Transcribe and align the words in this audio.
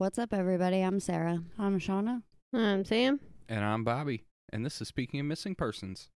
What's 0.00 0.16
up, 0.16 0.32
everybody? 0.32 0.80
I'm 0.80 1.00
Sara. 1.00 1.42
I'm 1.58 1.80
Shauna. 1.80 2.22
I'm 2.52 2.84
Sam. 2.84 3.18
And 3.48 3.64
I'm 3.64 3.82
Bobby, 3.82 4.22
and 4.52 4.64
this 4.64 4.80
is 4.80 4.86
Speaking 4.86 5.18
of 5.18 5.26
Missing 5.26 5.56
Persons. 5.56 6.08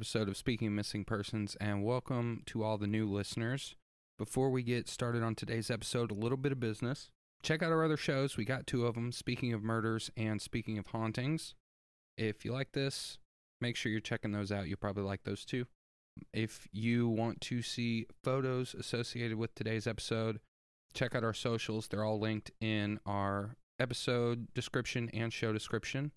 Episode 0.00 0.30
of 0.30 0.36
Speaking 0.38 0.68
of 0.68 0.72
Missing 0.72 1.04
Persons, 1.04 1.58
and 1.60 1.84
welcome 1.84 2.42
to 2.46 2.64
all 2.64 2.78
the 2.78 2.86
new 2.86 3.06
listeners. 3.06 3.74
Before 4.16 4.48
we 4.48 4.62
get 4.62 4.88
started 4.88 5.22
on 5.22 5.34
today's 5.34 5.70
episode, 5.70 6.10
a 6.10 6.14
little 6.14 6.38
bit 6.38 6.52
of 6.52 6.58
business. 6.58 7.10
Check 7.42 7.62
out 7.62 7.70
our 7.70 7.84
other 7.84 7.98
shows. 7.98 8.38
We 8.38 8.46
got 8.46 8.66
two 8.66 8.86
of 8.86 8.94
them 8.94 9.12
Speaking 9.12 9.52
of 9.52 9.62
Murders 9.62 10.10
and 10.16 10.40
Speaking 10.40 10.78
of 10.78 10.86
Hauntings. 10.86 11.54
If 12.16 12.46
you 12.46 12.52
like 12.54 12.72
this, 12.72 13.18
make 13.60 13.76
sure 13.76 13.92
you're 13.92 14.00
checking 14.00 14.32
those 14.32 14.50
out. 14.50 14.68
You'll 14.68 14.78
probably 14.78 15.02
like 15.02 15.24
those 15.24 15.44
too. 15.44 15.66
If 16.32 16.66
you 16.72 17.06
want 17.06 17.42
to 17.42 17.60
see 17.60 18.06
photos 18.24 18.72
associated 18.72 19.36
with 19.36 19.54
today's 19.54 19.86
episode, 19.86 20.40
check 20.94 21.14
out 21.14 21.24
our 21.24 21.34
socials. 21.34 21.88
They're 21.88 22.04
all 22.04 22.18
linked 22.18 22.52
in 22.62 23.00
our 23.04 23.54
episode 23.78 24.48
description 24.54 25.10
and 25.12 25.30
show 25.30 25.52
description. 25.52 26.12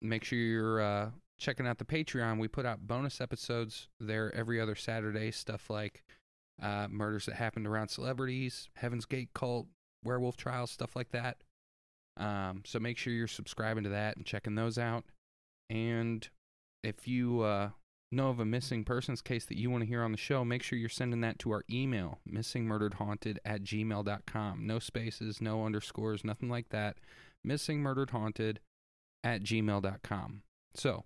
Make 0.00 0.24
sure 0.24 0.38
you're 0.38 0.80
uh, 0.80 1.10
checking 1.38 1.66
out 1.66 1.78
the 1.78 1.84
Patreon. 1.84 2.38
We 2.38 2.48
put 2.48 2.66
out 2.66 2.86
bonus 2.86 3.20
episodes 3.20 3.88
there 4.00 4.34
every 4.34 4.60
other 4.60 4.74
Saturday. 4.74 5.30
Stuff 5.30 5.68
like 5.70 6.02
uh, 6.62 6.88
murders 6.90 7.26
that 7.26 7.34
happened 7.34 7.66
around 7.66 7.88
celebrities, 7.88 8.68
Heaven's 8.76 9.04
Gate 9.04 9.30
cult, 9.34 9.66
werewolf 10.04 10.36
trials, 10.36 10.70
stuff 10.70 10.96
like 10.96 11.10
that. 11.10 11.38
Um, 12.16 12.62
so 12.64 12.78
make 12.78 12.96
sure 12.96 13.12
you're 13.12 13.26
subscribing 13.26 13.84
to 13.84 13.90
that 13.90 14.16
and 14.16 14.24
checking 14.24 14.54
those 14.54 14.78
out. 14.78 15.04
And 15.68 16.26
if 16.82 17.06
you 17.06 17.42
uh, 17.42 17.70
know 18.10 18.30
of 18.30 18.40
a 18.40 18.44
missing 18.44 18.84
persons 18.84 19.20
case 19.20 19.44
that 19.46 19.58
you 19.58 19.70
want 19.70 19.82
to 19.82 19.88
hear 19.88 20.02
on 20.02 20.12
the 20.12 20.18
show, 20.18 20.44
make 20.44 20.62
sure 20.62 20.78
you're 20.78 20.88
sending 20.88 21.20
that 21.20 21.38
to 21.40 21.50
our 21.50 21.64
email, 21.70 22.20
missingmurderedhaunted 22.30 23.38
at 23.44 23.62
gmail.com. 23.62 24.66
No 24.66 24.78
spaces, 24.78 25.40
no 25.40 25.66
underscores, 25.66 26.24
nothing 26.24 26.48
like 26.48 26.70
that. 26.70 26.96
Missingmurderedhaunted 27.46 28.58
at 29.22 29.42
gmail.com. 29.42 30.42
So, 30.74 31.04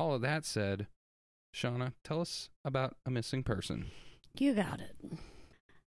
all 0.00 0.14
of 0.14 0.22
that 0.22 0.46
said, 0.46 0.86
Shauna, 1.54 1.92
tell 2.02 2.22
us 2.22 2.48
about 2.64 2.96
a 3.04 3.10
missing 3.10 3.42
person. 3.42 3.90
You 4.38 4.54
got 4.54 4.80
it. 4.80 4.96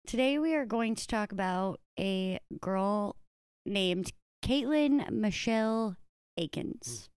Today 0.06 0.38
we 0.38 0.54
are 0.54 0.64
going 0.64 0.94
to 0.94 1.06
talk 1.08 1.32
about 1.32 1.80
a 1.98 2.38
girl 2.60 3.16
named 3.64 4.12
Katelin 4.44 5.10
Michelle 5.10 5.96
Akens. 6.38 7.08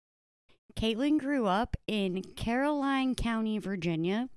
Hmm. 0.79 0.83
Katelin 0.83 1.19
grew 1.19 1.45
up 1.45 1.77
in 1.87 2.23
Caroline 2.35 3.13
County, 3.13 3.59
Virginia. 3.59 4.29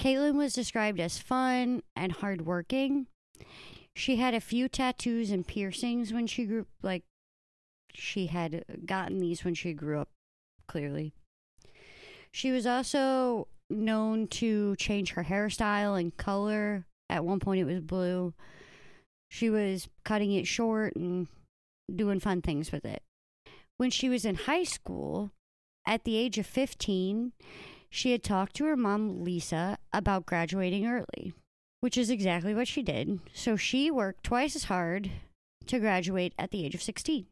Katelin 0.00 0.36
was 0.36 0.54
described 0.54 0.98
as 0.98 1.18
fun 1.18 1.82
and 1.94 2.12
hardworking. 2.12 3.06
She 3.94 4.16
had 4.16 4.32
a 4.32 4.40
few 4.40 4.66
tattoos 4.66 5.30
and 5.30 5.46
piercings 5.46 6.10
when 6.10 6.26
she 6.26 6.46
grew 6.46 6.66
like 6.82 7.02
she 7.92 8.28
had 8.28 8.64
gotten 8.86 9.18
these 9.18 9.44
when 9.44 9.54
she 9.54 9.74
grew 9.74 10.00
up 10.00 10.08
clearly. 10.66 11.12
She 12.32 12.50
was 12.50 12.66
also 12.66 13.48
known 13.68 14.26
to 14.28 14.76
change 14.76 15.12
her 15.12 15.24
hairstyle 15.24 15.98
and 15.98 16.16
color. 16.16 16.86
At 17.08 17.24
one 17.24 17.40
point, 17.40 17.60
it 17.60 17.64
was 17.64 17.80
blue. 17.80 18.34
She 19.30 19.50
was 19.50 19.88
cutting 20.04 20.32
it 20.32 20.46
short 20.46 20.96
and 20.96 21.28
doing 21.94 22.20
fun 22.20 22.42
things 22.42 22.72
with 22.72 22.84
it. 22.84 23.02
When 23.76 23.90
she 23.90 24.08
was 24.08 24.24
in 24.24 24.34
high 24.34 24.64
school, 24.64 25.30
at 25.86 26.04
the 26.04 26.16
age 26.16 26.38
of 26.38 26.46
15, 26.46 27.32
she 27.90 28.12
had 28.12 28.22
talked 28.22 28.56
to 28.56 28.64
her 28.64 28.76
mom, 28.76 29.24
Lisa, 29.24 29.78
about 29.92 30.26
graduating 30.26 30.86
early, 30.86 31.34
which 31.80 31.98
is 31.98 32.08
exactly 32.08 32.54
what 32.54 32.68
she 32.68 32.82
did. 32.82 33.20
So 33.34 33.56
she 33.56 33.90
worked 33.90 34.24
twice 34.24 34.56
as 34.56 34.64
hard 34.64 35.10
to 35.66 35.78
graduate 35.78 36.34
at 36.38 36.50
the 36.50 36.64
age 36.64 36.74
of 36.74 36.82
16. 36.82 37.26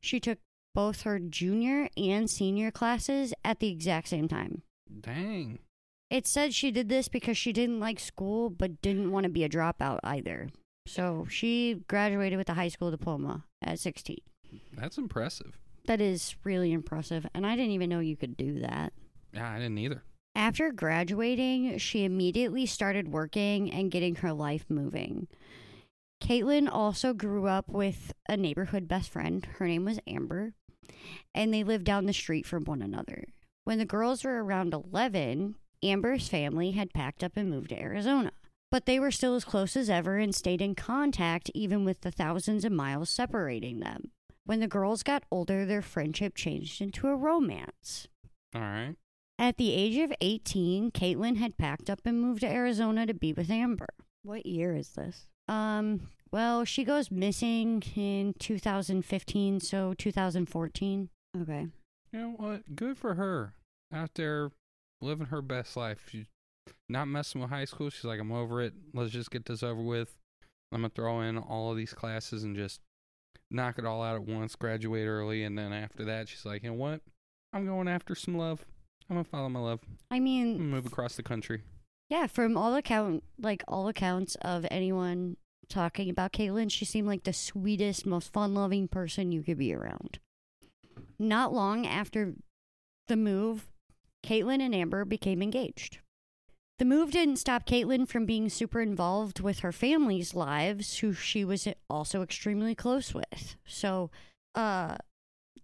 She 0.00 0.20
took 0.20 0.38
both 0.74 1.02
her 1.02 1.18
junior 1.18 1.88
and 1.96 2.28
senior 2.30 2.70
classes 2.70 3.34
at 3.44 3.60
the 3.60 3.68
exact 3.68 4.08
same 4.08 4.28
time. 4.28 4.62
Dang. 5.00 5.58
It 6.10 6.26
said 6.26 6.54
she 6.54 6.70
did 6.70 6.88
this 6.88 7.08
because 7.08 7.38
she 7.38 7.52
didn't 7.52 7.80
like 7.80 8.00
school 8.00 8.50
but 8.50 8.82
didn't 8.82 9.12
want 9.12 9.24
to 9.24 9.30
be 9.30 9.44
a 9.44 9.48
dropout 9.48 10.00
either. 10.02 10.48
So 10.86 11.26
she 11.30 11.82
graduated 11.86 12.36
with 12.36 12.48
a 12.48 12.54
high 12.54 12.68
school 12.68 12.90
diploma 12.90 13.44
at 13.62 13.78
16. 13.78 14.18
That's 14.72 14.98
impressive. 14.98 15.58
That 15.86 16.00
is 16.00 16.34
really 16.44 16.72
impressive. 16.72 17.26
And 17.34 17.46
I 17.46 17.54
didn't 17.54 17.72
even 17.72 17.90
know 17.90 18.00
you 18.00 18.16
could 18.16 18.36
do 18.36 18.60
that. 18.60 18.92
Yeah, 19.32 19.50
I 19.50 19.58
didn't 19.58 19.78
either. 19.78 20.02
After 20.34 20.72
graduating, 20.72 21.78
she 21.78 22.04
immediately 22.04 22.66
started 22.66 23.12
working 23.12 23.72
and 23.72 23.90
getting 23.90 24.16
her 24.16 24.32
life 24.32 24.64
moving. 24.68 25.28
Katelin 26.22 26.68
also 26.70 27.14
grew 27.14 27.46
up 27.46 27.68
with 27.68 28.12
a 28.28 28.36
neighborhood 28.36 28.86
best 28.86 29.10
friend. 29.10 29.46
Her 29.58 29.66
name 29.66 29.84
was 29.84 29.98
Amber, 30.06 30.54
and 31.34 31.52
they 31.52 31.64
lived 31.64 31.84
down 31.84 32.06
the 32.06 32.12
street 32.12 32.46
from 32.46 32.64
one 32.64 32.82
another. 32.82 33.24
When 33.64 33.78
the 33.78 33.84
girls 33.84 34.24
were 34.24 34.42
around 34.42 34.74
11, 34.74 35.56
Amber's 35.82 36.28
family 36.28 36.72
had 36.72 36.92
packed 36.92 37.22
up 37.22 37.36
and 37.36 37.50
moved 37.50 37.70
to 37.70 37.80
Arizona. 37.80 38.32
But 38.70 38.86
they 38.86 39.00
were 39.00 39.10
still 39.10 39.34
as 39.34 39.44
close 39.44 39.76
as 39.76 39.90
ever 39.90 40.18
and 40.18 40.34
stayed 40.34 40.62
in 40.62 40.74
contact 40.74 41.50
even 41.54 41.84
with 41.84 42.02
the 42.02 42.12
thousands 42.12 42.64
of 42.64 42.72
miles 42.72 43.10
separating 43.10 43.80
them. 43.80 44.12
When 44.44 44.60
the 44.60 44.68
girls 44.68 45.02
got 45.02 45.24
older, 45.30 45.64
their 45.64 45.82
friendship 45.82 46.34
changed 46.34 46.80
into 46.80 47.08
a 47.08 47.16
romance. 47.16 48.08
All 48.54 48.60
right. 48.60 48.96
At 49.38 49.56
the 49.56 49.72
age 49.72 49.96
of 49.96 50.12
18, 50.20 50.90
Katelin 50.90 51.36
had 51.36 51.56
packed 51.56 51.88
up 51.88 52.00
and 52.04 52.20
moved 52.20 52.40
to 52.40 52.48
Arizona 52.48 53.06
to 53.06 53.14
be 53.14 53.32
with 53.32 53.50
Amber. 53.50 53.88
What 54.22 54.44
year 54.44 54.74
is 54.74 54.90
this? 54.90 55.26
Um, 55.48 56.08
well, 56.32 56.64
she 56.64 56.84
goes 56.84 57.10
missing 57.10 57.82
in 57.96 58.34
2015, 58.38 59.60
so 59.60 59.94
2014. 59.94 61.08
Okay. 61.42 61.66
You 62.12 62.18
know 62.18 62.34
what? 62.36 62.74
Good 62.76 62.96
for 62.98 63.14
her. 63.14 63.54
Out 63.92 64.14
there 64.14 64.50
living 65.00 65.26
her 65.26 65.42
best 65.42 65.76
life. 65.76 66.08
She's 66.10 66.26
not 66.88 67.06
messing 67.06 67.40
with 67.40 67.50
high 67.50 67.64
school. 67.64 67.90
She's 67.90 68.04
like, 68.04 68.20
I'm 68.20 68.32
over 68.32 68.60
it. 68.60 68.74
Let's 68.94 69.12
just 69.12 69.30
get 69.30 69.44
this 69.46 69.62
over 69.62 69.80
with. 69.80 70.16
I'm 70.72 70.80
going 70.82 70.90
to 70.90 70.94
throw 70.94 71.20
in 71.20 71.38
all 71.38 71.70
of 71.70 71.76
these 71.76 71.92
classes 71.92 72.44
and 72.44 72.54
just 72.54 72.80
knock 73.50 73.78
it 73.78 73.84
all 73.84 74.02
out 74.02 74.14
at 74.16 74.22
once, 74.22 74.54
graduate 74.54 75.06
early. 75.06 75.42
And 75.42 75.58
then 75.58 75.72
after 75.72 76.04
that, 76.04 76.28
she's 76.28 76.44
like, 76.44 76.62
you 76.62 76.70
know 76.70 76.76
what? 76.76 77.00
I'm 77.52 77.66
going 77.66 77.88
after 77.88 78.14
some 78.14 78.36
love. 78.36 78.64
I'm 79.08 79.16
going 79.16 79.24
to 79.24 79.30
follow 79.30 79.48
my 79.48 79.58
love. 79.58 79.80
I 80.12 80.20
mean, 80.20 80.60
move 80.70 80.86
across 80.86 81.16
the 81.16 81.24
country. 81.24 81.62
yeah, 82.08 82.28
from 82.28 82.56
all 82.56 82.76
account, 82.76 83.24
like 83.40 83.64
all 83.66 83.88
accounts 83.88 84.36
of 84.42 84.64
anyone 84.70 85.36
talking 85.70 86.10
about 86.10 86.32
Katelin, 86.32 86.70
she 86.70 86.84
seemed 86.84 87.06
like 87.08 87.24
the 87.24 87.32
sweetest, 87.32 88.04
most 88.04 88.32
fun-loving 88.32 88.88
person 88.88 89.32
you 89.32 89.42
could 89.42 89.58
be 89.58 89.72
around. 89.72 90.18
Not 91.18 91.52
long 91.52 91.86
after 91.86 92.34
the 93.08 93.16
move, 93.16 93.70
Katelin 94.22 94.60
and 94.60 94.74
Amber 94.74 95.04
became 95.04 95.42
engaged. 95.42 95.98
The 96.78 96.84
move 96.84 97.10
didn't 97.10 97.36
stop 97.36 97.66
Katelin 97.66 98.08
from 98.08 98.24
being 98.24 98.48
super 98.48 98.80
involved 98.80 99.40
with 99.40 99.60
her 99.60 99.72
family's 99.72 100.34
lives, 100.34 100.98
who 100.98 101.12
she 101.12 101.44
was 101.44 101.68
also 101.90 102.22
extremely 102.22 102.74
close 102.74 103.14
with. 103.14 103.56
So, 103.66 104.10
uh, 104.54 104.96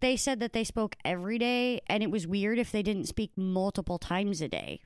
they 0.00 0.17
said 0.17 0.41
that 0.41 0.53
they 0.53 0.64
spoke 0.64 0.97
every 1.05 1.38
day, 1.38 1.81
and 1.87 2.03
it 2.03 2.11
was 2.11 2.26
weird 2.26 2.58
if 2.58 2.70
they 2.70 2.82
didn't 2.82 3.08
speak 3.08 3.31
multiple 3.35 3.99
times 3.99 4.43
a 4.43 4.49
day. 4.49 4.81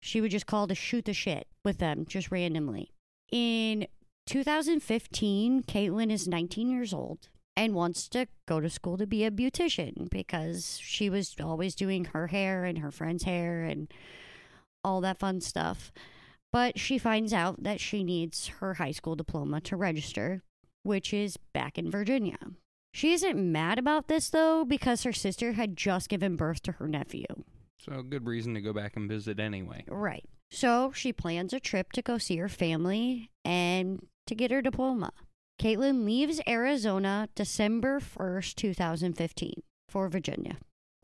She 0.00 0.22
would 0.22 0.30
just 0.30 0.46
call 0.46 0.66
to 0.68 0.74
shoot 0.74 1.04
the 1.04 1.12
shit 1.12 1.48
with 1.64 1.78
them 1.78 2.06
just 2.08 2.30
randomly. 2.30 2.94
In 3.30 3.86
2015, 4.28 5.62
Katelin 5.62 6.12
is 6.12 6.28
19 6.28 6.68
years 6.68 6.92
old 6.92 7.30
and 7.56 7.74
wants 7.74 8.08
to 8.10 8.26
go 8.46 8.60
to 8.60 8.68
school 8.68 8.98
to 8.98 9.06
be 9.06 9.24
a 9.24 9.30
beautician 9.30 10.10
because 10.10 10.78
she 10.82 11.08
was 11.08 11.34
always 11.42 11.74
doing 11.74 12.04
her 12.06 12.26
hair 12.26 12.66
and 12.66 12.78
her 12.78 12.90
friend's 12.90 13.24
hair 13.24 13.62
and 13.62 13.90
all 14.84 15.00
that 15.00 15.18
fun 15.18 15.40
stuff. 15.40 15.90
But 16.52 16.78
she 16.78 16.98
finds 16.98 17.32
out 17.32 17.62
that 17.62 17.80
she 17.80 18.04
needs 18.04 18.48
her 18.60 18.74
high 18.74 18.92
school 18.92 19.16
diploma 19.16 19.62
to 19.62 19.76
register, 19.76 20.42
which 20.82 21.14
is 21.14 21.38
back 21.54 21.78
in 21.78 21.90
Virginia. 21.90 22.38
She 22.92 23.14
isn't 23.14 23.38
mad 23.38 23.78
about 23.78 24.08
this 24.08 24.28
though 24.28 24.62
because 24.62 25.04
her 25.04 25.12
sister 25.12 25.52
had 25.52 25.74
just 25.74 26.10
given 26.10 26.36
birth 26.36 26.62
to 26.64 26.72
her 26.72 26.86
nephew. 26.86 27.24
So, 27.80 28.02
good 28.02 28.26
reason 28.26 28.52
to 28.54 28.60
go 28.60 28.74
back 28.74 28.96
and 28.96 29.08
visit 29.08 29.40
anyway. 29.40 29.84
Right. 29.88 30.28
So 30.50 30.92
she 30.92 31.12
plans 31.12 31.52
a 31.52 31.60
trip 31.60 31.92
to 31.92 32.02
go 32.02 32.18
see 32.18 32.36
her 32.36 32.48
family 32.48 33.30
and 33.44 34.06
to 34.28 34.34
get 34.34 34.50
her 34.50 34.62
diploma. 34.62 35.12
Katelin 35.60 36.04
leaves 36.04 36.40
Arizona 36.46 37.28
December 37.34 37.98
1st, 37.98 38.54
2015, 38.54 39.62
for 39.88 40.08
Virginia. 40.08 40.56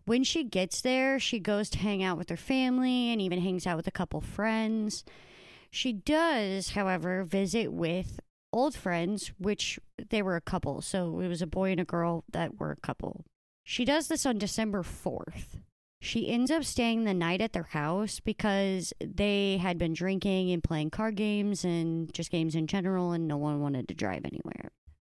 When 0.04 0.22
she 0.22 0.44
gets 0.44 0.80
there, 0.80 1.18
she 1.18 1.40
goes 1.40 1.68
to 1.70 1.78
hang 1.78 2.02
out 2.02 2.18
with 2.18 2.28
her 2.28 2.36
family 2.36 3.10
and 3.10 3.20
even 3.20 3.40
hangs 3.40 3.66
out 3.66 3.76
with 3.76 3.86
a 3.86 3.90
couple 3.92 4.20
friends. 4.20 5.02
She 5.70 5.92
does, 5.92 6.70
however, 6.70 7.24
visit 7.24 7.72
with 7.72 8.20
old 8.52 8.76
friends, 8.76 9.32
which 9.38 9.80
they 10.10 10.22
were 10.22 10.36
a 10.36 10.40
couple. 10.40 10.82
So 10.82 11.18
it 11.20 11.28
was 11.28 11.42
a 11.42 11.46
boy 11.46 11.72
and 11.72 11.80
a 11.80 11.84
girl 11.84 12.22
that 12.30 12.60
were 12.60 12.70
a 12.70 12.76
couple. 12.76 13.24
She 13.64 13.84
does 13.84 14.08
this 14.08 14.26
on 14.26 14.38
December 14.38 14.82
4th. 14.82 15.58
She 16.04 16.28
ends 16.28 16.50
up 16.50 16.64
staying 16.64 17.04
the 17.04 17.14
night 17.14 17.40
at 17.40 17.54
their 17.54 17.62
house 17.62 18.20
because 18.20 18.92
they 19.00 19.56
had 19.56 19.78
been 19.78 19.94
drinking 19.94 20.52
and 20.52 20.62
playing 20.62 20.90
card 20.90 21.16
games 21.16 21.64
and 21.64 22.12
just 22.12 22.30
games 22.30 22.54
in 22.54 22.66
general, 22.66 23.12
and 23.12 23.26
no 23.26 23.38
one 23.38 23.62
wanted 23.62 23.88
to 23.88 23.94
drive 23.94 24.26
anywhere. 24.26 24.70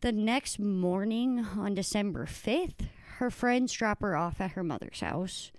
The 0.01 0.11
next 0.11 0.59
morning, 0.59 1.39
on 1.57 1.73
December 1.73 2.27
5th, 2.27 2.87
her 3.17 3.31
friends 3.31 3.73
drop 3.73 4.01
her 4.01 4.15
off 4.15 4.39
at 4.39 4.51
her 4.51 4.63
mother's 4.63 4.99
house 4.99 5.51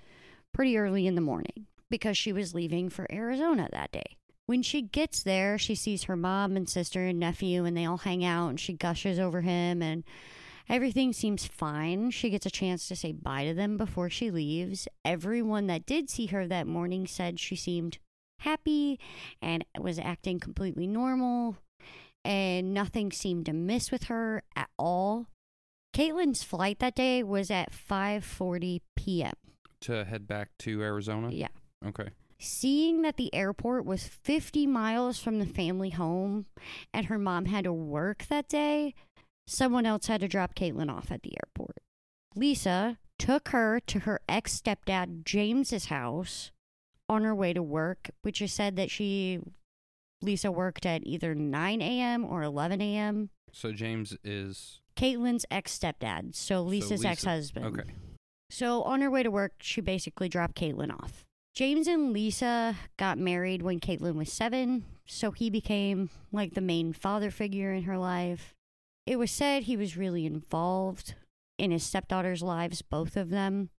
pretty 0.52 0.78
early 0.78 1.08
in 1.08 1.17
the 1.17 1.20
morning 1.20 1.67
because 1.90 2.17
she 2.17 2.32
was 2.32 2.55
leaving 2.55 2.88
for 2.88 3.12
Arizona 3.12 3.69
that 3.73 3.90
day. 3.90 4.17
When 4.46 4.62
she 4.62 4.81
gets 4.81 5.25
there, 5.25 5.58
she 5.58 5.75
sees 5.75 6.05
her 6.05 6.17
mom 6.17 6.56
and 6.56 6.69
sister 6.69 7.05
and 7.05 7.19
nephew, 7.19 7.64
and 7.64 7.76
they 7.76 7.84
all 7.84 7.99
hang 7.99 8.25
out, 8.25 8.50
and 8.50 8.61
she 8.61 8.75
gushes 8.75 9.19
over 9.19 9.40
him, 9.40 9.82
and 9.82 10.05
everything 10.68 11.12
seems 11.12 11.46
fine. 11.46 12.10
She 12.10 12.30
gets 12.30 12.46
a 12.46 12.50
chance 12.50 12.88
to 12.88 12.96
say 12.96 13.12
bye 13.12 13.44
to 13.44 13.54
them 13.54 13.76
before 13.76 14.10
she 14.10 14.30
leaves. 14.30 14.88
Everyone 15.04 15.66
that 15.66 15.86
did 15.86 16.10
see 16.10 16.26
her 16.26 16.46
that 16.46 16.66
morning 16.66 17.06
said 17.06 17.40
she 17.40 17.56
seemed 17.56 17.98
happy 18.40 18.98
and 19.40 19.64
was 19.78 19.98
acting 19.98 20.40
completely 20.40 20.86
normal, 20.86 21.56
and 22.24 22.74
nothing 22.74 23.12
seemed 23.12 23.48
amiss 23.48 23.90
with 23.90 24.04
her 24.04 24.42
at 24.54 24.68
all. 24.78 25.26
Katelin's 25.94 26.42
flight 26.42 26.78
that 26.80 26.94
day 26.94 27.22
was 27.22 27.50
at 27.50 27.72
5:40 27.72 28.80
p.m. 28.96 29.32
To 29.82 30.04
head 30.04 30.26
back 30.26 30.50
to 30.58 30.82
Arizona? 30.82 31.30
Yeah. 31.30 31.48
Okay. 31.86 32.10
Seeing 32.38 33.00
that 33.02 33.16
the 33.16 33.34
airport 33.34 33.86
was 33.86 34.06
50 34.06 34.66
miles 34.66 35.18
from 35.18 35.38
the 35.38 35.46
family 35.46 35.90
home 35.90 36.44
and 36.92 37.06
her 37.06 37.18
mom 37.18 37.46
had 37.46 37.64
to 37.64 37.72
work 37.72 38.26
that 38.26 38.46
day, 38.46 38.94
someone 39.46 39.87
else 39.87 40.06
had 40.06 40.20
to 40.20 40.28
drop 40.28 40.54
Katelin 40.54 40.90
off 40.90 41.10
at 41.10 41.22
the 41.22 41.34
airport. 41.43 41.76
Lisa 42.34 42.98
took 43.19 43.48
her 43.48 43.81
to 43.87 44.00
her 44.00 44.20
ex 44.28 44.60
stepdad 44.60 45.25
James's 45.25 45.87
house 45.87 46.50
on 47.08 47.22
her 47.25 47.34
way 47.34 47.52
to 47.52 47.62
work, 47.62 48.10
which 48.22 48.43
is 48.43 48.52
said 48.52 48.76
that 48.76 48.90
she, 48.90 49.40
Lisa, 50.20 50.50
worked 50.50 50.84
at 50.84 51.06
either 51.06 51.34
9 51.34 51.81
a.m. 51.82 52.25
or 52.25 52.43
11 52.43 52.81
a.m. 52.81 53.31
So 53.52 53.72
James 53.72 54.16
is 54.25 54.81
Katelin's 54.96 55.46
ex 55.50 55.78
stepdad, 55.78 56.34
so 56.34 56.62
Lisa's 56.62 57.00
Lisa- 57.02 57.08
ex 57.08 57.25
husband. 57.25 57.66
okay. 57.66 57.90
So 58.50 58.82
on 58.82 59.00
her 59.00 59.10
way 59.10 59.22
to 59.22 59.31
work, 59.31 59.54
she 59.60 59.81
basically 59.81 60.28
dropped 60.28 60.56
Katelin 60.56 60.92
off. 60.92 61.25
James 61.54 61.87
and 61.87 62.12
Lisa 62.12 62.76
got 62.99 63.16
married 63.19 63.62
when 63.62 63.81
Katelin 63.81 64.14
was 64.14 64.31
seven, 64.31 64.84
so 65.06 65.31
he 65.31 65.49
became 65.49 66.10
like 66.32 66.52
the 66.54 66.60
main 66.60 66.92
father 66.92 67.31
figure 67.31 67.72
in 67.72 67.84
her 67.84 67.96
life. 67.96 68.52
It 69.06 69.19
was 69.19 69.31
said 69.31 69.62
he 69.64 69.76
was 69.76 69.97
really 69.97 70.26
involved 70.26 71.14
in 71.58 71.70
his 71.70 71.85
stepdaughters' 71.85 72.43
lives, 72.43 72.82
both 72.82 73.17
of 73.17 73.31
them. 73.31 73.70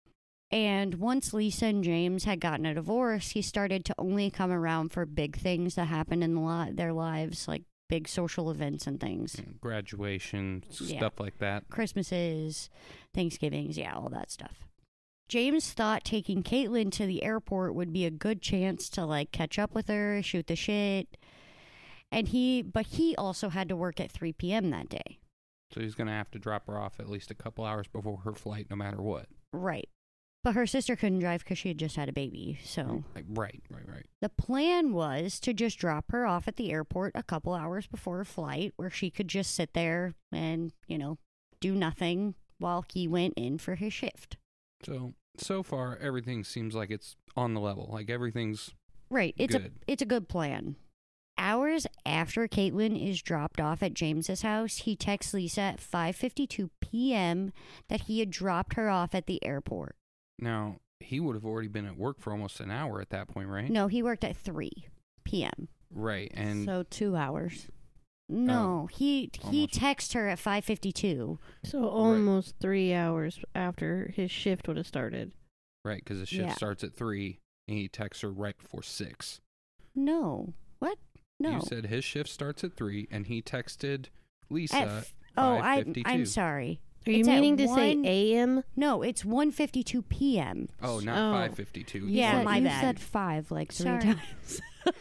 And 0.50 0.96
once 0.96 1.34
Lisa 1.34 1.66
and 1.66 1.84
James 1.84 2.24
had 2.24 2.40
gotten 2.40 2.66
a 2.66 2.74
divorce, 2.74 3.32
he 3.32 3.42
started 3.42 3.84
to 3.86 3.96
only 3.98 4.32
come 4.32 4.52
around 4.52 4.94
for 4.94 5.06
big 5.06 5.36
things 5.38 5.76
that 5.76 5.86
happened 5.86 6.24
in 6.24 6.36
the 6.36 6.42
li- 6.42 6.72
their 6.72 6.94
lives, 6.94 7.48
like 7.50 7.64
big 7.90 8.08
social 8.08 8.50
events 8.50 8.88
and 8.88 9.00
things. 9.02 9.36
Mm, 9.36 9.60
graduation, 9.60 10.64
Yeah. 10.80 10.98
stuff 11.00 11.20
like 11.20 11.40
that. 11.40 11.68
Christmases, 11.70 12.70
Thanksgivings, 13.14 13.78
yeah, 13.78 13.94
all 13.96 14.10
that 14.10 14.32
stuff. 14.32 14.66
James 15.28 15.74
thought 15.74 16.06
taking 16.06 16.42
Katelin 16.44 16.90
to 16.94 17.06
the 17.06 17.24
airport 17.24 17.76
would 17.76 17.92
be 17.92 18.06
a 18.06 18.10
good 18.12 18.42
chance 18.42 18.88
to 18.92 19.06
like 19.06 19.32
catch 19.34 19.60
up 19.60 19.76
with 19.76 19.90
her, 19.90 20.22
shoot 20.24 20.48
the 20.48 20.56
shit. 20.56 21.18
And 22.12 22.30
he, 22.30 22.62
but 22.62 22.86
he 22.88 23.16
also 23.16 23.50
had 23.50 23.68
to 23.70 23.76
work 23.76 24.00
at 24.00 24.12
3 24.12 24.34
p.m. 24.34 24.70
that 24.72 24.90
day. 24.90 25.20
So 25.74 25.82
he's 25.82 25.96
going 25.96 26.08
to 26.08 26.14
have 26.14 26.32
to 26.32 26.40
drop 26.40 26.68
her 26.68 26.80
off 26.80 27.00
at 27.00 27.10
least 27.10 27.30
a 27.32 27.36
couple 27.36 27.66
hours 27.66 27.88
before 27.88 28.20
her 28.24 28.34
flight, 28.34 28.68
no 28.70 28.76
matter 28.78 29.02
what. 29.02 29.26
Right. 29.52 29.90
But 30.44 30.54
her 30.56 30.66
sister 30.66 30.96
couldn't 30.96 31.20
drive 31.20 31.44
because 31.44 31.58
she 31.58 31.68
had 31.68 31.78
just 31.78 31.98
had 31.98 32.08
a 32.08 32.14
baby. 32.14 32.58
So 32.64 33.04
Like, 33.14 33.26
right, 33.28 33.62
right, 33.70 33.88
right. 33.88 34.06
the 34.22 34.30
plan 34.30 34.94
was 34.94 35.42
to 35.42 35.54
just 35.54 35.78
drop 35.78 36.12
her 36.12 36.26
off 36.26 36.48
at 36.48 36.56
the 36.56 36.72
airport 36.72 37.12
a 37.16 37.24
couple 37.24 37.54
hours 37.54 37.86
before 37.88 38.18
her 38.18 38.24
flight, 38.26 38.72
where 38.78 38.90
she 38.90 39.10
could 39.10 39.28
just 39.28 39.54
sit 39.54 39.74
there 39.74 40.14
and, 40.32 40.72
you 40.88 40.98
know, 40.98 41.18
do 41.60 41.74
nothing 41.76 42.36
while 42.60 42.86
he 42.94 43.08
went 43.10 43.34
in 43.36 43.58
for 43.58 43.76
his 43.76 43.92
shift. 43.92 44.38
So 44.86 45.16
so 45.38 45.62
far 45.64 45.98
everything 45.98 46.44
seems 46.44 46.74
like 46.74 46.90
it's 46.92 47.16
on 47.36 47.54
the 47.54 47.60
level. 47.60 47.90
Like 47.92 48.10
everything's 48.10 48.72
Right. 49.10 49.36
It's 49.38 49.54
good. 49.54 49.66
a 49.66 49.92
it's 49.92 50.02
a 50.02 50.06
good 50.06 50.30
plan. 50.30 50.76
Hours 51.38 51.86
after 52.06 52.48
Katelin 52.48 53.00
is 53.02 53.22
dropped 53.22 53.60
off 53.60 53.84
at 53.84 53.94
James's 53.94 54.42
house, 54.42 54.78
he 54.78 54.96
texts 54.96 55.34
Lisa 55.34 55.62
at 55.62 55.80
5:52 55.80 56.70
p.m. 56.82 57.52
that 57.90 58.02
he 58.02 58.20
had 58.20 58.30
dropped 58.32 58.74
her 58.74 58.90
off 58.90 59.14
at 59.14 59.28
the 59.28 59.44
airport. 59.44 59.96
now 60.40 60.78
he 61.00 61.20
would 61.20 61.36
have 61.36 61.46
already 61.46 61.68
been 61.68 61.86
at 61.86 61.96
work 61.96 62.20
for 62.20 62.32
almost 62.32 62.60
an 62.60 62.72
hour 62.72 63.00
at 63.00 63.12
that 63.12 63.28
point, 63.28 63.48
right? 63.50 63.70
No, 63.70 63.88
he 63.88 64.02
worked 64.02 64.24
at 64.24 64.36
3 64.36 64.72
p.m. 65.24 65.68
Right, 65.94 66.32
and 66.34 66.66
so 66.66 66.84
two 66.90 67.16
hours. 67.16 67.68
No, 68.28 68.82
oh, 68.84 68.88
he 68.88 69.30
he 69.40 69.62
almost. 69.62 69.74
texted 69.80 70.14
her 70.16 70.28
at 70.28 70.40
5:52. 70.40 71.38
So 71.64 71.88
almost 71.88 72.56
three 72.60 72.94
hours 72.96 73.40
after 73.54 74.12
his 74.16 74.32
shift 74.32 74.68
would 74.68 74.78
have 74.78 74.88
started. 74.88 75.32
right 75.86 76.04
because 76.04 76.20
the 76.20 76.26
shift 76.26 76.48
Yeah. 76.50 76.54
starts 76.56 76.84
at 76.84 76.96
three, 76.96 77.40
and 77.68 77.78
he 77.78 77.88
texts 77.88 78.22
her 78.24 78.32
right 78.32 78.58
before 78.58 78.82
six. 78.84 79.40
No. 79.96 80.54
What? 80.80 80.98
No. 81.40 81.52
You 81.56 81.62
said 81.62 81.86
his 81.88 82.04
shift 82.04 82.30
starts 82.30 82.64
at 82.64 82.74
three, 82.76 83.08
and 83.12 83.28
he 83.28 83.42
texted 83.42 84.06
Lisa. 84.50 84.78
F- 84.78 85.14
oh, 85.38 85.58
I 85.58 85.84
5:52. 85.84 86.02
I'm 86.06 86.26
sorry. 86.26 86.80
Are 87.06 87.12
you 87.12 87.20
It's 87.20 87.28
at 87.30 87.36
meaning 87.36 87.58
to 87.58 87.68
say 87.68 87.96
one- 87.96 88.06
a.m.? 88.06 88.64
No, 88.76 89.02
it's 89.04 89.24
1:52 89.24 90.02
p.m. 90.10 90.68
oh, 90.82 91.00
not 91.00 91.18
Oh. 91.18 91.34
five 91.38 91.56
fifty 91.56 91.84
two. 91.84 92.00
You 92.00 92.08
Yeah, 92.20 92.32
said, 92.40 92.46
my 92.46 92.58
you 92.58 92.64
bad. 92.66 92.82
said 92.82 93.00
five 93.00 93.52
like 93.52 93.72
three 93.72 93.86
Sorry. 93.86 94.02
times. 94.02 94.62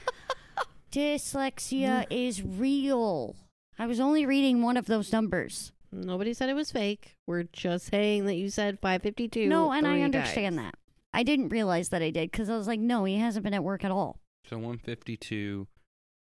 Dyslexia 0.92 2.06
is 2.10 2.42
real. 2.42 3.36
I 3.78 3.86
was 3.86 4.00
only 4.00 4.24
reading 4.24 4.62
one 4.62 4.76
of 4.76 4.86
those 4.86 5.12
numbers. 5.12 5.72
Nobody 5.92 6.32
said 6.32 6.48
it 6.48 6.54
was 6.54 6.70
fake. 6.72 7.16
We're 7.26 7.44
just 7.44 7.86
saying 7.86 8.26
that 8.26 8.34
you 8.36 8.50
said 8.50 8.78
552. 8.80 9.48
No, 9.48 9.72
and 9.72 9.86
I 9.86 10.02
understand 10.02 10.56
times. 10.56 10.72
that. 10.72 10.78
I 11.12 11.22
didn't 11.22 11.48
realize 11.48 11.88
that 11.90 12.02
I 12.02 12.10
did 12.10 12.30
because 12.30 12.48
I 12.50 12.56
was 12.56 12.66
like, 12.66 12.80
no, 12.80 13.04
he 13.04 13.16
hasn't 13.18 13.44
been 13.44 13.54
at 13.54 13.64
work 13.64 13.84
at 13.84 13.90
all. 13.90 14.20
So 14.48 14.58
one 14.58 14.78
fifty 14.78 15.16
two. 15.16 15.66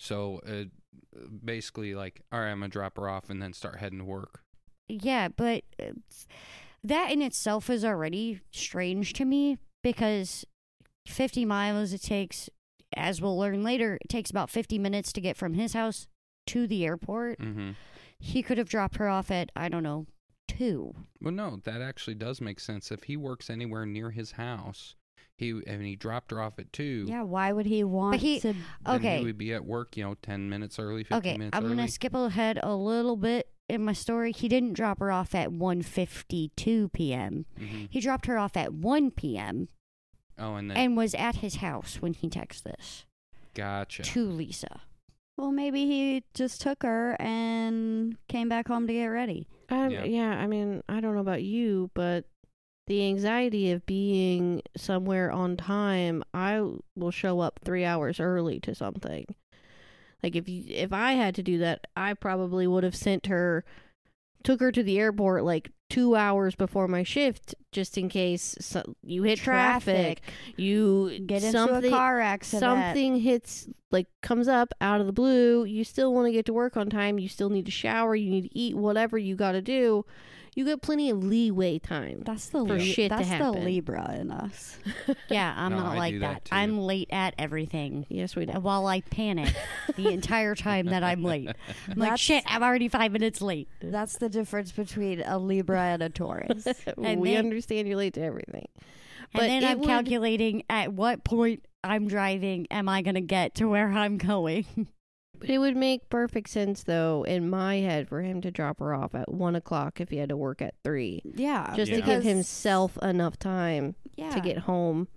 So 0.01 0.41
uh, 0.47 0.63
basically, 1.45 1.93
like, 1.93 2.23
all 2.31 2.39
right, 2.39 2.49
I'm 2.49 2.59
gonna 2.59 2.69
drop 2.69 2.97
her 2.97 3.07
off 3.07 3.29
and 3.29 3.39
then 3.39 3.53
start 3.53 3.77
heading 3.77 3.99
to 3.99 4.05
work. 4.05 4.41
Yeah, 4.89 5.27
but 5.27 5.63
that 6.83 7.11
in 7.11 7.21
itself 7.21 7.69
is 7.69 7.85
already 7.85 8.41
strange 8.49 9.13
to 9.13 9.25
me 9.25 9.59
because 9.83 10.43
50 11.05 11.45
miles 11.45 11.93
it 11.93 12.01
takes, 12.01 12.49
as 12.97 13.21
we'll 13.21 13.37
learn 13.37 13.63
later, 13.63 13.99
it 14.01 14.09
takes 14.09 14.31
about 14.31 14.49
50 14.49 14.79
minutes 14.79 15.13
to 15.13 15.21
get 15.21 15.37
from 15.37 15.53
his 15.53 15.73
house 15.73 16.07
to 16.47 16.65
the 16.65 16.83
airport. 16.83 17.39
Mm-hmm. 17.39 17.71
He 18.17 18.41
could 18.41 18.57
have 18.57 18.69
dropped 18.69 18.97
her 18.97 19.07
off 19.07 19.29
at, 19.29 19.51
I 19.55 19.69
don't 19.69 19.83
know, 19.83 20.07
two. 20.47 20.95
Well, 21.21 21.33
no, 21.33 21.59
that 21.63 21.81
actually 21.81 22.15
does 22.15 22.41
make 22.41 22.59
sense. 22.59 22.91
If 22.91 23.03
he 23.03 23.17
works 23.17 23.51
anywhere 23.51 23.85
near 23.85 24.09
his 24.09 24.31
house, 24.31 24.95
he 25.41 25.61
and 25.67 25.83
he 25.83 25.95
dropped 25.97 26.31
her 26.31 26.41
off 26.41 26.57
at 26.59 26.71
two. 26.71 27.05
Yeah, 27.09 27.23
why 27.23 27.51
would 27.51 27.65
he 27.65 27.83
want 27.83 28.21
he- 28.21 28.39
to? 28.39 28.53
Okay. 28.87 29.19
he 29.19 29.25
would 29.25 29.37
be 29.37 29.53
at 29.53 29.65
work, 29.65 29.97
you 29.97 30.03
know, 30.05 30.15
ten 30.21 30.49
minutes 30.49 30.79
early, 30.79 31.03
fifteen 31.03 31.17
Okay, 31.17 31.37
minutes 31.37 31.57
I'm 31.57 31.65
early. 31.65 31.75
gonna 31.75 31.87
skip 31.89 32.13
ahead 32.13 32.59
a 32.63 32.73
little 32.73 33.17
bit 33.17 33.49
in 33.67 33.83
my 33.83 33.93
story. 33.93 34.31
He 34.31 34.47
didn't 34.47 34.73
drop 34.73 34.99
her 34.99 35.11
off 35.11 35.35
at 35.35 35.49
1:52 35.51 36.91
p.m. 36.93 37.45
Mhm. 37.59 37.87
He 37.89 37.99
dropped 37.99 38.25
her 38.27 38.37
off 38.37 38.55
at 38.57 38.73
1 38.73 39.11
p.m. 39.11 39.67
Oh, 40.37 40.55
and 40.55 40.69
then 40.71 40.77
and 40.77 40.97
was 40.97 41.13
at 41.15 41.37
his 41.37 41.55
house 41.57 42.01
when 42.01 42.13
he 42.13 42.29
texted 42.29 42.63
this 42.63 43.05
gotcha. 43.53 44.03
to 44.03 44.25
Lisa. 44.25 44.81
Well, 45.37 45.51
maybe 45.51 45.85
he 45.85 46.23
just 46.33 46.61
took 46.61 46.83
her 46.83 47.15
and 47.19 48.17
came 48.27 48.49
back 48.49 48.67
home 48.67 48.87
to 48.87 48.93
get 48.93 49.05
ready. 49.07 49.47
Um, 49.69 49.89
Yeah. 49.91 50.03
yeah. 50.03 50.29
I 50.31 50.47
mean, 50.47 50.83
I 50.89 50.99
don't 50.99 51.15
know 51.15 51.21
about 51.21 51.43
you, 51.43 51.89
but 51.93 52.25
the 52.91 53.07
anxiety 53.07 53.71
of 53.71 53.85
being 53.85 54.61
somewhere 54.75 55.31
on 55.31 55.55
time, 55.55 56.25
I 56.33 56.61
will 56.93 57.11
show 57.11 57.39
up 57.39 57.61
three 57.63 57.85
hours 57.85 58.19
early 58.19 58.59
to 58.59 58.75
something. 58.75 59.25
Like 60.21 60.35
if 60.35 60.49
you, 60.49 60.65
if 60.67 60.91
I 60.91 61.13
had 61.13 61.33
to 61.35 61.43
do 61.43 61.57
that, 61.59 61.87
I 61.95 62.13
probably 62.15 62.67
would 62.67 62.83
have 62.83 62.95
sent 62.95 63.27
her, 63.27 63.63
took 64.43 64.59
her 64.59 64.73
to 64.73 64.83
the 64.83 64.99
airport 64.99 65.45
like 65.45 65.71
two 65.89 66.17
hours 66.17 66.53
before 66.53 66.89
my 66.89 67.03
shift 67.03 67.55
just 67.71 67.97
in 67.97 68.09
case 68.09 68.57
so, 68.59 68.83
you 69.03 69.23
hit 69.23 69.39
traffic, 69.39 70.21
you 70.57 71.17
Get 71.25 71.43
into 71.43 71.73
a 71.73 71.89
car 71.89 72.19
accident. 72.19 72.59
something 72.59 73.19
hits 73.21 73.69
like 73.89 74.07
comes 74.21 74.49
up 74.49 74.73
out 74.81 74.99
of 74.99 75.07
the 75.07 75.13
blue 75.13 75.63
you 75.63 75.85
still 75.85 76.13
want 76.13 76.27
to 76.27 76.31
get 76.33 76.45
to 76.45 76.53
work 76.53 76.75
on 76.75 76.89
time 76.89 77.19
you 77.19 77.29
still 77.29 77.49
need 77.49 77.65
to 77.65 77.71
shower 77.71 78.15
you 78.15 78.29
need 78.29 78.43
to 78.43 78.57
eat 78.57 78.75
whatever 78.75 79.17
you 79.17 79.35
got 79.35 79.51
to 79.53 79.61
do 79.61 80.05
you 80.55 80.65
get 80.65 80.81
plenty 80.81 81.09
of 81.09 81.23
leeway 81.23 81.79
time 81.79 82.23
That's 82.25 82.47
the 82.49 82.59
for 82.65 82.73
Li- 82.73 82.91
shit 82.91 83.09
to 83.11 83.17
that's 83.17 83.29
the 83.29 83.35
happen. 83.35 83.63
Libra 83.65 84.15
in 84.19 84.31
us. 84.31 84.77
Yeah, 85.29 85.53
I'm 85.55 85.71
No, 85.71 85.77
not 85.77 85.93
I 85.93 85.97
like 85.97 86.13
that. 86.15 86.19
that 86.19 86.45
too. 86.45 86.55
I'm 86.55 86.77
late 86.79 87.07
at 87.11 87.33
everything. 87.37 88.05
yes 88.09 88.35
we 88.35 88.45
know 88.45 88.59
While 88.59 88.85
I 88.87 89.01
panic 89.01 89.53
the 89.95 90.09
entire 90.13 90.55
time 90.55 90.87
that 90.87 91.03
I'm 91.03 91.23
late. 91.23 91.47
I'm 91.49 91.97
like, 91.97 91.97
That's- 92.09 92.19
shit, 92.19 92.43
I'm 92.47 92.63
already 92.63 92.89
five 92.89 93.11
minutes 93.13 93.41
late. 93.41 93.69
That's 93.81 94.17
the 94.17 94.27
difference 94.29 94.71
between 94.71 95.21
a 95.21 95.37
Libra 95.39 95.79
and 95.81 96.03
a 96.03 96.09
Taurus. 96.09 96.67
And 97.01 97.21
we 97.21 97.31
then- 97.31 97.45
understand 97.45 97.87
you're 97.87 97.97
late 97.97 98.13
to 98.15 98.21
everything 98.21 98.67
And 98.75 98.85
But 99.33 99.41
then 99.47 99.63
it 99.63 99.69
I'm 99.69 99.79
would- 99.79 99.87
calculating 99.87 100.63
at 100.69 100.91
what 100.93 101.23
point 101.23 101.65
I'm 101.83 102.07
driving 102.07 102.67
am 102.69 102.89
I 102.89 103.01
going 103.01 103.15
to 103.15 103.21
get 103.21 103.55
to 103.55 103.67
where 103.69 103.89
I'm 103.89 104.17
going. 104.17 104.65
But 105.41 105.49
it 105.49 105.57
would 105.57 105.75
make 105.75 106.07
perfect 106.09 106.49
sense, 106.49 106.83
though, 106.83 107.23
in 107.23 107.49
my 107.49 107.77
head, 107.77 108.07
for 108.07 108.21
him 108.21 108.41
to 108.41 108.51
drop 108.51 108.79
her 108.79 108.93
off 108.93 109.13
at 109.15 109.31
one 109.33 109.55
o'clock 109.55 109.99
if 109.99 110.09
he 110.09 110.17
had 110.17 110.29
to 110.29 110.37
work 110.37 110.61
at 110.61 110.75
three, 110.83 111.21
Yeah, 111.35 111.73
just 111.75 111.89
to 111.91 111.97
give 111.97 112.05
because- 112.05 112.23
himself 112.23 112.97
enough 113.01 113.37
time 113.37 113.95
yeah. 114.15 114.29
to 114.31 114.39
get 114.39 114.59
home, 114.59 115.07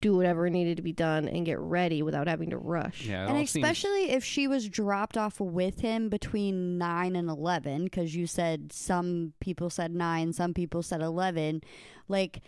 do 0.00 0.14
whatever 0.16 0.48
needed 0.50 0.76
to 0.76 0.82
be 0.82 0.92
done, 0.92 1.26
and 1.28 1.44
get 1.46 1.58
ready 1.58 2.02
without 2.02 2.28
having 2.28 2.50
to 2.50 2.58
rush. 2.58 3.06
Yeah, 3.06 3.24
it 3.24 3.28
and 3.30 3.38
all 3.38 3.46
seems- 3.46 3.64
especially 3.64 4.10
if 4.10 4.22
she 4.24 4.46
was 4.46 4.68
dropped 4.68 5.16
off 5.16 5.40
with 5.40 5.80
him 5.80 6.08
between 6.08 6.76
9 6.78 7.16
and 7.16 7.28
11 7.28 7.84
because 7.84 8.14
you 8.14 8.26
said 8.26 8.72
some 8.72 9.32
people 9.40 9.70
said 9.70 9.92
9 9.94 10.32
some 10.32 10.54
people 10.54 10.82
said 10.82 11.00
11 11.00 11.62
like 12.06 12.40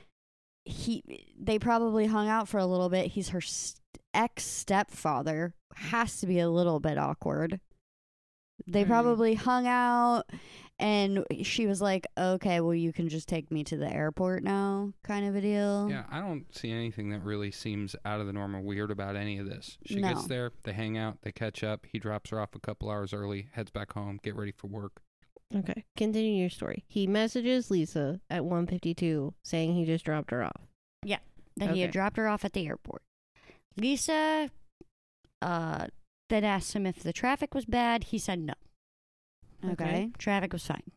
he 0.65 1.03
they 1.41 1.59
probably 1.59 2.07
hung 2.07 2.29
out 2.29 2.47
for 2.49 2.59
a 2.59 2.67
little 2.67 2.89
bit. 2.91 3.07
He's 3.13 3.31
her 3.31 3.41
st- 3.41 3.80
ex 4.15 4.45
stepfather 4.45 5.55
has 5.77 6.19
to 6.21 6.27
be 6.27 6.39
a 6.41 6.49
little 6.51 6.81
bit 6.81 6.99
awkward 6.99 7.61
they 8.67 8.85
Mm. 8.85 8.89
probably 8.89 9.35
hung 9.35 9.67
out 9.67 10.25
and 10.79 11.25
she 11.43 11.67
was 11.67 11.81
like 11.81 12.07
okay 12.19 12.61
well 12.61 12.75
you 12.75 12.93
can 12.93 13.09
just 13.09 13.29
take 13.29 13.51
me 13.51 13.65
to 13.65 13.77
the 13.77 13.91
airport 13.91 14.43
now 14.43 14.93
kind 15.03 15.27
of 15.27 15.35
a 15.37 15.41
deal 15.41 15.89
Yeah, 15.91 16.05
I 16.11 16.21
don't 16.21 16.45
see 16.55 16.71
anything 16.71 17.11
that 17.11 17.23
really 17.23 17.51
seems 17.51 17.97
out 18.05 18.21
of 18.21 18.27
the 18.27 18.33
normal 18.33 18.63
weird 18.63 18.91
about 18.91 19.17
any 19.17 19.39
of 19.39 19.47
this. 19.47 19.79
She 19.87 19.97
No. 19.97 20.09
gets 20.09 20.27
there, 20.27 20.53
they 20.65 20.73
hang 20.73 20.99
out, 20.99 21.19
they 21.23 21.33
catch 21.33 21.63
up. 21.65 21.87
He 21.91 21.99
drops 21.99 22.31
her 22.31 22.41
off 22.41 22.55
a 22.55 22.61
couple 22.61 22.91
hours 22.91 23.13
early, 23.15 23.49
heads 23.53 23.71
back 23.71 23.93
home, 23.95 24.19
get 24.23 24.37
ready 24.37 24.53
for 24.53 24.67
work. 24.67 25.01
Okay, 25.55 25.85
continue 25.97 26.41
your 26.41 26.51
story. 26.51 26.85
He 26.87 27.07
messages 27.07 27.71
Lisa 27.71 28.21
at 28.31 28.45
152 28.45 29.35
saying 29.43 29.75
he 29.75 29.85
just 29.85 30.05
dropped 30.05 30.31
her 30.31 30.43
off. 30.45 30.69
Yeah, 31.03 31.19
that 31.57 31.71
he 31.75 31.81
had 31.81 31.91
dropped 31.93 32.17
her 32.19 32.29
off 32.29 32.45
at 32.45 32.53
the 32.53 32.67
airport. 32.67 33.03
Lisa 33.81 34.51
uh, 35.41 35.87
then 36.29 36.45
asked 36.45 36.75
him 36.75 36.87
if 36.87 37.03
the 37.03 37.13
traffic 37.13 37.55
was 37.55 37.65
bad. 37.65 38.05
He 38.05 38.19
said 38.19 38.41
no. 38.41 38.55
okay 39.71 40.11
Traffic 40.19 40.53
was 40.53 40.67
fine. 40.67 40.93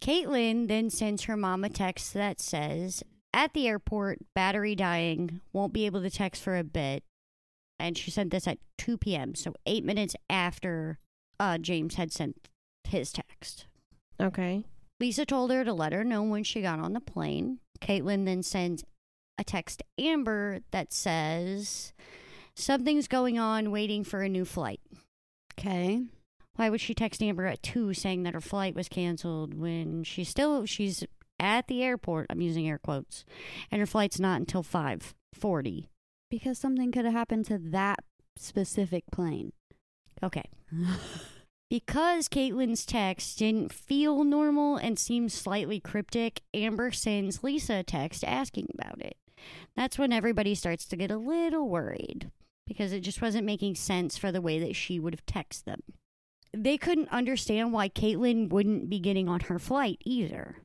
Katelin 0.00 0.68
then 0.68 0.90
sends 0.90 1.24
her 1.24 1.36
mom 1.36 1.64
a 1.64 1.68
text 1.68 2.14
that 2.14 2.40
says, 2.40 3.02
At 3.32 3.52
the 3.52 3.66
airport, 3.68 4.18
battery 4.34 4.74
dying, 4.74 5.40
won't 5.52 5.72
be 5.72 5.86
able 5.86 6.02
to 6.02 6.10
text 6.10 6.42
for 6.42 6.56
a 6.56 6.64
bit. 6.64 7.02
And 7.80 7.96
she 7.96 8.10
sent 8.10 8.30
this 8.30 8.48
at 8.48 8.58
2 8.78 8.98
p.m., 8.98 9.34
so 9.34 9.54
eight 9.66 9.84
minutes 9.84 10.16
after 10.28 10.98
uh, 11.38 11.58
James 11.58 11.94
had 11.94 12.12
sent 12.12 12.48
his 12.84 13.12
text. 13.12 13.66
Okay. 14.20 14.64
Lisa 15.00 15.24
told 15.24 15.52
her 15.52 15.64
to 15.64 15.72
let 15.72 15.92
her 15.92 16.02
know 16.02 16.22
when 16.22 16.42
she 16.42 16.60
got 16.60 16.80
on 16.80 16.92
the 16.92 17.00
plane. 17.00 17.58
Katelin 17.80 18.24
then 18.24 18.42
sends 18.42 18.84
a 19.38 19.44
text 19.44 19.80
to 19.80 20.04
Amber 20.04 20.60
that 20.70 20.92
says, 20.92 21.92
Something's 22.54 23.08
going 23.08 23.38
on, 23.38 23.70
waiting 23.70 24.04
for 24.04 24.22
a 24.22 24.28
new 24.28 24.44
flight. 24.44 24.80
okay 25.58 26.02
Why 26.56 26.68
would 26.70 26.80
she 26.80 26.94
text 26.94 27.22
Amber 27.22 27.46
at 27.46 27.62
2 27.62 27.94
saying 27.94 28.24
that 28.24 28.34
her 28.34 28.40
flight 28.40 28.74
was 28.74 28.88
canceled 28.88 29.54
when 29.54 30.04
she's 30.04 30.28
still, 30.28 30.66
she's 30.66 31.04
at 31.38 31.68
the 31.68 31.82
airport, 31.82 32.26
I'm 32.30 32.40
using 32.40 32.68
air 32.68 32.78
quotes, 32.78 33.24
and 33.70 33.80
her 33.80 33.86
flight's 33.86 34.18
not 34.18 34.40
until 34.40 34.64
5.40. 34.64 35.86
because 36.30 36.58
something 36.58 36.90
could 36.90 37.04
have 37.04 37.14
happened 37.14 37.46
to 37.46 37.58
that 37.58 38.00
specific 38.36 39.04
plane 39.12 39.52
Okay. 40.22 40.44
Because 41.70 42.30
Katelin's 42.30 42.86
text 42.86 43.38
didn't 43.38 43.74
feel 43.74 44.24
normal 44.24 44.78
and 44.78 44.98
seemed 44.98 45.32
slightly 45.32 45.80
cryptic, 45.80 46.40
Amber 46.54 46.90
sends 46.92 47.44
Lisa 47.44 47.74
a 47.74 47.82
text 47.82 48.24
asking 48.24 48.68
about 48.72 49.02
it. 49.02 49.18
That's 49.76 49.98
when 49.98 50.12
everybody 50.12 50.54
starts 50.54 50.84
to 50.86 50.96
get 50.96 51.10
a 51.10 51.16
little 51.16 51.68
worried 51.68 52.30
because 52.66 52.92
it 52.92 53.00
just 53.00 53.22
wasn't 53.22 53.46
making 53.46 53.74
sense 53.74 54.18
for 54.18 54.30
the 54.30 54.42
way 54.42 54.58
that 54.58 54.76
she 54.76 55.00
would 55.00 55.14
have 55.14 55.26
texted 55.26 55.64
them. 55.64 55.82
They 56.52 56.76
couldn't 56.76 57.08
understand 57.10 57.72
why 57.72 57.88
Katelin 57.88 58.48
wouldn't 58.50 58.88
be 58.88 58.98
getting 58.98 59.28
on 59.28 59.40
her 59.40 59.58
flight 59.58 59.98
either. 60.04 60.56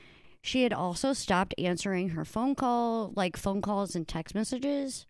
She 0.42 0.64
had 0.64 0.74
also 0.74 1.14
stopped 1.14 1.56
answering 1.58 2.10
her 2.10 2.26
phone 2.26 2.56
call, 2.56 3.14
like 3.16 3.38
phone 3.38 3.62
calls 3.62 3.96
and 3.96 4.08
text 4.08 4.36
messages. 4.36 5.06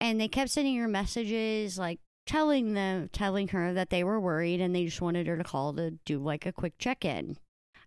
And 0.00 0.20
they 0.20 0.28
kept 0.28 0.50
sending 0.50 0.76
her 0.76 0.88
messages 0.88 1.78
like 1.78 2.00
telling 2.26 2.74
them 2.74 3.08
telling 3.12 3.48
her 3.48 3.72
that 3.72 3.90
they 3.90 4.02
were 4.02 4.20
worried 4.20 4.60
and 4.60 4.74
they 4.74 4.84
just 4.84 5.00
wanted 5.00 5.26
her 5.26 5.36
to 5.36 5.44
call 5.44 5.72
to 5.74 5.92
do 6.04 6.18
like 6.18 6.44
a 6.44 6.52
quick 6.52 6.74
check-in. 6.78 7.36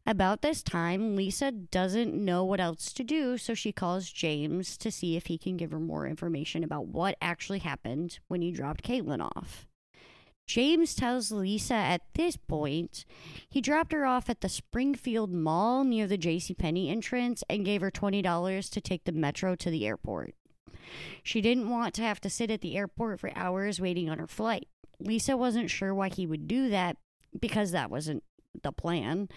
About 0.10 0.42
this 0.42 0.64
time, 0.64 1.16
Lisa 1.16 1.52
doesn't 1.52 2.16
know 2.16 2.44
what 2.44 2.60
else 2.60 2.92
to 2.94 3.04
do, 3.04 3.38
so 3.38 3.54
she 3.54 3.72
calls 3.72 4.10
James 4.12 4.76
to 4.80 4.90
see 4.90 5.16
if 5.16 5.28
he 5.28 5.38
can 5.38 5.56
give 5.56 5.70
her 5.70 5.80
more 5.80 6.08
information 6.08 6.64
about 6.64 6.88
what 6.88 7.16
actually 7.22 7.60
happened 7.60 8.18
when 8.28 8.42
he 8.42 8.50
dropped 8.50 8.84
Katelin 8.84 9.22
off. 9.22 9.68
James 10.48 10.96
tells 10.96 11.32
Lisa 11.32 11.76
at 11.76 12.02
this 12.16 12.38
point 12.38 13.06
he 13.48 13.62
dropped 13.62 13.92
her 13.92 14.04
off 14.04 14.32
at 14.32 14.42
the 14.42 14.50
Springfield 14.50 15.32
Mall 15.32 15.84
near 15.84 16.08
the 16.08 16.18
JCPenney 16.18 16.90
entrance 16.90 17.44
and 17.48 17.64
gave 17.64 17.82
her 17.82 17.92
$20 17.92 18.72
to 18.72 18.82
take 18.82 19.04
the 19.04 19.12
metro 19.12 19.54
to 19.54 19.70
the 19.70 19.86
airport. 19.86 20.34
She 21.22 21.40
didn't 21.40 21.70
want 21.70 21.94
to 21.94 22.02
have 22.02 22.20
to 22.22 22.32
sit 22.32 22.50
at 22.50 22.62
the 22.62 22.76
airport 22.76 23.20
for 23.20 23.32
hours 23.36 23.80
waiting 23.80 24.10
on 24.10 24.18
her 24.18 24.26
flight. 24.26 24.70
Lisa 25.00 25.38
wasn't 25.38 25.70
sure 25.70 25.94
why 25.94 26.10
he 26.10 26.26
would 26.26 26.48
do 26.48 26.68
that 26.70 26.98
because 27.40 27.74
that 27.74 27.92
wasn't 27.92 28.24
the 28.64 28.72
plan. 28.72 29.30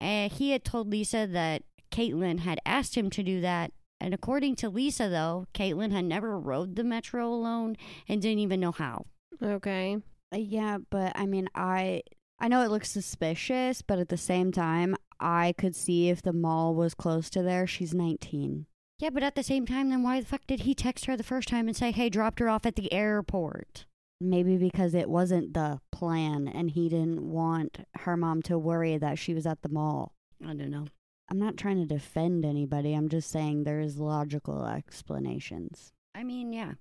And 0.00 0.32
he 0.32 0.50
had 0.50 0.64
told 0.64 0.90
Lisa 0.90 1.26
that 1.26 1.62
Katelin 1.90 2.40
had 2.40 2.60
asked 2.66 2.96
him 2.96 3.10
to 3.10 3.22
do 3.22 3.40
that. 3.40 3.72
And 4.00 4.14
according 4.14 4.54
to 4.56 4.68
Lisa, 4.68 5.08
though, 5.08 5.46
Katelin 5.54 5.90
had 5.92 6.04
never 6.04 6.38
rode 6.38 6.76
the 6.76 6.84
metro 6.84 7.28
alone 7.28 7.76
and 8.08 8.22
didn't 8.22 8.38
even 8.38 8.60
know 8.60 8.72
how. 8.72 9.06
Okay. 9.42 9.98
Uh, 10.32 10.36
Yeah, 10.36 10.78
but 10.90 11.12
I 11.16 11.26
mean, 11.26 11.48
I 11.54 12.02
I 12.40 12.48
know 12.48 12.62
it 12.62 12.70
looks 12.70 12.90
suspicious, 12.90 13.82
but 13.82 13.98
at 13.98 14.08
the 14.10 14.16
same 14.16 14.52
time, 14.52 14.94
I 15.18 15.54
could 15.58 15.74
see 15.74 16.08
if 16.08 16.22
the 16.22 16.32
mall 16.32 16.74
was 16.74 16.94
close 16.94 17.28
to 17.30 17.42
there. 17.42 17.66
She's 17.66 17.92
19. 17.92 18.66
Yeah, 19.00 19.10
but 19.10 19.22
at 19.22 19.34
the 19.34 19.42
same 19.42 19.66
time, 19.66 19.90
then 19.90 20.02
why 20.02 20.20
the 20.20 20.26
fuck 20.26 20.46
did 20.46 20.60
he 20.60 20.74
text 20.74 21.06
her 21.06 21.16
the 21.16 21.22
first 21.24 21.48
time 21.48 21.66
and 21.66 21.76
say, 21.76 21.90
hey, 21.90 22.08
dropped 22.08 22.38
her 22.40 22.48
off 22.48 22.66
at 22.66 22.76
the 22.76 22.92
airport? 22.92 23.86
Maybe 24.20 24.56
because 24.56 24.94
it 24.94 25.08
wasn't 25.08 25.54
the 25.54 25.80
plan 25.92 26.48
and 26.48 26.70
he 26.70 26.88
didn't 26.88 27.22
want 27.22 27.86
her 28.00 28.16
mom 28.16 28.42
to 28.42 28.58
worry 28.58 28.98
that 28.98 29.18
she 29.18 29.32
was 29.32 29.46
at 29.46 29.62
the 29.62 29.68
mall. 29.68 30.12
I 30.42 30.54
don't 30.54 30.70
know. 30.70 30.86
I'm 31.30 31.38
not 31.38 31.56
trying 31.56 31.76
to 31.76 31.86
defend 31.86 32.44
anybody. 32.44 32.94
I'm 32.94 33.08
just 33.08 33.30
saying 33.30 33.64
there's 33.64 33.98
logical 33.98 34.66
explanations. 34.66 35.92
I 36.14 36.24
mean, 36.24 36.52
yeah. 36.52 36.72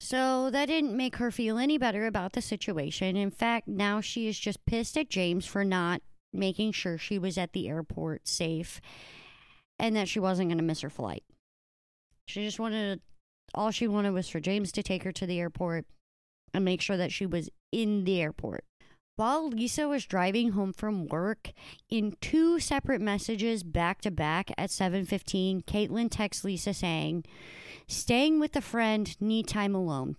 So 0.00 0.50
that 0.50 0.66
didn't 0.66 0.96
make 0.96 1.16
her 1.16 1.30
feel 1.30 1.58
any 1.58 1.78
better 1.78 2.06
about 2.06 2.32
the 2.32 2.42
situation. 2.42 3.16
In 3.16 3.30
fact, 3.30 3.68
now 3.68 4.00
she 4.00 4.28
is 4.28 4.38
just 4.38 4.64
pissed 4.66 4.96
at 4.96 5.08
James 5.08 5.46
for 5.46 5.64
not 5.64 6.02
making 6.32 6.72
sure 6.72 6.98
she 6.98 7.18
was 7.18 7.38
at 7.38 7.52
the 7.52 7.68
airport 7.68 8.26
safe 8.26 8.80
and 9.78 9.94
that 9.94 10.08
she 10.08 10.18
wasn't 10.18 10.48
going 10.48 10.58
to 10.58 10.64
miss 10.64 10.80
her 10.80 10.90
flight. 10.90 11.24
She 12.26 12.44
just 12.44 12.58
wanted, 12.58 13.00
all 13.54 13.70
she 13.70 13.86
wanted 13.86 14.12
was 14.12 14.28
for 14.28 14.40
James 14.40 14.72
to 14.72 14.82
take 14.82 15.04
her 15.04 15.12
to 15.12 15.26
the 15.26 15.38
airport 15.38 15.86
and 16.52 16.64
make 16.64 16.80
sure 16.80 16.96
that 16.96 17.12
she 17.12 17.26
was 17.26 17.50
in 17.72 18.04
the 18.04 18.20
airport. 18.20 18.64
While 19.16 19.48
Lisa 19.48 19.88
was 19.88 20.04
driving 20.04 20.50
home 20.50 20.74
from 20.74 21.06
work, 21.06 21.52
in 21.88 22.16
two 22.20 22.60
separate 22.60 23.00
messages 23.00 23.62
back 23.62 24.02
to 24.02 24.10
back 24.10 24.50
at 24.58 24.70
7:15, 24.70 25.62
Katelin 25.62 26.10
texts 26.10 26.44
Lisa 26.44 26.74
saying, 26.74 27.24
Staying 27.88 28.40
with 28.40 28.54
a 28.56 28.60
friend, 28.60 29.18
need 29.20 29.48
time 29.48 29.74
alone. 29.74 30.16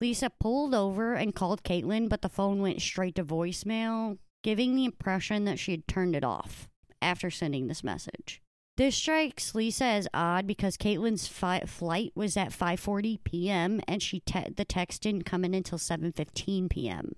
Lisa 0.00 0.30
pulled 0.30 0.72
over 0.72 1.14
and 1.14 1.34
called 1.34 1.64
Katelin, 1.64 2.08
but 2.08 2.22
the 2.22 2.28
phone 2.28 2.62
went 2.62 2.80
straight 2.80 3.16
to 3.16 3.24
voicemail, 3.24 4.18
giving 4.44 4.76
the 4.76 4.84
impression 4.84 5.44
that 5.44 5.58
she 5.58 5.72
had 5.72 5.88
turned 5.88 6.14
it 6.14 6.22
off 6.22 6.68
after 7.02 7.30
sending 7.30 7.66
this 7.66 7.82
message. 7.82 8.40
This 8.78 8.94
strikes 8.94 9.56
Lisa 9.56 9.84
as 9.84 10.06
odd 10.14 10.46
because 10.46 10.76
Katelin's 10.76 11.26
fi- 11.26 11.64
flight 11.66 12.12
was 12.14 12.36
at 12.36 12.52
5:40 12.52 13.18
p.m. 13.24 13.80
and 13.88 14.00
she 14.00 14.20
te- 14.20 14.50
the 14.56 14.64
text 14.64 15.02
didn't 15.02 15.24
come 15.24 15.44
in 15.44 15.52
until 15.52 15.78
7:15 15.78 16.70
p.m. 16.70 17.16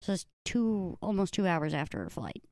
So 0.00 0.14
it's 0.14 0.24
two 0.46 0.96
almost 1.02 1.34
2 1.34 1.46
hours 1.46 1.74
after 1.74 1.98
her 1.98 2.08
flight. 2.08 2.42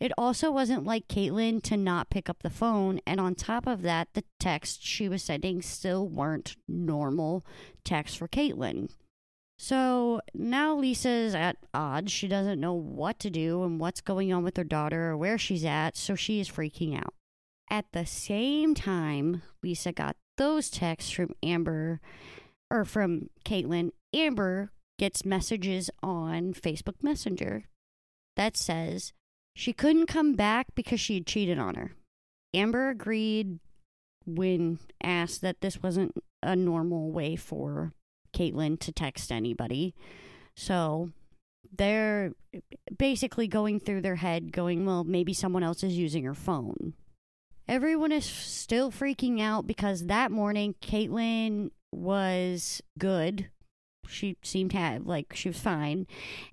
It 0.00 0.10
also 0.18 0.50
wasn't 0.50 0.82
like 0.82 1.06
Katelin 1.06 1.62
to 1.62 1.76
not 1.76 2.10
pick 2.10 2.28
up 2.28 2.42
the 2.42 2.50
phone. 2.50 2.98
And 3.06 3.20
on 3.20 3.36
top 3.36 3.68
of 3.68 3.82
that, 3.82 4.08
the 4.14 4.24
texts 4.40 4.84
she 4.84 5.08
was 5.08 5.22
sending 5.22 5.62
still 5.62 6.08
weren't 6.08 6.56
normal 6.66 7.46
texts 7.84 8.16
for 8.16 8.26
Katelin. 8.26 8.90
So 9.56 10.20
now 10.34 10.74
Lisa's 10.74 11.36
at 11.36 11.58
odds. 11.72 12.10
She 12.10 12.26
doesn't 12.26 12.60
know 12.60 12.74
what 12.74 13.20
to 13.20 13.30
do 13.30 13.62
and 13.62 13.78
what's 13.78 14.00
going 14.00 14.32
on 14.32 14.42
with 14.42 14.56
her 14.56 14.64
daughter 14.64 15.10
or 15.10 15.16
where 15.16 15.38
she's 15.38 15.64
at, 15.64 15.96
so 15.96 16.16
she 16.16 16.40
is 16.40 16.50
freaking 16.50 16.98
out. 16.98 17.14
At 17.68 17.86
the 17.92 18.06
same 18.06 18.74
time, 18.74 19.42
Lisa 19.62 19.92
got 19.92 20.16
those 20.36 20.70
texts 20.70 21.10
from 21.10 21.34
Amber 21.42 22.00
or 22.70 22.84
from 22.84 23.30
Katelin. 23.44 23.90
Amber 24.14 24.70
gets 24.98 25.24
messages 25.24 25.90
on 26.02 26.54
Facebook 26.54 27.02
Messenger 27.02 27.64
that 28.36 28.56
says 28.56 29.12
she 29.54 29.72
couldn't 29.72 30.06
come 30.06 30.34
back 30.34 30.68
because 30.74 31.00
she 31.00 31.14
had 31.14 31.26
cheated 31.26 31.58
on 31.58 31.74
her. 31.74 31.92
Amber 32.54 32.88
agreed 32.88 33.58
when 34.24 34.78
asked 35.02 35.40
that 35.42 35.60
this 35.60 35.82
wasn't 35.82 36.12
a 36.42 36.56
normal 36.56 37.10
way 37.10 37.36
for 37.36 37.92
Katelin 38.32 38.78
to 38.80 38.92
text 38.92 39.32
anybody. 39.32 39.94
So 40.56 41.10
they're 41.76 42.32
basically 42.96 43.48
going 43.48 43.80
through 43.80 44.02
their 44.02 44.16
head, 44.16 44.52
going, 44.52 44.86
well, 44.86 45.04
maybe 45.04 45.32
someone 45.32 45.62
else 45.62 45.82
is 45.82 45.98
using 45.98 46.24
her 46.24 46.34
phone. 46.34 46.94
Everyone 47.68 48.12
is 48.12 48.24
still 48.24 48.90
freaking 48.92 49.40
out 49.40 49.66
because 49.66 50.06
that 50.06 50.30
morning 50.30 50.74
Katelin 50.80 51.70
was 51.92 52.80
good. 52.98 53.48
She 54.08 54.36
seemed 54.42 54.70
to 54.70 54.76
have, 54.76 55.04
like, 55.06 55.34
she 55.34 55.48
was 55.48 55.58
fine. 55.58 56.06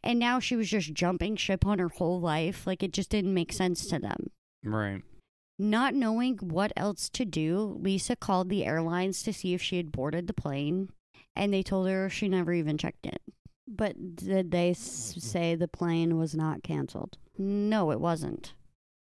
And 0.03 0.17
now 0.17 0.39
she 0.39 0.55
was 0.55 0.69
just 0.69 0.93
jumping 0.93 1.35
ship 1.35 1.65
on 1.67 1.77
her 1.77 1.89
whole 1.89 2.19
life. 2.19 2.65
Like, 2.65 2.81
it 2.81 2.93
just 2.93 3.09
didn't 3.11 3.33
make 3.33 3.53
sense 3.53 3.85
to 3.87 3.99
them. 3.99 4.31
Right. 4.63 5.03
Not 5.59 5.93
knowing 5.93 6.37
what 6.37 6.73
else 6.75 7.09
to 7.09 7.25
do, 7.25 7.77
Lisa 7.79 8.15
called 8.15 8.49
the 8.49 8.65
airlines 8.65 9.21
to 9.23 9.33
see 9.33 9.53
if 9.53 9.61
she 9.61 9.77
had 9.77 9.91
boarded 9.91 10.25
the 10.25 10.33
plane, 10.33 10.89
and 11.35 11.53
they 11.53 11.61
told 11.61 11.87
her 11.87 12.09
she 12.09 12.27
never 12.27 12.53
even 12.53 12.75
checked 12.75 13.05
in. 13.05 13.17
But 13.67 14.15
did 14.15 14.49
they 14.49 14.71
s- 14.71 15.15
say 15.19 15.53
the 15.53 15.67
plane 15.67 16.17
was 16.17 16.33
not 16.33 16.63
canceled? 16.63 17.19
No, 17.37 17.91
it 17.91 17.99
wasn't. 17.99 18.53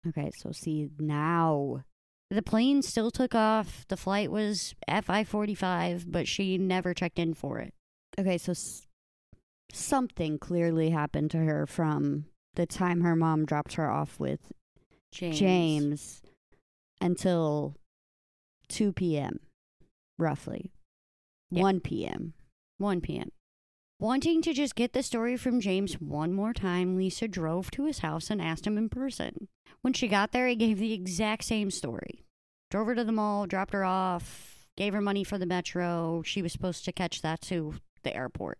Okay, 0.08 0.32
so 0.36 0.50
see 0.50 0.88
now. 0.98 1.84
The 2.32 2.40
plane 2.42 2.80
still 2.80 3.10
took 3.10 3.34
off. 3.34 3.84
The 3.88 3.96
flight 3.96 4.30
was 4.30 4.74
FI 4.88 5.22
45, 5.24 6.10
but 6.10 6.26
she 6.26 6.56
never 6.56 6.94
checked 6.94 7.18
in 7.18 7.34
for 7.34 7.58
it. 7.58 7.74
Okay, 8.18 8.38
so 8.38 8.52
s- 8.52 8.86
something 9.70 10.38
clearly 10.38 10.90
happened 10.90 11.30
to 11.32 11.38
her 11.38 11.66
from 11.66 12.24
the 12.54 12.64
time 12.64 13.02
her 13.02 13.14
mom 13.14 13.44
dropped 13.44 13.74
her 13.74 13.90
off 13.90 14.18
with 14.18 14.50
James. 15.10 15.38
James, 15.38 16.22
until 17.02 17.76
2 18.70 18.94
p.m., 18.94 19.40
roughly. 20.18 20.72
Yeah. 21.50 21.60
1 21.60 21.80
p.m. 21.80 22.32
1 22.78 23.02
p.m. 23.02 23.30
Wanting 24.02 24.42
to 24.42 24.52
just 24.52 24.74
get 24.74 24.94
the 24.94 25.02
story 25.04 25.36
from 25.36 25.60
James 25.60 25.94
one 26.00 26.32
more 26.32 26.52
time, 26.52 26.96
Lisa 26.96 27.28
drove 27.28 27.70
to 27.70 27.84
his 27.84 28.00
house 28.00 28.30
and 28.30 28.42
asked 28.42 28.66
him 28.66 28.76
in 28.76 28.88
person. 28.88 29.46
When 29.82 29.92
she 29.92 30.08
got 30.08 30.32
there, 30.32 30.48
he 30.48 30.56
gave 30.56 30.80
the 30.80 30.92
exact 30.92 31.44
same 31.44 31.70
story. 31.70 32.24
Drove 32.68 32.88
her 32.88 32.96
to 32.96 33.04
the 33.04 33.12
mall, 33.12 33.46
dropped 33.46 33.72
her 33.74 33.84
off, 33.84 34.66
gave 34.76 34.92
her 34.92 35.00
money 35.00 35.22
for 35.22 35.38
the 35.38 35.46
metro. 35.46 36.20
She 36.26 36.42
was 36.42 36.50
supposed 36.50 36.84
to 36.84 36.90
catch 36.90 37.22
that 37.22 37.42
to 37.42 37.74
the 38.02 38.12
airport. 38.12 38.58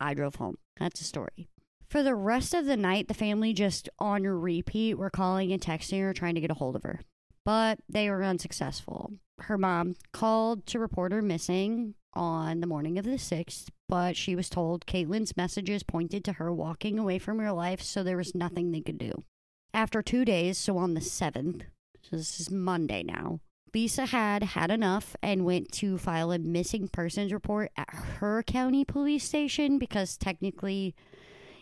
I 0.00 0.12
drove 0.12 0.34
home. 0.34 0.58
That's 0.80 0.98
the 0.98 1.06
story. 1.06 1.46
For 1.88 2.02
the 2.02 2.16
rest 2.16 2.52
of 2.52 2.64
the 2.64 2.76
night, 2.76 3.06
the 3.06 3.14
family 3.14 3.52
just 3.52 3.88
on 4.00 4.24
repeat 4.24 4.94
were 4.98 5.08
calling 5.08 5.52
and 5.52 5.62
texting 5.62 6.00
her, 6.00 6.12
trying 6.12 6.34
to 6.34 6.40
get 6.40 6.50
a 6.50 6.54
hold 6.54 6.74
of 6.74 6.82
her. 6.82 6.98
But 7.44 7.78
they 7.88 8.10
were 8.10 8.22
unsuccessful. 8.22 9.14
Her 9.40 9.56
mom 9.56 9.96
called 10.12 10.66
to 10.66 10.78
report 10.78 11.12
her 11.12 11.22
missing 11.22 11.94
on 12.12 12.60
the 12.60 12.66
morning 12.66 12.98
of 12.98 13.04
the 13.04 13.12
6th, 13.12 13.68
but 13.88 14.16
she 14.16 14.34
was 14.36 14.50
told 14.50 14.86
Katelin's 14.86 15.36
messages 15.36 15.82
pointed 15.82 16.24
to 16.24 16.34
her 16.34 16.52
walking 16.52 16.98
away 16.98 17.18
from 17.18 17.38
her 17.38 17.52
life, 17.52 17.80
so 17.80 18.02
there 18.02 18.16
was 18.16 18.34
nothing 18.34 18.70
they 18.70 18.80
could 18.80 18.98
do. 18.98 19.24
After 19.72 20.02
two 20.02 20.24
days, 20.24 20.58
so 20.58 20.76
on 20.76 20.94
the 20.94 21.00
7th, 21.00 21.62
so 22.02 22.16
this 22.16 22.40
is 22.40 22.50
Monday 22.50 23.02
now, 23.02 23.40
Lisa 23.72 24.06
had 24.06 24.42
had 24.42 24.70
enough 24.70 25.14
and 25.22 25.44
went 25.44 25.70
to 25.72 25.96
file 25.96 26.32
a 26.32 26.38
missing 26.38 26.88
persons 26.88 27.32
report 27.32 27.70
at 27.76 27.88
her 27.90 28.42
county 28.42 28.84
police 28.84 29.24
station 29.24 29.78
because 29.78 30.16
technically, 30.16 30.94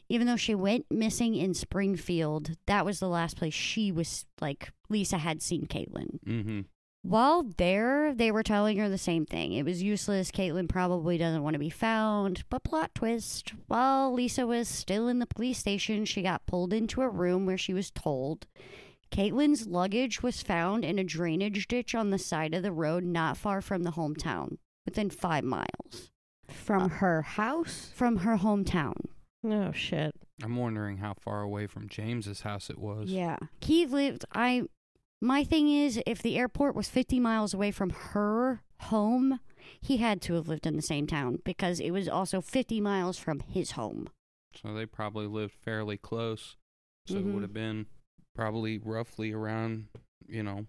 even 0.09 0.27
though 0.27 0.37
she 0.37 0.55
went 0.55 0.87
missing 0.91 1.35
in 1.35 1.55
Springfield, 1.55 2.53
that 2.67 2.85
was 2.85 3.01
the 3.01 3.09
last 3.09 3.37
place 3.37 3.55
she 3.55 3.93
was 3.93 4.25
like, 4.41 4.71
Lisa 4.89 5.19
had 5.19 5.43
seen 5.43 5.67
Katelin. 5.67 6.19
Mm-hmm. 6.27 6.61
While 7.03 7.45
there, 7.59 8.13
they 8.15 8.31
were 8.31 8.43
telling 8.43 8.77
her 8.79 8.89
the 8.89 8.99
same 8.99 9.25
thing. 9.25 9.53
It 9.53 9.65
was 9.65 9.83
useless. 9.83 10.31
Katelin 10.31 10.69
probably 10.69 11.17
doesn't 11.17 11.43
want 11.43 11.55
to 11.55 11.59
be 11.61 11.71
found. 11.71 12.43
But 12.51 12.65
plot 12.65 12.91
twist 12.95 13.53
while 13.69 14.13
Lisa 14.13 14.47
was 14.47 14.69
still 14.69 15.09
in 15.09 15.19
the 15.21 15.27
police 15.27 15.59
station, 15.59 16.05
she 16.05 16.23
got 16.23 16.45
pulled 16.47 16.73
into 16.73 17.01
a 17.03 17.09
room 17.09 17.47
where 17.47 17.57
she 17.57 17.73
was 17.73 17.91
told 17.91 18.47
Katelin's 19.13 19.67
luggage 19.67 20.23
was 20.23 20.43
found 20.43 20.85
in 20.85 20.99
a 20.99 21.05
drainage 21.05 21.69
ditch 21.69 21.95
on 21.95 22.11
the 22.11 22.19
side 22.19 22.53
of 22.53 22.63
the 22.63 22.73
road 22.73 23.05
not 23.05 23.37
far 23.37 23.61
from 23.63 23.85
the 23.85 23.93
hometown, 23.93 24.59
within 24.85 25.09
five 25.09 25.45
miles 25.45 26.11
From 26.49 26.83
Uh, 26.83 26.89
her 26.89 27.23
house? 27.23 27.91
from 27.95 28.19
her 28.19 28.37
hometown. 28.39 28.97
Oh 29.45 29.73
shit. 29.73 30.15
I'm 30.43 30.57
wondering 30.57 30.99
how 30.99 31.15
far 31.15 31.43
away 31.43 31.67
from 31.67 31.89
James's 31.89 32.41
house 32.43 32.71
it 32.71 32.79
was. 32.79 33.11
Yeah. 33.11 33.37
He 33.61 33.87
lived, 33.87 34.25
I, 34.33 34.65
my 35.21 35.45
thing 35.45 35.69
is, 35.69 36.01
if 36.07 36.23
the 36.23 36.37
airport 36.39 36.75
was 36.75 36.89
50 36.89 37.19
miles 37.21 37.55
away 37.55 37.71
from 37.71 37.91
her 37.91 38.63
home, 38.81 39.41
he 39.81 39.99
had 39.99 40.21
to 40.23 40.35
have 40.35 40.49
lived 40.49 40.67
in 40.67 40.77
the 40.77 40.83
same 40.83 41.07
town 41.07 41.39
because 41.45 41.81
it 41.81 41.91
was 41.91 42.09
also 42.09 42.41
50 42.41 42.81
miles 42.81 43.19
from 43.19 43.41
his 43.41 43.73
home. 43.73 44.09
So 44.55 44.73
they 44.75 44.87
probably 44.87 45.27
lived 45.27 45.55
fairly 45.55 45.97
close. 45.97 46.57
So 47.07 47.17
it 47.17 47.25
Mhm. 47.25 47.33
would 47.35 47.43
have 47.43 47.53
been 47.53 47.87
probably 48.35 48.79
roughly 48.79 49.33
around, 49.33 49.89
you 50.27 50.43
know, 50.43 50.67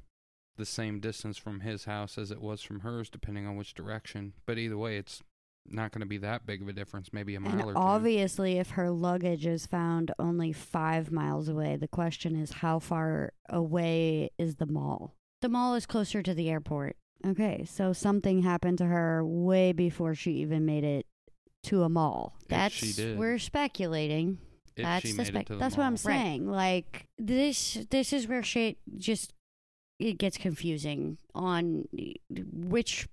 the 0.57 0.65
same 0.65 0.99
distance 0.99 1.37
from 1.37 1.61
his 1.61 1.85
house 1.85 2.17
as 2.17 2.31
it 2.31 2.41
was 2.41 2.61
from 2.61 2.81
hers, 2.81 3.09
depending 3.09 3.45
on 3.47 3.55
which 3.55 3.73
direction. 3.73 4.33
But 4.45 4.57
either 4.57 4.77
way, 4.77 4.97
it's 4.97 5.21
not 5.67 5.91
going 5.91 6.01
to 6.01 6.07
be 6.07 6.17
that 6.19 6.45
big 6.45 6.61
of 6.61 6.67
a 6.67 6.73
difference. 6.73 7.09
Maybe 7.13 7.35
a 7.35 7.39
mile 7.39 7.51
And 7.53 7.61
or 7.61 7.73
two. 7.73 7.77
obviously, 7.79 8.57
if 8.57 8.71
her 8.71 8.89
luggage 8.89 9.45
is 9.45 9.65
found 9.65 10.11
only 10.17 10.51
five 10.51 11.11
miles 11.11 11.47
away, 11.47 11.75
the 11.75 11.87
question 11.87 12.35
is 12.35 12.51
how 12.53 12.79
far 12.79 13.33
away 13.49 14.31
is 14.37 14.55
the 14.55 14.65
mall? 14.65 15.15
The 15.41 15.49
mall 15.49 15.75
is 15.75 15.85
closer 15.85 16.21
to 16.23 16.33
the 16.33 16.49
airport. 16.49 16.95
Okay, 17.25 17.65
so 17.69 17.91
something 17.93 18.41
happened 18.43 18.77
to 18.79 18.85
her 18.85 19.23
way 19.25 19.71
before 19.73 20.15
she 20.15 20.31
even 20.33 20.65
made 20.65 20.83
it 20.83 21.05
to 21.63 21.83
a 21.83 21.89
mall. 21.89 22.35
If 22.43 22.47
That's 22.47 22.73
she 22.73 22.93
did. 22.93 23.17
we're 23.19 23.37
speculating. 23.39 24.37
if 24.77 24.83
that's 24.85 25.05
she 25.05 25.11
the 25.11 25.17
made 25.19 25.27
spec- 25.27 25.41
it 25.41 25.47
to 25.47 25.53
the 25.53 25.59
That's 25.59 25.75
what 25.77 25.83
I'm 25.83 25.91
mall. 25.93 25.97
saying. 25.97 26.47
Like, 26.49 27.07
This 27.17 27.77
this 27.91 28.13
is 28.13 28.27
where 28.27 28.41
shit 28.41 28.77
just 28.97 29.33
it 29.99 30.17
gets 30.17 30.37
confusing 30.37 31.17
on 31.35 31.89
which 32.53 33.09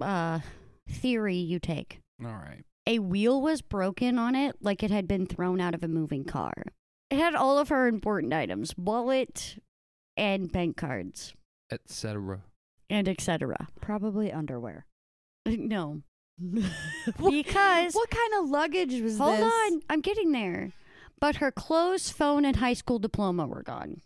uh 0.00 0.40
theory 0.88 1.36
you 1.36 1.58
take. 1.58 1.98
All 2.24 2.30
right. 2.30 2.62
a 2.86 2.98
wheel 3.00 3.40
was 3.40 3.60
broken 3.62 4.18
on 4.18 4.34
it 4.34 4.56
like 4.60 4.82
it 4.82 4.90
had 4.90 5.08
been 5.08 5.26
thrown 5.26 5.60
out 5.60 5.74
of 5.74 5.82
a 5.82 5.88
moving 5.88 6.24
car. 6.24 6.52
It 7.10 7.18
had 7.18 7.34
all 7.34 7.58
of 7.58 7.68
her 7.68 7.86
important 7.88 8.32
items, 8.32 8.74
wallet 8.76 9.58
and 10.16 10.50
bank 10.52 10.76
cards 10.76 11.34
Etc. 11.72 12.42
and 12.88 13.08
etc. 13.08 13.68
probably 13.80 14.32
underwear. 14.32 14.86
No. 15.46 16.02
Because 17.18 17.94
What 17.94 18.10
kind 18.10 18.34
of 18.38 18.50
luggage 18.50 18.92
was 19.00 19.12
this? 19.12 19.18
hold 19.18 19.38
this? 19.38 19.52
on, 19.52 19.80
I'm 19.88 20.00
getting 20.00 20.32
there. 20.32 20.72
But 21.20 21.36
her 21.36 21.50
clothes, 21.52 22.10
phone 22.10 22.44
and 22.44 22.56
high 22.56 22.72
school 22.74 22.98
diploma 22.98 23.46
were 23.46 23.62
gone. 23.62 24.00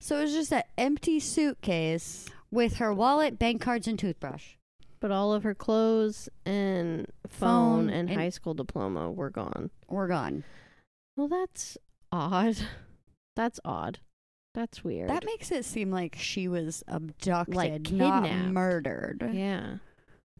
So 0.00 0.18
it 0.18 0.22
was 0.22 0.32
just 0.32 0.52
an 0.52 0.62
empty 0.78 1.18
suitcase. 1.20 2.26
With 2.50 2.76
her 2.76 2.92
wallet, 2.94 3.38
bank 3.38 3.60
cards 3.60 3.88
and 3.88 3.98
toothbrush. 3.98 4.54
But 5.00 5.10
all 5.10 5.32
of 5.34 5.42
her 5.42 5.54
clothes 5.54 6.28
and 6.46 7.06
phone, 7.28 7.88
Phone 7.88 7.90
and, 7.90 8.08
and- 8.10 8.18
high 8.18 8.30
school 8.30 8.54
diploma 8.54 9.10
were 9.10 9.30
gone. 9.30 9.70
Were 9.88 10.08
gone. 10.08 10.44
Well, 11.16 11.28
that's 11.28 11.76
odd. 12.12 12.56
That's 13.36 13.60
odd. 13.66 13.98
That's 14.54 14.82
weird. 14.82 15.10
That 15.10 15.26
makes 15.26 15.50
it 15.52 15.66
seem 15.66 15.90
like 15.90 16.16
she 16.18 16.48
was 16.48 16.82
abducted, 16.88 17.92
not 17.92 18.22
kidnapped. 18.24 18.52
murdered. 18.54 19.30
yeah. 19.34 19.74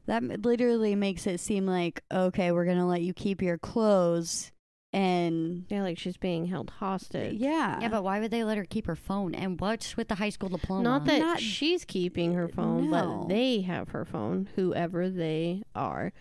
That 0.07 0.23
m- 0.23 0.40
literally 0.42 0.95
makes 0.95 1.27
it 1.27 1.38
seem 1.40 1.66
like 1.66 2.03
okay, 2.11 2.53
we're 2.53 2.64
gonna 2.64 2.88
let 2.88 3.03
you 3.03 3.12
keep 3.12 3.42
your 3.42 3.59
clothes, 3.59 4.51
and 4.97 5.67
Yeah, 5.69 5.83
like 5.83 5.99
she's 5.99 6.17
being 6.17 6.47
held 6.47 6.71
hostage. 6.71 7.35
yeah, 7.35 7.79
Yeah, 7.81 7.89
but 7.89 8.03
why 8.03 8.19
would 8.21 8.31
they 8.31 8.43
let 8.45 8.57
her 8.57 8.65
keep 8.65 8.87
her 8.87 8.97
phone? 8.97 9.35
And 9.35 9.61
what's 9.61 9.97
with 9.97 10.09
the 10.09 10.15
high 10.17 10.31
school 10.31 10.49
diploma? 10.49 10.83
Not 10.83 11.05
that 11.05 11.19
Not- 11.21 11.41
she's 11.41 11.85
keeping 11.85 12.33
her 12.35 12.49
phone, 12.49 12.91
no. 12.91 13.21
but 13.25 13.29
they 13.29 13.61
have 13.61 13.91
her 13.91 14.05
phone, 14.05 14.49
whoever 14.57 15.09
they 15.11 15.63
are. 15.75 16.13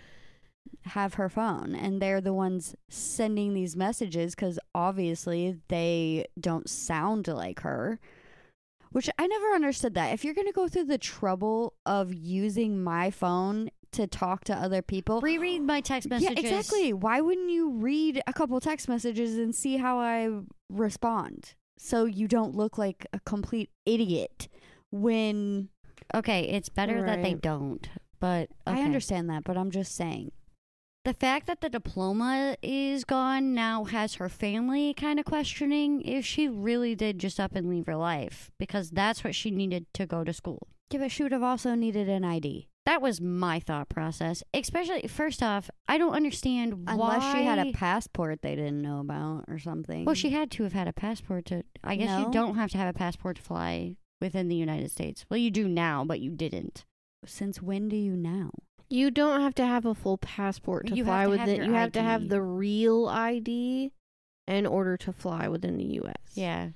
have 0.87 1.15
her 1.15 1.29
phone 1.29 1.73
and 1.75 1.99
they're 2.01 2.21
the 2.21 2.33
ones 2.33 2.75
sending 2.89 3.53
these 3.53 3.75
messages 3.75 4.35
because 4.35 4.59
obviously 4.75 5.57
they 5.69 6.25
don't 6.39 6.69
sound 6.69 7.27
like 7.27 7.61
her. 7.61 7.99
Which 8.91 9.09
I 9.19 9.27
never 9.27 9.47
understood 9.53 9.93
that. 9.95 10.13
If 10.13 10.23
you're 10.23 10.33
going 10.33 10.47
to 10.47 10.53
go 10.53 10.67
through 10.67 10.85
the 10.85 10.97
trouble 10.97 11.73
of 11.85 12.13
using 12.13 12.83
my 12.83 13.09
phone 13.11 13.69
to 13.95 14.07
talk 14.07 14.43
to 14.45 14.53
other 14.55 14.81
people, 14.81 15.21
Reread 15.21 15.61
my 15.61 15.81
text 15.81 16.09
messages. 16.09 16.35
yeah, 16.43 16.57
exactly. 16.57 16.93
Why 16.93 17.21
wouldn't 17.21 17.49
you 17.49 17.71
read 17.71 18.21
a 18.27 18.33
couple 18.33 18.59
text 18.59 18.87
messages 18.87 19.37
and 19.37 19.53
see 19.55 19.77
how 19.77 19.99
I 19.99 20.29
respond 20.69 21.53
so 21.77 22.05
you 22.05 22.27
don't 22.27 22.55
look 22.55 22.77
like 22.77 23.05
a 23.13 23.19
complete 23.21 23.69
idiot 23.85 24.47
when 24.91 25.69
Okay, 26.13 26.43
it's 26.43 26.69
better 26.69 27.01
that 27.05 27.23
they 27.23 27.33
don't. 27.33 27.89
But 28.19 28.49
I 28.65 28.81
understand 28.81 29.29
that, 29.29 29.43
but 29.43 29.57
I'm 29.57 29.71
just 29.71 29.95
saying. 29.95 30.31
The 31.03 31.13
fact 31.13 31.45
that 31.47 31.61
the 31.61 31.69
diploma 31.69 32.57
is 32.63 33.03
gone 33.03 33.53
now 33.53 33.83
has 33.83 34.15
her 34.15 34.29
family 34.29 34.93
kind 34.95 35.19
of 35.19 35.25
questioning 35.25 36.01
if 36.01 36.25
she 36.25 36.47
really 36.47 36.95
did 36.95 37.19
just 37.19 37.39
up 37.39 37.55
and 37.55 37.69
leave 37.69 37.85
her 37.85 37.95
life 37.95 38.49
because 38.57 38.89
that's 38.89 39.23
what 39.23 39.35
she 39.35 39.51
needed 39.51 39.85
to 39.93 40.07
go 40.07 40.23
to 40.23 40.33
school. 40.33 40.67
Yeah, 40.89 40.99
but 41.01 41.11
she 41.11 41.21
would 41.23 41.31
have 41.31 41.43
also 41.43 41.75
needed 41.75 42.09
an 42.09 42.23
ID. 42.23 42.69
That 42.85 43.01
was 43.01 43.19
my 43.19 43.59
thought 43.59 43.89
process. 43.89 44.43
Especially, 44.53 45.07
first 45.07 45.41
off, 45.41 45.69
I 45.87 45.97
don't 45.97 46.13
understand 46.13 46.83
Unless 46.87 47.35
she 47.35 47.43
had 47.43 47.57
a 47.59 47.71
passport 47.71 48.41
they 48.43 48.55
didn't 48.55 48.81
know 48.81 48.99
about 48.99 49.45
or 49.47 49.57
something. 49.57 50.05
Well, 50.05 50.13
she 50.15 50.29
had 50.29 50.51
to 50.51 50.63
have 50.63 50.73
had 50.73 50.87
a 50.87 50.93
passport 50.93 51.45
to. 51.45 51.63
I 51.83 51.95
guess 51.95 52.09
No? 52.09 52.19
you 52.27 52.31
don't 52.31 52.55
have 52.55 52.69
to 52.71 52.77
have 52.77 52.87
a 52.93 52.97
passport 52.97 53.37
to 53.37 53.41
fly 53.41 53.95
within 54.21 54.47
the 54.49 54.55
United 54.55 54.91
States. 54.91 55.25
Well, 55.29 55.37
you 55.39 55.49
do 55.51 55.67
now, 55.67 56.05
but 56.05 56.19
you 56.19 56.31
didn't. 56.31 56.85
Since 57.25 57.59
when 57.61 57.89
do 57.89 57.95
you 57.95 58.15
now? 58.15 58.51
You 58.87 59.09
don't 59.09 59.41
have 59.41 59.55
to 59.55 59.65
have 59.65 59.85
a 59.85 59.95
full 59.95 60.19
passport 60.19 60.85
to 60.87 60.95
You 60.95 61.05
have 61.05 61.11
fly 61.11 61.23
to 61.23 61.29
within. 61.31 61.47
have 61.47 61.57
your 61.57 61.65
you 61.65 61.73
have 61.73 61.91
to 61.93 61.99
ID. 61.99 62.05
have 62.07 62.29
the 62.29 62.41
real 62.43 63.07
ID 63.07 63.91
in 64.47 64.67
order 64.67 64.95
to 64.97 65.11
fly 65.11 65.47
within 65.47 65.77
the 65.77 65.85
U.S. 65.85 66.13
Yeah, 66.35 66.69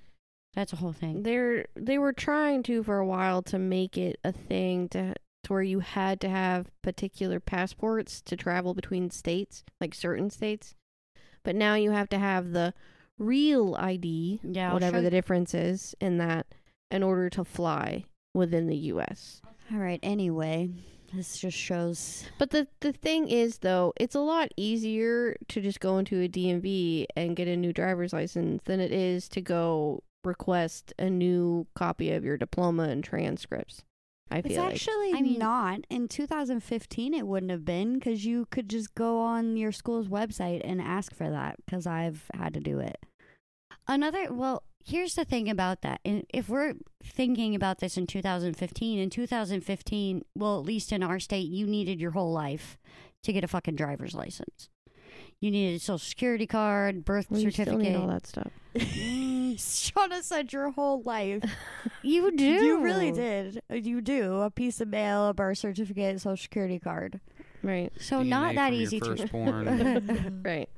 that's 0.55 0.73
a 0.73 0.77
whole 0.77 0.91
thing. 0.91 1.21
They're 1.21 1.67
they 1.75 1.99
were 1.99 2.13
trying 2.13 2.63
to 2.63 2.81
for 2.81 2.97
a 2.97 3.05
while 3.05 3.43
to 3.43 3.59
make 3.59 3.95
it 3.95 4.19
a 4.23 4.31
thing 4.31 4.89
to 4.89 5.13
to 5.43 5.53
where 5.53 5.63
you 5.63 5.79
had 5.79 6.19
to 6.21 6.29
have 6.29 6.69
particular 6.81 7.39
passports 7.39 8.21
to 8.21 8.35
travel 8.35 8.73
between 8.73 9.09
states, 9.09 9.63
like 9.79 9.93
certain 9.93 10.29
states. 10.29 10.75
But 11.43 11.55
now 11.55 11.75
you 11.75 11.91
have 11.91 12.09
to 12.09 12.19
have 12.19 12.51
the 12.51 12.73
real 13.17 13.75
ID, 13.75 14.41
Yeah, 14.43 14.73
whatever 14.73 15.01
the 15.01 15.09
difference 15.09 15.53
is 15.53 15.95
in 15.99 16.17
that, 16.17 16.47
in 16.91 17.03
order 17.03 17.29
to 17.31 17.43
fly 17.43 18.05
within 18.33 18.67
the 18.67 18.77
U.S. 18.77 19.41
All 19.71 19.79
right. 19.79 19.99
Anyway, 20.03 20.69
this 21.13 21.37
just 21.37 21.57
shows. 21.57 22.25
But 22.37 22.51
the 22.51 22.67
the 22.81 22.93
thing 22.93 23.27
is 23.29 23.59
though, 23.59 23.93
it's 23.97 24.15
a 24.15 24.19
lot 24.19 24.49
easier 24.57 25.35
to 25.49 25.61
just 25.61 25.79
go 25.79 25.97
into 25.97 26.21
a 26.21 26.27
DMV 26.27 27.05
and 27.15 27.35
get 27.35 27.47
a 27.47 27.55
new 27.57 27.73
driver's 27.73 28.13
license 28.13 28.61
than 28.65 28.79
it 28.79 28.91
is 28.91 29.27
to 29.29 29.41
go 29.41 30.03
request 30.23 30.93
a 30.99 31.09
new 31.09 31.65
copy 31.75 32.11
of 32.11 32.25
your 32.25 32.37
diploma 32.37 32.83
and 32.83 33.03
transcripts. 33.03 33.83
I 34.31 34.39
It's 34.39 34.55
like 34.55 34.73
actually 34.73 35.13
I 35.13 35.21
mean- 35.21 35.39
not. 35.39 35.81
In 35.89 36.07
2015, 36.07 37.13
it 37.13 37.25
wouldn't 37.27 37.51
have 37.51 37.65
been 37.65 37.95
because 37.95 38.25
you 38.25 38.45
could 38.51 38.69
just 38.69 38.93
go 38.95 39.19
on 39.19 39.57
your 39.57 39.71
school's 39.71 40.07
website 40.07 40.61
and 40.63 40.81
ask 40.81 41.15
for 41.15 41.29
that 41.29 41.55
because 41.65 41.87
I've 41.87 42.25
had 42.33 42.53
to 42.53 42.59
do 42.59 42.79
it. 42.79 42.97
Another, 43.87 44.31
well, 44.31 44.63
here's 44.85 45.15
the 45.15 45.25
thing 45.25 45.49
about 45.49 45.81
that. 45.81 45.99
And 46.05 46.25
if 46.29 46.47
we're 46.47 46.75
thinking 47.03 47.55
about 47.55 47.79
this 47.79 47.97
in 47.97 48.05
2015, 48.05 48.99
in 48.99 49.09
2015, 49.09 50.23
well, 50.35 50.59
at 50.59 50.65
least 50.65 50.91
in 50.91 51.01
our 51.01 51.19
state, 51.19 51.47
you 51.47 51.65
needed 51.65 51.99
your 51.99 52.11
whole 52.11 52.31
life 52.31 52.77
to 53.23 53.33
get 53.33 53.43
a 53.43 53.47
fucking 53.47 53.75
driver's 53.75 54.13
license. 54.13 54.69
You 55.41 55.51
needed 55.51 55.77
a 55.77 55.79
social 55.79 55.97
security 55.97 56.45
card, 56.45 57.03
birth 57.03 57.27
well, 57.31 57.41
certificate. 57.41 57.95
all 57.95 58.07
that 58.07 58.27
stuff. 58.27 58.51
Shauna 59.91 60.21
said 60.23 60.51
your 60.53 60.71
whole 60.71 61.01
life. 61.03 61.43
you 62.01 62.35
do. 62.35 62.43
You 62.45 62.81
really 62.83 63.11
did. 63.11 63.61
You 63.69 64.01
do. 64.01 64.41
A 64.41 64.49
piece 64.51 64.81
of 64.81 64.87
mail, 64.87 65.27
a 65.27 65.33
birth 65.33 65.57
certificate, 65.59 66.15
a 66.15 66.19
social 66.19 66.37
security 66.41 66.79
card. 66.79 67.19
Right, 67.61 67.91
So 67.99 68.21
DNA 68.21 68.29
not 68.29 68.55
that 68.55 68.73
easy 68.73 68.99
to. 69.01 69.05
firstborn. 69.17 70.41
right. 70.45 70.69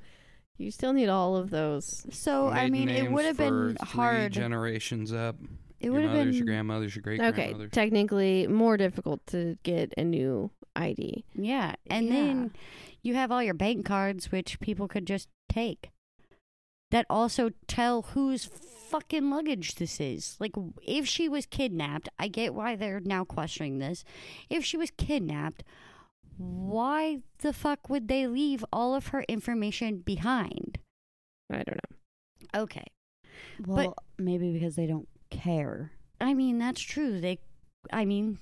You 0.58 0.72
still 0.72 0.94
need 0.94 1.10
all 1.10 1.36
of 1.36 1.50
those. 1.52 2.06
So 2.12 2.48
I 2.48 2.70
mean, 2.70 2.89
it 2.89 3.12
would 3.12 3.26
have 3.26 3.38
been 3.38 3.78
hard. 3.82 4.32
generations 4.32 5.13
up. 5.13 5.36
It 5.80 5.89
would 5.89 6.04
have 6.04 6.13
been 6.13 6.34
your 6.34 6.46
grandmothers, 6.46 6.96
your 6.96 7.02
great 7.02 7.20
Okay, 7.22 7.56
technically 7.72 8.46
more 8.48 8.78
difficult 8.78 9.26
to 9.28 9.58
get 9.63 9.94
a 9.98 10.04
new 10.04 10.52
ID. 10.76 11.26
Yeah, 11.34 11.74
and 11.89 12.06
Yeah. 12.06 12.12
then 12.13 12.52
you 13.02 13.15
have 13.15 13.32
all 13.32 13.41
your 13.41 13.56
bank 13.56 13.86
cards, 13.86 14.32
which 14.32 14.60
people 14.60 14.88
could 14.88 15.08
just 15.08 15.28
take. 15.50 15.89
That 16.91 17.06
also 17.10 17.51
tell 17.67 18.04
whose 18.04 18.45
fucking 18.45 19.30
luggage 19.30 19.75
this 19.75 19.99
is. 19.99 20.38
Like, 20.39 20.54
if 20.84 21.08
she 21.08 21.27
was 21.27 21.45
kidnapped, 21.45 22.10
I 22.19 22.27
get 22.27 22.54
why 22.54 22.75
they're 22.75 22.99
now 22.99 23.23
questioning 23.23 23.80
this. 23.80 24.04
If 24.49 24.63
she 24.63 24.77
was 24.77 24.91
kidnapped, 24.91 25.63
why 26.38 27.19
the 27.39 27.54
fuck 27.54 27.89
would 27.89 28.08
they 28.08 28.27
leave 28.27 28.63
all 28.71 28.93
of 28.93 29.08
her 29.08 29.23
information 29.23 29.99
behind? 29.99 30.80
I 31.49 31.63
don't 31.63 31.67
know. 31.69 32.62
Okay. 32.62 32.86
well, 33.65 33.95
maybe 34.17 34.51
because 34.51 34.75
they 34.75 34.88
don't 34.88 35.08
care. 35.30 35.91
I 36.19 36.34
mean, 36.34 36.60
that's 36.60 36.82
true. 36.82 37.19
They, 37.19 37.39
I 37.91 38.06
mean, 38.06 38.38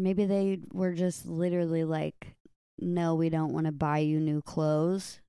Maybe 0.00 0.24
they 0.24 0.60
were 0.72 0.92
just 0.92 1.26
literally 1.26 1.84
like, 1.84 2.34
"No, 2.78 3.14
we 3.14 3.28
don't 3.28 3.52
want 3.52 3.66
to 3.66 3.72
buy 3.72 3.98
you 3.98 4.18
new 4.18 4.40
clothes, 4.40 5.20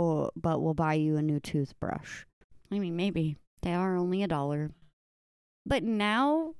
or 0.00 0.30
but 0.36 0.60
we'll 0.62 0.74
buy 0.74 0.94
you 0.94 1.16
a 1.16 1.22
new 1.22 1.40
toothbrush." 1.40 2.24
I 2.72 2.78
mean, 2.78 2.96
maybe 2.96 3.36
they 3.62 3.74
are 3.74 3.96
only 3.96 4.22
a 4.22 4.28
dollar. 4.28 4.70
But 5.66 5.82
now, 5.82 6.54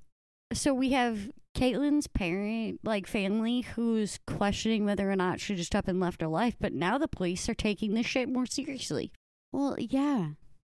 so 0.53 0.75
we 0.75 0.91
have 0.91 1.31
Katelin's 1.57 2.07
parent, 2.07 2.81
like 2.85 3.07
family, 3.07 3.63
who's 3.63 4.19
questioning 4.27 4.85
whether 4.85 5.11
or 5.11 5.17
not 5.17 5.41
she 5.41 5.55
just 5.55 5.75
up 5.75 5.89
and 5.89 6.01
left 6.01 6.21
her 6.21 6.29
life. 6.29 6.57
But 6.61 6.73
now 6.73 6.99
the 6.99 7.09
police 7.09 7.49
are 7.49 7.55
taking 7.55 7.95
this 7.95 8.07
shit 8.07 8.29
more 8.29 8.47
seriously. 8.47 9.13
Well, 9.53 9.77
yeah. 9.79 10.31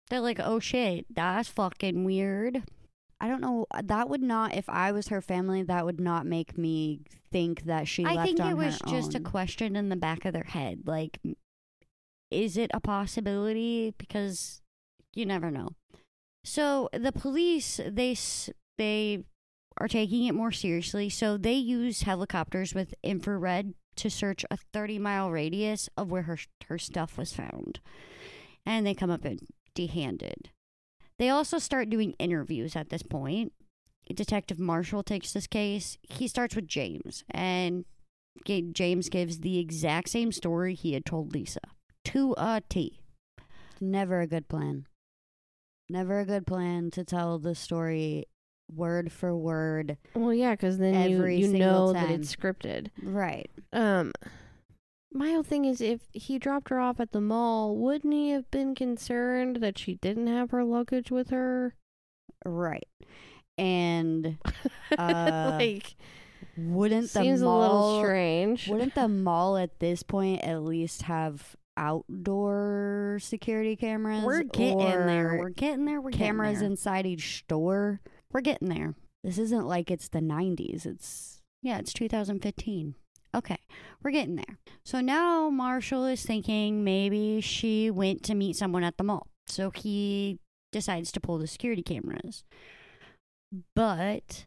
They're 0.09 0.19
like, 0.19 0.39
oh 0.39 0.59
shit, 0.59 1.05
that's 1.09 1.49
fucking 1.49 2.03
weird. 2.03 2.63
I 3.19 3.27
don't 3.27 3.41
know. 3.41 3.67
That 3.83 4.09
would 4.09 4.21
not, 4.23 4.55
if 4.55 4.67
I 4.67 4.91
was 4.91 5.09
her 5.09 5.21
family, 5.21 5.63
that 5.63 5.85
would 5.85 5.99
not 5.99 6.25
make 6.25 6.57
me 6.57 7.01
think 7.31 7.63
that 7.63 7.87
she 7.87 8.03
I 8.05 8.25
think 8.25 8.39
it 8.39 8.57
was 8.57 8.79
just 8.87 9.15
a 9.15 9.19
question 9.19 9.75
in 9.75 9.89
the 9.89 9.95
back 9.95 10.25
of 10.25 10.33
their 10.33 10.43
head. 10.43 10.83
Like, 10.85 11.19
is 12.31 12.57
it 12.57 12.71
a 12.73 12.79
possibility? 12.79 13.93
Because 13.97 14.61
you 15.13 15.25
never 15.25 15.51
know. 15.51 15.75
So 16.43 16.89
the 16.93 17.11
police, 17.11 17.79
they 17.85 18.17
they 18.77 19.23
are 19.77 19.87
taking 19.87 20.25
it 20.25 20.33
more 20.33 20.51
seriously. 20.51 21.09
So 21.09 21.37
they 21.37 21.53
use 21.53 22.03
helicopters 22.03 22.73
with 22.73 22.95
infrared 23.03 23.73
to 23.97 24.09
search 24.09 24.45
a 24.49 24.57
30 24.57 24.99
mile 24.99 25.29
radius 25.29 25.89
of 25.97 26.09
where 26.09 26.23
her 26.23 26.37
her 26.67 26.77
stuff 26.77 27.17
was 27.17 27.33
found, 27.33 27.79
and 28.65 28.85
they 28.85 28.93
come 28.93 29.11
up 29.11 29.25
empty-handed. 29.25 30.49
They 31.19 31.29
also 31.29 31.59
start 31.59 31.89
doing 31.89 32.15
interviews 32.17 32.75
at 32.75 32.89
this 32.89 33.03
point. 33.03 33.53
Detective 34.11 34.59
Marshall 34.59 35.03
takes 35.03 35.31
this 35.31 35.47
case. 35.47 35.97
He 36.01 36.27
starts 36.27 36.55
with 36.55 36.67
James, 36.67 37.23
and 37.29 37.85
James 38.45 39.09
gives 39.09 39.39
the 39.39 39.59
exact 39.59 40.09
same 40.09 40.31
story 40.31 40.73
he 40.73 40.93
had 40.93 41.05
told 41.05 41.33
Lisa 41.33 41.59
to 42.05 42.33
a 42.37 42.61
T. 42.67 42.99
Never 43.79 44.21
a 44.21 44.27
good 44.27 44.47
plan. 44.47 44.85
Never 45.89 46.19
a 46.19 46.25
good 46.25 46.45
plan 46.47 46.91
to 46.91 47.03
tell 47.03 47.39
the 47.39 47.55
story 47.55 48.25
word 48.73 49.11
for 49.11 49.35
word. 49.35 49.97
Well, 50.15 50.33
yeah, 50.33 50.51
because 50.51 50.77
then 50.77 50.95
Every 50.95 51.37
you 51.37 51.47
you 51.51 51.57
know 51.59 51.93
time. 51.93 52.07
that 52.07 52.11
it's 52.11 52.33
scripted. 52.33 52.89
Right. 53.01 53.49
Um, 53.73 54.13
my 55.11 55.31
whole 55.31 55.43
thing 55.43 55.65
is 55.65 55.81
if 55.81 56.01
he 56.13 56.39
dropped 56.39 56.69
her 56.69 56.79
off 56.79 56.99
at 56.99 57.11
the 57.11 57.19
mall, 57.19 57.75
wouldn't 57.75 58.13
he 58.13 58.29
have 58.29 58.49
been 58.51 58.75
concerned 58.75 59.57
that 59.57 59.77
she 59.77 59.95
didn't 59.95 60.27
have 60.27 60.51
her 60.51 60.63
luggage 60.63 61.11
with 61.11 61.29
her? 61.31 61.75
Right. 62.45 62.87
And 63.57 64.37
Uh, 64.97 65.57
like, 65.59 65.95
wouldn't 66.57 67.03
the 67.13 67.21
seems 67.21 67.41
a 67.41 67.49
little 67.49 67.99
strange. 68.01 68.67
wouldn't 68.67 68.93
the 68.95 69.07
mall 69.07 69.57
at 69.57 69.79
this 69.79 70.03
point 70.03 70.41
at 70.43 70.63
least 70.63 71.03
have 71.03 71.55
outdoor 71.77 73.19
security 73.21 73.75
cameras? 73.75 74.23
We're 74.23 74.43
getting 74.43 74.77
there. 75.05 75.37
We're 75.39 75.49
getting 75.49 75.85
there. 75.85 76.01
We're 76.01 76.11
cameras 76.11 76.53
getting 76.53 76.59
there. 76.59 76.71
inside 76.71 77.05
each 77.05 77.39
store. 77.39 78.01
We're 78.31 78.41
getting 78.41 78.69
there. 78.69 78.95
This 79.23 79.37
isn't 79.37 79.67
like 79.67 79.91
it's 79.91 80.09
the 80.09 80.19
90s. 80.19 80.85
It's 80.85 81.41
Yeah, 81.61 81.79
it's 81.79 81.93
2015. 81.93 82.95
Okay, 83.33 83.57
we're 84.03 84.11
getting 84.11 84.35
there. 84.35 84.57
So 84.83 84.99
now 84.99 85.49
Marshall 85.49 86.05
is 86.05 86.23
thinking 86.23 86.83
maybe 86.83 87.39
she 87.39 87.89
went 87.89 88.23
to 88.23 88.35
meet 88.35 88.57
someone 88.57 88.83
at 88.83 88.97
the 88.97 89.03
mall. 89.03 89.27
So 89.47 89.71
he 89.71 90.39
decides 90.71 91.11
to 91.13 91.21
pull 91.21 91.37
the 91.37 91.47
security 91.47 91.83
cameras. 91.83 92.43
But 93.75 94.45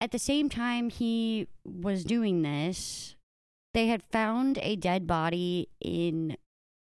at 0.00 0.10
the 0.10 0.18
same 0.18 0.48
time 0.48 0.88
he 0.90 1.48
was 1.64 2.04
doing 2.04 2.42
this, 2.42 3.16
they 3.74 3.86
had 3.88 4.02
found 4.02 4.58
a 4.62 4.76
dead 4.76 5.06
body 5.06 5.68
in 5.80 6.36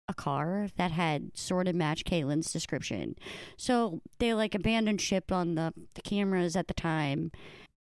a 0.09 0.15
car 0.15 0.69
that 0.77 0.91
had 0.91 1.37
sort 1.37 1.69
of 1.69 1.75
matched 1.75 2.11
Katelin's 2.11 2.53
description. 2.53 3.15
So 3.57 4.01
they 4.19 4.35
like 4.35 4.55
abandoned 4.55 5.01
ship 5.01 5.31
on 5.31 5.55
the, 5.55 5.73
the 5.95 6.03
cameras 6.03 6.57
at 6.57 6.67
the 6.69 6.75
time 6.75 7.31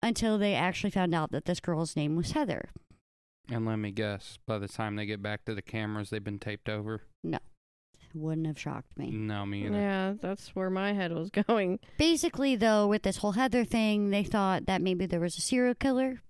until 0.02 0.38
they 0.38 0.54
actually 0.54 0.90
found 0.90 1.14
out 1.14 1.33
that 1.33 1.46
this 1.46 1.61
girl's 1.61 1.96
name 1.96 2.14
was 2.14 2.33
Heather. 2.33 2.68
And 3.50 3.66
let 3.66 3.76
me 3.76 3.90
guess, 3.90 4.38
by 4.46 4.59
the 4.59 4.68
time 4.68 4.96
they 4.96 5.07
get 5.07 5.22
back 5.22 5.44
to 5.44 5.54
the 5.54 5.62
cameras, 5.62 6.11
they've 6.11 6.24
been 6.24 6.38
taped 6.38 6.68
over? 6.68 7.02
No. 7.22 7.38
Wouldn't 8.14 8.46
have 8.46 8.59
shocked 8.59 8.96
me. 8.96 9.11
No, 9.11 9.44
me 9.44 9.66
either. 9.66 9.76
Yeah, 9.76 10.14
that's 10.20 10.54
where 10.54 10.70
my 10.70 10.92
head 10.92 11.12
was 11.12 11.30
going. 11.48 11.80
Basically, 11.98 12.54
though, 12.54 12.87
with 12.87 13.02
this 13.02 13.18
whole 13.18 13.33
Heather 13.33 13.64
thing, 13.64 14.11
they 14.11 14.22
thought 14.22 14.66
that 14.66 14.80
maybe 14.80 15.04
there 15.04 15.20
was 15.20 15.37
a 15.37 15.40
serial 15.40 15.74
killer, 15.74 16.22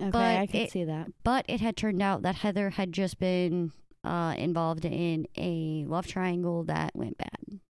Okay, 0.00 0.10
But 0.10 0.36
I 0.36 0.46
can 0.46 0.60
it- 0.62 0.70
see 0.70 0.84
that. 0.84 1.08
but 1.24 1.44
it 1.48 1.60
had 1.60 1.76
turned 1.76 2.00
out 2.02 2.22
that 2.22 2.36
Heather 2.36 2.70
had 2.70 2.92
just 2.92 3.18
been 3.18 3.72
uh, 4.04 4.34
involved 4.38 4.84
in 4.84 5.26
a 5.36 5.84
love 5.88 6.06
triangle 6.06 6.62
that 6.64 6.94
went 6.94 7.18
bad. 7.18 7.60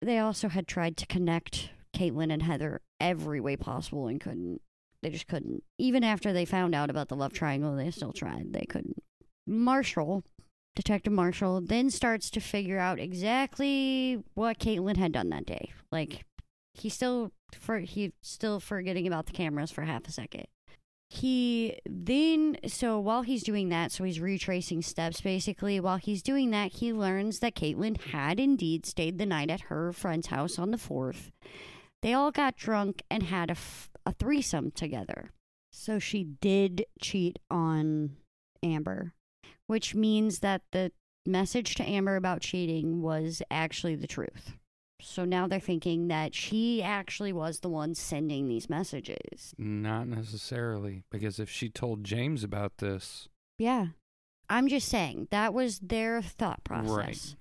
They 0.00 0.18
also 0.18 0.48
had 0.48 0.66
tried 0.66 0.96
to 0.98 1.06
connect 1.06 1.70
Katelin 1.94 2.32
and 2.32 2.42
Heather 2.42 2.80
every 3.00 3.40
way 3.40 3.56
possible 3.56 4.06
and 4.08 4.20
couldn't. 4.20 4.60
They 5.02 5.10
just 5.10 5.26
couldn't. 5.26 5.62
Even 5.78 6.02
after 6.04 6.32
they 6.32 6.44
found 6.44 6.74
out 6.74 6.90
about 6.90 7.08
the 7.08 7.16
love 7.16 7.32
triangle, 7.32 7.76
they 7.76 7.90
still 7.90 8.12
tried. 8.12 8.52
They 8.52 8.64
couldn't. 8.66 9.02
Marshall, 9.46 10.24
Detective 10.74 11.12
Marshall, 11.12 11.60
then 11.60 11.90
starts 11.90 12.30
to 12.30 12.40
figure 12.40 12.78
out 12.78 12.98
exactly 12.98 14.22
what 14.34 14.58
Katelin 14.58 14.96
had 14.96 15.12
done 15.12 15.28
that 15.30 15.46
day. 15.46 15.70
Like 15.92 16.24
he 16.74 16.88
still 16.88 17.32
for 17.58 17.78
he 17.80 18.12
still 18.22 18.58
forgetting 18.60 19.06
about 19.06 19.26
the 19.26 19.32
cameras 19.32 19.70
for 19.70 19.82
half 19.82 20.08
a 20.08 20.12
second. 20.12 20.46
He 21.08 21.78
then 21.88 22.56
so 22.66 22.98
while 22.98 23.22
he's 23.22 23.44
doing 23.44 23.68
that, 23.68 23.92
so 23.92 24.04
he's 24.04 24.20
retracing 24.20 24.82
steps 24.82 25.20
basically. 25.20 25.78
While 25.78 25.98
he's 25.98 26.22
doing 26.22 26.50
that, 26.50 26.72
he 26.72 26.92
learns 26.92 27.38
that 27.38 27.54
Katelin 27.54 28.00
had 28.10 28.40
indeed 28.40 28.84
stayed 28.84 29.18
the 29.18 29.26
night 29.26 29.48
at 29.50 29.62
her 29.62 29.92
friend's 29.92 30.26
house 30.28 30.58
on 30.58 30.72
the 30.72 30.78
fourth. 30.78 31.30
They 32.02 32.12
all 32.12 32.30
got 32.32 32.56
drunk 32.56 33.02
and 33.10 33.22
had 33.24 33.50
a, 33.50 33.52
f- 33.52 33.90
a 34.04 34.12
threesome 34.12 34.70
together, 34.72 35.30
So 35.72 35.98
she 35.98 36.24
did 36.24 36.84
cheat 37.00 37.38
on 37.50 38.16
Amber. 38.62 39.14
which 39.66 39.94
means 39.94 40.40
that 40.40 40.62
the 40.72 40.92
message 41.24 41.74
to 41.76 41.88
Amber 41.88 42.16
about 42.16 42.40
cheating 42.40 43.00
was 43.00 43.42
actually 43.50 43.94
the 43.96 44.06
truth. 44.06 44.56
So 45.00 45.24
now 45.24 45.46
they're 45.46 45.60
thinking 45.60 46.08
that 46.08 46.34
she 46.34 46.82
actually 46.82 47.32
was 47.32 47.60
the 47.60 47.68
one 47.68 47.94
sending 47.94 48.48
these 48.48 48.70
messages. 48.70 49.54
Not 49.58 50.08
necessarily, 50.08 51.02
because 51.10 51.38
if 51.38 51.50
she 51.50 51.68
told 51.68 52.04
James 52.04 52.42
about 52.42 52.78
this, 52.78 53.28
Yeah. 53.58 53.88
I'm 54.48 54.68
just 54.68 54.88
saying 54.88 55.28
that 55.30 55.52
was 55.52 55.80
their 55.80 56.22
thought 56.22 56.62
process. 56.62 56.88
Right. 56.88 57.36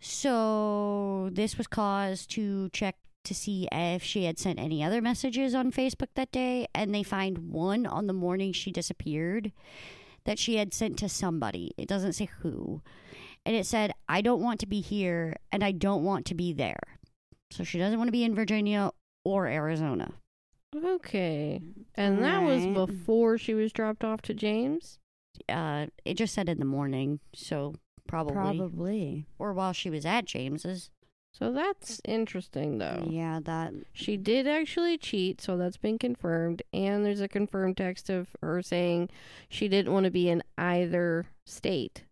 So 0.00 1.30
this 1.32 1.56
was 1.56 1.66
cause 1.66 2.26
to 2.28 2.68
check 2.70 2.96
to 3.24 3.34
see 3.34 3.68
if 3.70 4.02
she 4.02 4.24
had 4.24 4.38
sent 4.38 4.58
any 4.58 4.82
other 4.82 5.00
messages 5.00 5.54
on 5.54 5.70
Facebook 5.70 6.08
that 6.14 6.32
day, 6.32 6.66
and 6.74 6.94
they 6.94 7.02
find 7.02 7.50
one 7.52 7.86
on 7.86 8.06
the 8.06 8.12
morning 8.12 8.52
she 8.52 8.72
disappeared 8.72 9.52
that 10.24 10.38
she 10.38 10.56
had 10.56 10.74
sent 10.74 10.98
to 10.98 11.08
somebody. 11.08 11.72
It 11.76 11.88
doesn't 11.88 12.14
say 12.14 12.28
who. 12.40 12.82
And 13.46 13.54
it 13.56 13.64
said, 13.64 13.92
I 14.08 14.20
don't 14.20 14.42
want 14.42 14.60
to 14.60 14.66
be 14.66 14.80
here 14.80 15.36
and 15.52 15.62
I 15.64 15.72
don't 15.72 16.02
want 16.04 16.26
to 16.26 16.34
be 16.34 16.52
there. 16.52 16.97
So 17.50 17.64
she 17.64 17.78
doesn't 17.78 17.98
want 17.98 18.08
to 18.08 18.12
be 18.12 18.24
in 18.24 18.34
Virginia 18.34 18.90
or 19.24 19.46
Arizona. 19.46 20.12
Okay. 20.76 21.60
And 21.94 22.22
that 22.22 22.42
was 22.42 22.64
Alright. 22.66 22.74
before 22.88 23.38
she 23.38 23.54
was 23.54 23.72
dropped 23.72 24.04
off 24.04 24.20
to 24.22 24.34
James? 24.34 24.98
Uh, 25.48 25.86
it 26.04 26.14
just 26.14 26.34
said 26.34 26.48
in 26.48 26.58
the 26.58 26.64
morning, 26.64 27.20
so 27.34 27.74
probably. 28.06 28.34
Probably. 28.34 29.26
Or 29.38 29.52
while 29.52 29.72
she 29.72 29.88
was 29.88 30.04
at 30.04 30.26
James's. 30.26 30.90
So 31.32 31.52
that's 31.52 32.00
interesting, 32.04 32.78
though. 32.78 33.06
Yeah, 33.08 33.38
that 33.44 33.72
She 33.92 34.16
did 34.16 34.46
actually 34.46 34.98
cheat, 34.98 35.40
so 35.40 35.56
that's 35.56 35.76
been 35.76 35.98
confirmed. 35.98 36.62
And 36.72 37.04
there's 37.04 37.20
a 37.20 37.28
confirmed 37.28 37.76
text 37.76 38.10
of 38.10 38.28
her 38.42 38.60
saying 38.62 39.08
she 39.48 39.68
didn't 39.68 39.92
want 39.92 40.04
to 40.04 40.10
be 40.10 40.28
in 40.28 40.42
either 40.56 41.26
state. 41.46 42.02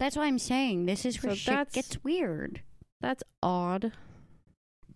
That's 0.00 0.16
why 0.16 0.26
I'm 0.26 0.38
saying 0.38 0.86
this 0.86 1.04
is 1.04 1.22
where 1.22 1.32
So 1.32 1.36
shit 1.36 1.54
that's- 1.54 1.74
gets 1.74 2.02
weird. 2.04 2.62
That's 3.00 3.22
odd. 3.42 3.92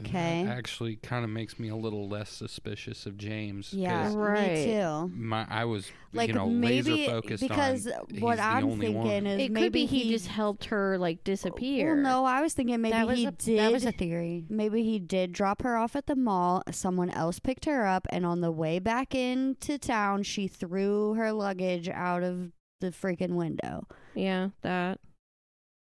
Okay. 0.06 0.44
actually 0.46 0.96
kind 0.96 1.24
of 1.24 1.30
makes 1.30 1.58
me 1.58 1.68
a 1.68 1.76
little 1.76 2.08
less 2.08 2.30
suspicious 2.30 3.06
of 3.06 3.16
James. 3.16 3.72
Yeah, 3.72 4.12
Right. 4.14 4.52
me 4.52 4.64
too. 4.64 5.10
My, 5.14 5.46
I 5.48 5.64
was, 5.64 5.90
Like 6.12 6.28
you 6.28 6.34
know, 6.34 6.48
maybe 6.48 6.90
laser 6.92 7.10
focused 7.10 7.42
because 7.42 7.86
on 7.86 8.20
what 8.20 8.38
he's 8.38 8.46
I'm 8.46 8.64
only 8.64 8.86
thinking 8.86 8.94
one. 9.02 9.26
is 9.26 9.40
It 9.40 9.50
maybe 9.52 9.64
could 9.64 9.72
be 9.72 9.86
he, 9.86 10.10
just 10.10 10.26
helped 10.28 10.66
her 10.66 10.98
like 10.98 11.24
disappear. 11.24 11.94
Well, 11.94 12.02
no, 12.02 12.24
I 12.24 12.40
was 12.40 12.54
thinking 12.54 12.80
maybe 12.80 12.92
that 12.92 13.06
was 13.06 13.18
he 13.18 13.26
a, 13.26 13.30
did. 13.32 13.58
That 13.58 13.72
was 13.72 13.84
a 13.84 13.92
theory. 13.92 14.44
Maybe 14.48 14.82
he 14.82 14.98
did 14.98 15.32
drop 15.32 15.62
her 15.62 15.76
off 15.76 15.96
at 15.96 16.06
the 16.06 16.16
mall. 16.16 16.62
Someone 16.70 17.10
else 17.10 17.38
picked 17.38 17.64
her 17.66 17.86
up, 17.86 18.06
and 18.10 18.24
on 18.26 18.40
the 18.40 18.50
way 18.52 18.78
back 18.78 19.14
into 19.14 19.78
town, 19.78 20.22
she 20.22 20.48
threw 20.48 21.14
her 21.14 21.32
luggage 21.32 21.88
out 21.88 22.22
of 22.22 22.52
the 22.80 22.88
freaking 22.90 23.32
window. 23.34 23.86
Yeah, 24.14 24.48
that. 24.62 24.98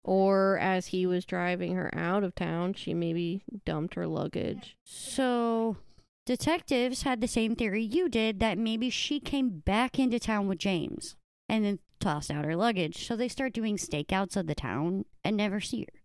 Or 0.04 0.58
as 0.58 0.88
he 0.88 1.06
was 1.06 1.26
driving 1.26 1.76
her 1.76 1.94
out 1.94 2.24
of 2.24 2.34
town, 2.34 2.74
she 2.74 2.94
maybe 2.94 3.44
dumped 3.66 3.94
her 3.94 4.08
luggage. 4.08 4.76
So 4.84 5.78
detectives 6.26 7.04
had 7.04 7.22
the 7.22 7.28
same 7.28 7.56
theory 7.56 7.84
you 7.84 8.10
did 8.10 8.40
that 8.40 8.58
maybe 8.58 8.90
she 8.90 9.20
came 9.20 9.60
back 9.60 10.00
into 10.00 10.20
town 10.20 10.48
with 10.48 10.58
James 10.58 11.16
and 11.48 11.64
then 11.64 11.80
tossed 12.00 12.32
out 12.32 12.46
her 12.46 12.56
luggage. 12.56 13.06
So 13.06 13.16
they 13.16 13.28
start 13.28 13.54
doing 13.54 13.78
stakeouts 13.78 14.36
of 14.36 14.48
the 14.48 14.56
town 14.56 15.06
and 15.24 15.38
never 15.38 15.60
see 15.60 15.82
her. 15.82 16.02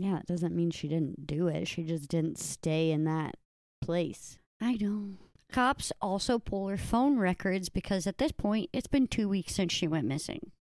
Yeah, 0.00 0.18
it 0.18 0.26
doesn't 0.26 0.54
mean 0.54 0.70
she 0.70 0.88
didn't 0.88 1.26
do 1.26 1.48
it. 1.48 1.66
She 1.66 1.82
just 1.82 2.08
didn't 2.08 2.38
stay 2.38 2.90
in 2.90 3.04
that 3.04 3.34
place. 3.82 4.38
I 4.60 4.74
know. 4.80 5.16
Cops 5.52 5.92
also 6.00 6.38
pull 6.38 6.68
her 6.68 6.76
phone 6.76 7.18
records 7.18 7.68
because 7.68 8.06
at 8.06 8.18
this 8.18 8.32
point 8.32 8.70
it's 8.72 8.86
been 8.86 9.08
two 9.08 9.28
weeks 9.28 9.54
since 9.54 9.72
she 9.72 9.88
went 9.88 10.06
missing. 10.06 10.52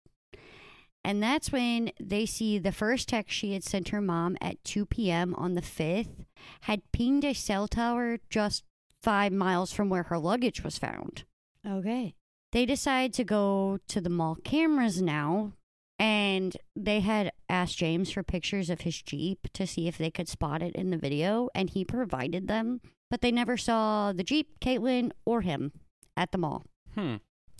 And 1.03 1.23
that's 1.23 1.51
when 1.51 1.91
they 1.99 2.25
see 2.25 2.59
the 2.59 2.71
first 2.71 3.09
text 3.09 3.35
she 3.35 3.53
had 3.53 3.63
sent 3.63 3.89
her 3.89 4.01
mom 4.01 4.37
at 4.41 4.63
2 4.63 4.85
p.m. 4.85 5.33
on 5.35 5.55
the 5.55 5.61
5th 5.61 6.25
had 6.61 6.91
pinged 6.91 7.23
a 7.23 7.33
cell 7.33 7.67
tower 7.67 8.17
just 8.29 8.63
five 9.01 9.31
miles 9.31 9.71
from 9.71 9.89
where 9.89 10.03
her 10.03 10.17
luggage 10.17 10.63
was 10.63 10.77
found. 10.77 11.23
Okay. 11.67 12.15
They 12.51 12.65
decide 12.65 13.13
to 13.13 13.23
go 13.23 13.79
to 13.87 14.01
the 14.01 14.09
mall 14.09 14.35
cameras 14.43 15.01
now, 15.01 15.53
and 15.97 16.57
they 16.75 16.99
had 17.01 17.31
asked 17.47 17.77
James 17.77 18.11
for 18.11 18.23
pictures 18.23 18.69
of 18.69 18.81
his 18.81 19.01
Jeep 19.01 19.47
to 19.53 19.67
see 19.67 19.87
if 19.87 19.97
they 19.97 20.09
could 20.09 20.27
spot 20.27 20.61
it 20.61 20.75
in 20.75 20.89
the 20.89 20.97
video, 20.97 21.49
and 21.53 21.69
he 21.69 21.85
provided 21.85 22.47
them, 22.47 22.81
but 23.09 23.21
they 23.21 23.31
never 23.31 23.55
saw 23.55 24.11
the 24.11 24.23
Jeep, 24.23 24.59
Katelin, 24.59 25.11
or 25.25 25.41
him 25.41 25.71
at 26.17 26.31
the 26.31 26.37
mall. 26.37 26.63
Hmm. 26.95 27.17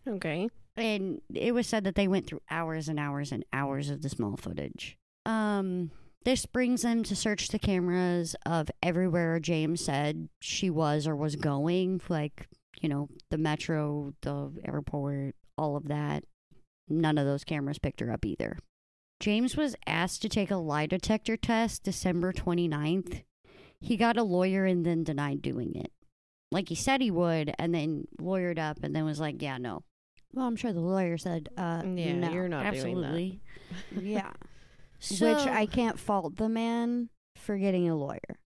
Okay. 0.08 0.50
And 0.80 1.22
it 1.34 1.54
was 1.54 1.68
said 1.68 1.84
that 1.84 1.96
they 1.96 2.08
went 2.08 2.28
through 2.28 2.42
hours 2.50 2.88
and 2.88 3.00
hours 3.00 3.32
and 3.32 3.46
hours 3.52 3.90
of 3.90 4.02
the 4.02 4.10
small 4.10 4.38
footage. 4.38 4.98
Um, 5.26 5.92
this 6.26 6.46
brings 6.46 6.82
them 6.82 7.04
to 7.04 7.16
search 7.16 7.48
the 7.48 7.60
cameras 7.60 8.36
of 8.46 8.70
everywhere 8.84 9.40
James 9.40 9.84
said 9.84 10.30
she 10.40 10.70
was 10.70 11.08
or 11.08 11.16
was 11.16 11.36
going, 11.36 12.02
like, 12.10 12.48
you 12.82 12.90
know, 12.90 13.10
the 13.30 13.38
metro, 13.38 14.14
the 14.22 14.52
airport, 14.66 15.36
all 15.58 15.76
of 15.76 15.88
that. 15.88 16.24
None 16.88 17.18
of 17.18 17.26
those 17.26 17.44
cameras 17.44 17.80
picked 17.80 18.00
her 18.00 18.12
up 18.12 18.26
either. 18.26 18.58
James 19.20 19.58
was 19.58 19.76
asked 19.86 20.22
to 20.22 20.30
take 20.30 20.50
a 20.50 20.56
lie 20.56 20.86
detector 20.86 21.36
test 21.36 21.84
December 21.84 22.32
29th. 22.32 23.24
He 23.82 23.98
got 23.98 24.18
a 24.18 24.24
lawyer 24.24 24.66
and 24.66 24.86
then 24.86 25.04
denied 25.04 25.42
doing 25.42 25.76
it. 25.76 25.92
Like 26.52 26.70
he 26.70 26.76
said 26.76 27.02
he 27.02 27.12
would, 27.12 27.54
and 27.60 27.76
then 27.76 28.08
lawyered 28.20 28.58
up 28.58 28.80
and 28.82 28.96
then 28.96 29.06
was 29.06 29.20
like, 29.20 29.42
yeah, 29.42 29.58
no. 29.58 29.84
Well, 30.34 30.46
I'm 30.46 30.56
sure 30.56 30.74
the 30.74 30.80
lawyer 30.80 31.18
said, 31.18 31.50
uh, 31.58 31.82
Yeah, 31.86 32.14
no. 32.14 32.32
you're 32.32 32.48
not 32.48 32.64
doing 32.64 32.76
Absolutely. 32.76 33.42
yeah. 34.00 34.32
So, 35.00 35.34
Which 35.34 35.48
I 35.48 35.66
can't 35.66 36.00
fault 36.00 36.36
the 36.36 36.50
man 36.50 37.10
for 37.36 37.58
getting 37.58 37.90
a 37.90 37.96
lawyer. 37.96 38.40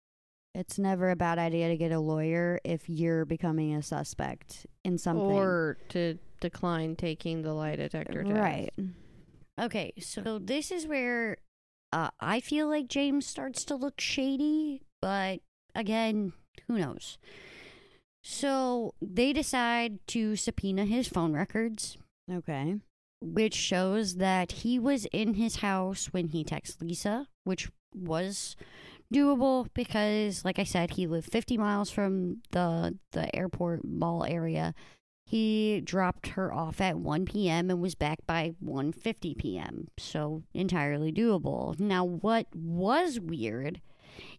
It's 0.55 0.77
never 0.77 1.09
a 1.09 1.15
bad 1.15 1.39
idea 1.39 1.67
to 1.69 1.77
get 1.77 1.91
a 1.91 1.99
lawyer 1.99 2.59
if 2.63 2.87
you're 2.87 3.25
becoming 3.25 3.73
a 3.73 3.81
suspect 3.81 4.67
in 4.83 4.93
that. 4.93 4.99
something. 4.99 5.25
Or 5.25 5.77
to 5.89 6.19
decline 6.41 6.95
taking 6.95 7.41
the 7.41 7.53
lie 7.53 7.75
detector 7.75 8.23
test. 8.23 8.35
right. 8.35 8.69
Okay, 9.59 9.93
so 9.99 10.39
this 10.39 10.71
is 10.71 10.85
where 10.87 11.37
uh, 11.91 12.09
I 12.19 12.39
feel 12.39 12.67
like 12.67 12.87
James 12.87 13.25
starts 13.25 13.65
to 13.65 13.75
look 13.75 13.99
shady, 13.99 14.81
but 15.01 15.39
again, 15.75 16.33
who 16.67 16.77
knows? 16.77 17.17
So 18.23 18.93
they 19.01 19.33
decide 19.33 19.99
to 20.07 20.35
subpoena 20.35 20.85
his 20.85 21.07
phone 21.07 21.33
records, 21.33 21.97
Okay. 22.31 22.79
which 23.21 23.53
shows 23.53 24.15
that 24.15 24.51
he 24.63 24.79
was 24.79 25.05
in 25.11 25.33
his 25.35 25.57
house 25.57 26.07
when 26.13 26.29
he 26.29 26.43
texted 26.43 26.81
Lisa, 26.81 27.27
which 27.43 27.69
was 27.93 28.55
doable 29.13 29.67
because, 29.73 30.43
like 30.45 30.57
I 30.57 30.63
said, 30.63 30.91
he 30.91 31.05
lived 31.05 31.31
50 31.31 31.57
miles 31.57 31.91
from 31.91 32.41
the 32.51 32.97
the 33.11 33.33
airport 33.35 33.83
mall 33.83 34.23
area. 34.25 34.73
He 35.25 35.81
dropped 35.81 36.27
her 36.29 36.53
off 36.53 36.79
at 36.81 36.97
1 36.99 37.25
p.m. 37.25 37.69
and 37.69 37.81
was 37.81 37.95
back 37.95 38.19
by 38.25 38.53
1:50 38.63 39.37
p.m. 39.37 39.87
So 39.97 40.43
entirely 40.53 41.11
doable. 41.11 41.79
Now 41.79 42.03
what 42.05 42.47
was 42.55 43.19
weird 43.19 43.81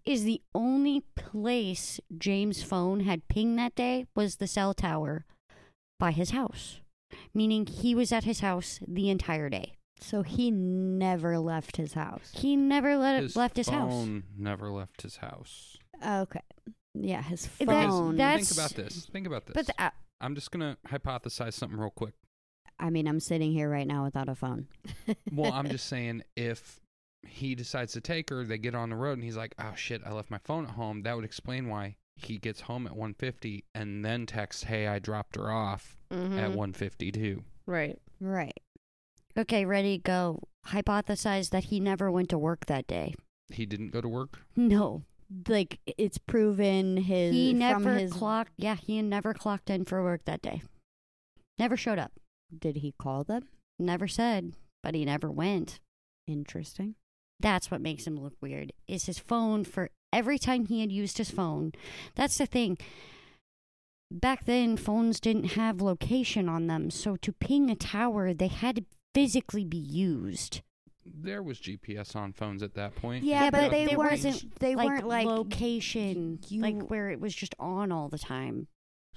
is 0.04 0.24
the 0.24 0.40
only 0.54 1.00
place 1.16 2.00
James' 2.16 2.62
phone 2.62 3.00
had 3.00 3.28
pinged 3.28 3.58
that 3.58 3.74
day 3.74 4.06
was 4.14 4.36
the 4.36 4.46
cell 4.46 4.74
tower 4.74 5.24
by 5.98 6.10
his 6.12 6.30
house. 6.30 6.80
Meaning 7.32 7.66
he 7.66 7.94
was 7.94 8.12
at 8.12 8.24
his 8.24 8.40
house 8.40 8.80
the 8.86 9.08
entire 9.10 9.48
day. 9.48 9.74
So 10.00 10.22
he 10.22 10.50
never 10.50 11.38
left 11.38 11.76
his 11.76 11.94
house. 11.94 12.30
He 12.34 12.56
never 12.56 12.96
let 12.96 13.22
his 13.22 13.36
left 13.36 13.56
his 13.56 13.68
house. 13.68 13.90
phone 13.90 14.24
never 14.36 14.70
left 14.70 15.02
his 15.02 15.16
house. 15.16 15.78
Okay. 16.04 16.40
Yeah, 16.94 17.22
his 17.22 17.46
That- 17.58 17.66
phone. 17.66 18.16
that's- 18.16 18.48
Think 18.48 18.58
about 18.58 18.76
this. 18.76 19.06
Think 19.06 19.26
about 19.26 19.46
this. 19.46 19.54
But 19.54 19.66
the, 19.66 19.82
uh, 19.82 19.90
I'm 20.20 20.34
just 20.34 20.50
gonna 20.50 20.76
hypothesize 20.88 21.54
something 21.54 21.78
real 21.78 21.90
quick. 21.90 22.14
I 22.78 22.90
mean, 22.90 23.06
I'm 23.06 23.20
sitting 23.20 23.52
here 23.52 23.70
right 23.70 23.86
now 23.86 24.04
without 24.04 24.28
a 24.28 24.34
phone. 24.34 24.66
Well, 25.32 25.52
I'm 25.52 25.68
just 25.68 25.86
saying 25.86 26.22
if 26.36 26.80
he 27.28 27.54
decides 27.54 27.92
to 27.92 28.00
take 28.00 28.30
her, 28.30 28.44
they 28.44 28.58
get 28.58 28.74
on 28.74 28.90
the 28.90 28.96
road 28.96 29.14
and 29.14 29.24
he's 29.24 29.36
like, 29.36 29.54
"Oh 29.58 29.74
shit, 29.74 30.02
I 30.04 30.12
left 30.12 30.30
my 30.30 30.38
phone 30.38 30.64
at 30.64 30.72
home." 30.72 31.02
That 31.02 31.16
would 31.16 31.24
explain 31.24 31.68
why 31.68 31.96
he 32.16 32.38
gets 32.38 32.62
home 32.62 32.86
at 32.86 32.94
1:50 32.96 33.64
and 33.74 34.04
then 34.04 34.26
texts, 34.26 34.64
"Hey, 34.64 34.86
I 34.86 34.98
dropped 34.98 35.36
her 35.36 35.50
off 35.50 35.96
Mhm. 36.10 36.38
at 36.38 36.52
1:52." 36.52 37.44
Right. 37.66 37.98
Right. 38.20 38.58
okay, 39.36 39.64
ready, 39.64 39.98
go. 39.98 40.40
Hypothesize 40.66 41.50
that 41.50 41.64
he 41.64 41.80
never 41.80 42.10
went 42.10 42.28
to 42.30 42.38
work 42.38 42.66
that 42.66 42.86
day. 42.86 43.14
He 43.48 43.66
didn't 43.66 43.88
go 43.90 44.00
to 44.00 44.08
work. 44.08 44.40
No. 44.56 45.04
Like 45.48 45.80
it's 45.86 46.18
proven 46.18 46.96
his 46.98 47.32
He 47.34 47.50
from 47.50 47.58
never 47.58 47.94
his 47.98 48.12
clocked 48.12 48.52
yeah, 48.56 48.76
he 48.76 49.02
never 49.02 49.34
clocked 49.34 49.70
in 49.70 49.84
for 49.84 50.02
work 50.04 50.24
that 50.26 50.40
day. 50.42 50.62
Never 51.58 51.76
showed 51.76 51.98
up. 51.98 52.12
Did 52.56 52.76
he 52.76 52.92
call 52.92 53.24
them? 53.24 53.48
Never 53.78 54.06
said, 54.06 54.52
but 54.82 54.94
he 54.94 55.04
never 55.04 55.30
went. 55.30 55.80
Interesting. 56.28 56.94
That's 57.40 57.70
what 57.70 57.80
makes 57.80 58.06
him 58.06 58.16
look 58.18 58.34
weird. 58.40 58.72
Is 58.88 59.06
his 59.06 59.18
phone 59.18 59.64
for 59.64 59.90
every 60.12 60.38
time 60.38 60.66
he 60.66 60.80
had 60.80 60.92
used 60.92 61.18
his 61.18 61.30
phone. 61.30 61.72
That's 62.14 62.38
the 62.38 62.46
thing. 62.46 62.78
Back 64.10 64.44
then, 64.44 64.76
phones 64.76 65.18
didn't 65.18 65.52
have 65.52 65.80
location 65.80 66.48
on 66.48 66.66
them, 66.68 66.90
so 66.90 67.16
to 67.16 67.32
ping 67.32 67.70
a 67.70 67.74
tower, 67.74 68.32
they 68.32 68.46
had 68.48 68.76
to 68.76 68.84
physically 69.14 69.64
be 69.64 69.76
used. 69.78 70.62
There 71.04 71.42
was 71.42 71.58
GPS 71.58 72.14
on 72.14 72.32
phones 72.32 72.62
at 72.62 72.74
that 72.74 72.94
point. 72.94 73.24
Yeah, 73.24 73.44
Yeah, 73.44 73.50
but, 73.50 73.60
but 73.62 73.70
they 73.72 73.86
there 73.86 73.98
weren't. 73.98 74.12
wasn't, 74.12 74.58
They 74.60 74.74
like 74.76 74.86
weren't 74.86 75.08
like 75.08 75.26
location, 75.26 76.38
you- 76.48 76.62
like 76.62 76.88
where 76.88 77.10
it 77.10 77.20
was 77.20 77.34
just 77.34 77.54
on 77.58 77.90
all 77.92 78.08
the 78.08 78.18
time. 78.18 78.68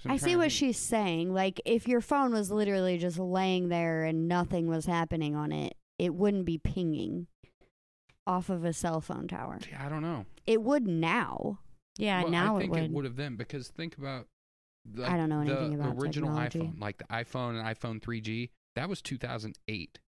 I'm 0.06 0.17
see 0.19 0.36
what 0.36 0.51
she's 0.51 0.77
saying. 0.77 1.34
Like, 1.34 1.60
if 1.65 1.88
your 1.88 2.01
phone 2.01 2.32
was 2.32 2.51
literally 2.51 2.97
just 2.97 3.17
laying 3.17 3.69
there 3.69 4.03
and 4.03 4.27
nothing 4.27 4.67
was 4.67 4.86
happening 4.86 5.36
on 5.36 5.51
it, 5.51 5.73
it 5.97 6.13
wouldn't 6.13 6.45
be 6.45 6.58
pinging 6.60 7.27
off 8.27 8.49
of 8.49 8.63
a 8.63 8.73
cell 8.73 9.01
phone 9.01 9.27
tower. 9.27 9.57
Yeah, 9.71 9.83
I 9.85 9.89
don't 9.89 10.03
know. 10.03 10.25
It 10.45 10.61
would 10.61 10.85
now. 10.87 11.59
Yeah, 11.97 12.21
Well, 12.23 12.31
now 12.31 12.57
I 12.57 12.59
think 12.59 12.73
it 12.73 12.77
it 12.77 12.81
would. 12.83 12.93
would 12.93 13.05
have 13.05 13.15
then 13.15 13.35
because 13.37 13.69
think 13.69 13.97
about 13.97 14.27
like, 14.95 15.09
I 15.09 15.17
don't 15.17 15.29
know 15.29 15.43
the 15.43 15.51
anything 15.57 15.79
about 15.79 15.95
original 15.97 16.29
technology. 16.29 16.59
iPhone, 16.59 16.79
like 16.81 16.97
the 16.99 17.05
iPhone 17.05 17.59
and 17.59 17.65
iPhone 17.77 17.99
3G. 18.01 18.49
That 18.75 18.87
was 18.89 19.01
2008. 19.01 19.99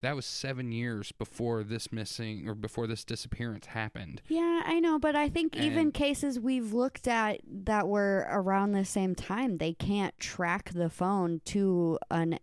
That 0.00 0.16
was 0.16 0.26
seven 0.26 0.72
years 0.72 1.12
before 1.12 1.62
this 1.62 1.92
missing 1.92 2.48
or 2.48 2.56
before 2.56 2.88
this 2.88 3.04
disappearance 3.04 3.66
happened. 3.66 4.20
Yeah, 4.28 4.62
I 4.66 4.80
know, 4.80 4.98
but 4.98 5.14
I 5.14 5.28
think 5.28 5.54
even 5.56 5.92
cases 5.92 6.40
we've 6.40 6.72
looked 6.72 7.06
at 7.06 7.40
that 7.46 7.86
were 7.86 8.26
around 8.28 8.72
the 8.72 8.84
same 8.84 9.14
time, 9.14 9.58
they 9.58 9.74
can't 9.74 10.18
track 10.18 10.70
the 10.72 10.90
phone 10.90 11.40
to 11.44 11.98
an 12.10 12.40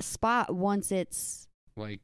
spot 0.00 0.54
once 0.54 0.90
it's 0.90 1.48
Like 1.76 2.00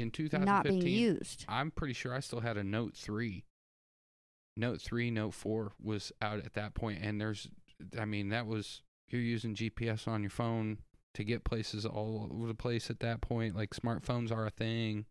in 0.00 0.08
not 0.44 0.64
2015, 0.64 0.80
being 0.80 0.98
used. 0.98 1.44
I'm 1.48 1.70
pretty 1.70 1.94
sure 1.94 2.14
I 2.14 2.20
still 2.20 2.40
had 2.40 2.56
a 2.56 2.64
Note 2.64 2.94
3. 2.94 3.44
Note 4.56 4.80
3, 4.80 5.10
Note 5.10 5.34
4 5.34 5.72
was 5.82 6.12
out 6.20 6.38
at 6.44 6.54
that 6.54 6.74
point, 6.74 7.00
and 7.02 7.20
there's, 7.20 7.48
I 7.98 8.04
mean, 8.04 8.30
that 8.30 8.46
was 8.46 8.82
you're 9.08 9.22
using 9.22 9.54
GPS 9.54 10.06
on 10.06 10.22
your 10.22 10.30
phone 10.30 10.78
to 11.14 11.24
get 11.24 11.44
places 11.44 11.86
all 11.86 12.28
over 12.32 12.46
the 12.46 12.54
place 12.54 12.90
at 12.90 13.00
that 13.00 13.20
point. 13.20 13.56
Like 13.56 13.70
smartphones 13.70 14.30
are 14.30 14.46
a 14.46 14.50
thing. 14.50 15.06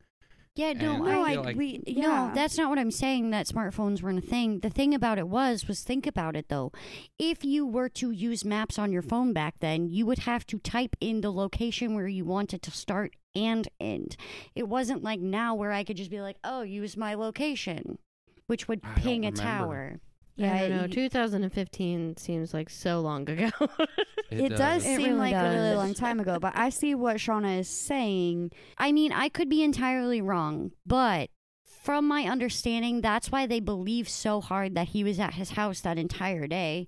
Yeah, 0.55 0.73
no, 0.73 0.95
And 0.95 1.05
No, 1.05 1.23
I 1.23 1.33
I, 1.33 1.35
like- 1.35 1.55
we 1.55 1.83
No, 1.87 2.31
that's 2.33 2.57
not 2.57 2.69
what 2.69 2.79
I'm 2.79 2.91
saying. 2.91 3.29
That 3.29 3.45
smartphones 3.47 4.01
weren't 4.01 4.23
a 4.23 4.27
thing. 4.27 4.61
The 4.61 4.71
thing 4.71 4.95
about 4.95 5.19
it 5.19 5.27
was, 5.27 5.67
was 5.67 5.81
think 5.83 6.07
about 6.07 6.35
it 6.35 6.49
though. 6.49 6.71
If 7.19 7.45
you 7.45 7.65
were 7.65 7.89
to 7.89 8.09
use 8.09 8.43
maps 8.43 8.79
on 8.79 8.91
your 8.91 9.03
phone 9.03 9.33
back 9.33 9.55
then, 9.59 9.87
you 9.87 10.05
would 10.07 10.19
have 10.19 10.47
to 10.47 10.57
type 10.57 10.95
in 10.99 11.21
the 11.21 11.31
location 11.31 11.93
where 11.93 12.07
you 12.07 12.25
wanted 12.25 12.63
to 12.63 12.71
start 12.71 13.15
and 13.37 13.67
end. 13.79 14.17
It 14.55 14.67
wasn't 14.67 15.03
like 15.03 15.19
now 15.19 15.55
where 15.55 15.71
I 15.71 15.83
could 15.83 15.97
just 15.97 16.09
be 16.11 16.21
like, 16.21 16.37
"Oh, 16.43 16.61
use 16.61 16.97
my 16.97 17.13
location," 17.13 17.99
which 18.47 18.67
would 18.67 18.81
I 18.83 18.93
ping 18.99 19.23
a 19.25 19.29
remember. 19.31 19.41
tower. 19.41 19.99
Yeah, 20.35 20.53
I 20.53 20.67
don't 20.67 20.77
know. 20.77 20.87
2015 20.87 22.17
seems 22.17 22.53
like 22.53 22.69
so 22.69 22.99
long 23.01 23.27
ago. 23.27 23.49
it 24.29 24.49
does 24.49 24.83
It 24.85 24.97
seem 24.97 24.97
really 24.97 25.31
like 25.31 25.35
a 25.35 25.49
really 25.49 25.75
long 25.75 25.93
time 25.95 26.19
ago, 26.19 26.37
but 26.39 26.53
I 26.55 26.69
see 26.69 26.93
what 26.93 27.17
Shauna 27.17 27.59
is 27.59 27.67
saying. 27.67 28.51
I 28.77 28.91
mean, 28.91 29.11
I 29.11 29.29
could 29.29 29.49
be 29.49 29.63
entirely 29.63 30.21
wrong, 30.21 30.73
but 30.85 31.31
from 31.63 32.07
my 32.07 32.23
understanding, 32.23 33.01
that's 33.01 33.31
why 33.31 33.47
they 33.47 33.59
believe 33.59 34.07
so 34.07 34.39
hard 34.41 34.75
that 34.75 34.89
he 34.89 35.03
was 35.03 35.19
at 35.19 35.33
his 35.35 35.51
house 35.51 35.81
that 35.81 35.97
entire 35.97 36.45
day, 36.45 36.87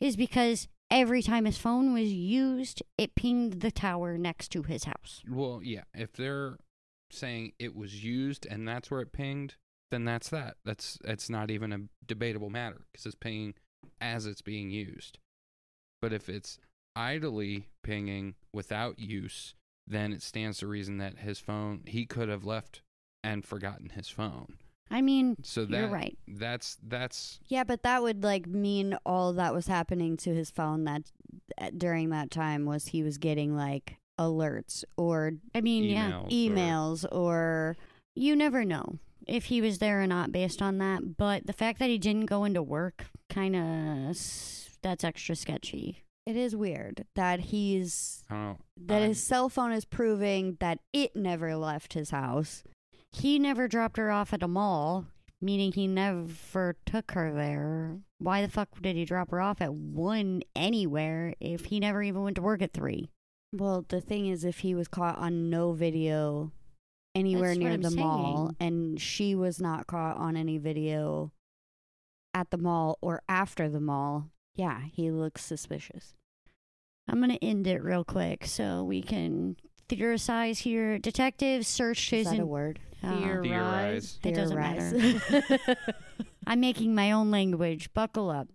is 0.00 0.16
because 0.16 0.66
every 0.90 1.22
time 1.22 1.44
his 1.44 1.58
phone 1.58 1.92
was 1.92 2.12
used, 2.12 2.82
it 2.98 3.14
pinged 3.14 3.60
the 3.60 3.70
tower 3.70 4.18
next 4.18 4.48
to 4.48 4.62
his 4.62 4.84
house. 4.84 5.22
Well, 5.28 5.60
yeah. 5.62 5.84
If 5.94 6.12
they're 6.12 6.56
saying 7.10 7.52
it 7.58 7.74
was 7.74 8.04
used 8.04 8.46
and 8.46 8.66
that's 8.66 8.90
where 8.90 9.00
it 9.00 9.12
pinged, 9.12 9.54
then 9.90 10.04
that's 10.04 10.28
that. 10.30 10.56
That's 10.64 10.98
it's 11.04 11.28
not 11.28 11.50
even 11.50 11.72
a 11.72 11.80
debatable 12.06 12.50
matter 12.50 12.82
because 12.92 13.06
it's 13.06 13.14
pinging 13.14 13.54
as 14.00 14.26
it's 14.26 14.42
being 14.42 14.70
used. 14.70 15.18
But 16.00 16.12
if 16.12 16.28
it's 16.28 16.58
idly 16.96 17.68
pinging 17.82 18.34
without 18.52 18.98
use, 18.98 19.54
then 19.86 20.12
it 20.12 20.22
stands 20.22 20.58
to 20.58 20.66
reason 20.66 20.98
that 20.98 21.18
his 21.18 21.38
phone 21.38 21.82
he 21.86 22.06
could 22.06 22.28
have 22.28 22.44
left 22.44 22.82
and 23.22 23.44
forgotten 23.44 23.90
his 23.90 24.08
phone. 24.08 24.58
I 24.90 25.02
mean, 25.02 25.36
So 25.42 25.64
that 25.66 25.78
you're 25.78 25.88
right. 25.88 26.18
that's 26.26 26.76
that's 26.82 27.38
Yeah, 27.48 27.64
but 27.64 27.82
that 27.84 28.02
would 28.02 28.24
like 28.24 28.46
mean 28.46 28.96
all 29.06 29.32
that 29.34 29.54
was 29.54 29.66
happening 29.68 30.16
to 30.18 30.34
his 30.34 30.50
phone 30.50 30.84
that 30.84 31.02
uh, 31.58 31.70
during 31.76 32.10
that 32.10 32.30
time 32.30 32.64
was 32.66 32.86
he 32.88 33.02
was 33.02 33.16
getting 33.18 33.54
like 33.56 33.98
alerts 34.18 34.84
or 34.96 35.32
I 35.54 35.60
mean, 35.60 35.84
yeah, 35.84 36.22
emails. 36.30 37.04
or- 37.10 37.16
or 37.16 37.76
you 38.14 38.34
never 38.36 38.64
know 38.64 38.98
if 39.26 39.44
he 39.44 39.60
was 39.60 39.78
there 39.78 40.02
or 40.02 40.06
not 40.06 40.32
based 40.32 40.60
on 40.60 40.78
that. 40.78 41.16
But 41.16 41.46
the 41.46 41.52
fact 41.52 41.78
that 41.78 41.88
he 41.88 41.96
didn't 41.98 42.26
go 42.26 42.44
into 42.44 42.62
work, 42.62 43.06
kind 43.28 43.54
of, 43.54 44.16
that's 44.82 45.04
extra 45.04 45.36
sketchy. 45.36 46.02
it 46.26 46.36
is 46.36 46.54
weird 46.54 47.06
that 47.14 47.40
he's 47.40 48.22
I 48.28 48.34
don't 48.34 48.42
know. 48.44 48.58
that 48.86 49.00
I'm- 49.02 49.08
his 49.08 49.22
cell 49.22 49.48
phone 49.48 49.72
is 49.72 49.84
proving 49.84 50.56
that 50.60 50.78
it 50.92 51.16
never 51.16 51.56
left 51.56 51.94
his 51.94 52.10
house. 52.10 52.62
He 53.12 53.38
never 53.38 53.68
dropped 53.68 53.96
her 53.96 54.10
off 54.10 54.32
at 54.32 54.42
a 54.42 54.48
mall, 54.48 55.06
meaning 55.40 55.72
he 55.72 55.86
never 55.86 56.76
took 56.86 57.12
her 57.12 57.32
there. 57.32 57.98
Why 58.18 58.42
the 58.42 58.50
fuck 58.50 58.68
did 58.80 58.96
he 58.96 59.04
drop 59.04 59.30
her 59.30 59.40
off 59.40 59.60
at 59.60 59.74
one 59.74 60.42
anywhere 60.54 61.34
if 61.40 61.66
he 61.66 61.80
never 61.80 62.02
even 62.02 62.22
went 62.22 62.36
to 62.36 62.42
work 62.42 62.62
at 62.62 62.72
three? 62.72 63.10
Well, 63.52 63.84
the 63.88 64.00
thing 64.00 64.26
is, 64.28 64.44
if 64.44 64.60
he 64.60 64.74
was 64.74 64.86
caught 64.86 65.18
on 65.18 65.50
no 65.50 65.72
video 65.72 66.52
anywhere 67.14 67.48
That's 67.48 67.58
near 67.58 67.76
the 67.76 67.90
mall, 67.90 68.52
and 68.60 69.00
she 69.00 69.34
was 69.34 69.60
not 69.60 69.88
caught 69.88 70.16
on 70.16 70.36
any 70.36 70.58
video 70.58 71.32
at 72.32 72.50
the 72.50 72.58
mall 72.58 72.96
or 73.00 73.22
after 73.28 73.68
the 73.68 73.80
mall, 73.80 74.30
yeah, 74.54 74.82
he 74.92 75.10
looks 75.10 75.44
suspicious. 75.44 76.14
I'm 77.08 77.18
going 77.18 77.30
to 77.30 77.44
end 77.44 77.66
it 77.66 77.82
real 77.82 78.04
quick 78.04 78.46
so 78.46 78.84
we 78.84 79.02
can 79.02 79.56
theorize 79.96 80.58
here. 80.60 80.98
Detectives 80.98 81.66
searched 81.68 82.10
his. 82.10 82.26
Is 82.26 82.32
his. 82.32 82.38
that 82.38 82.38
a 82.38 82.42
en- 82.42 82.48
word? 82.48 82.78
uh, 83.02 83.18
Theorize. 83.42 84.18
It 84.24 84.34
doesn't 84.34 84.56
Theorize. 84.56 85.76
I'm 86.46 86.60
making 86.60 86.94
my 86.94 87.12
own 87.12 87.30
language. 87.30 87.92
Buckle 87.94 88.30
up. 88.30 88.48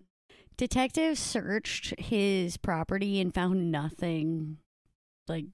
Detectives 0.58 1.20
searched 1.20 1.94
his 2.00 2.58
property 2.58 3.20
and 3.20 3.34
found 3.34 3.72
nothing. 3.72 4.58
Like, 5.28 5.46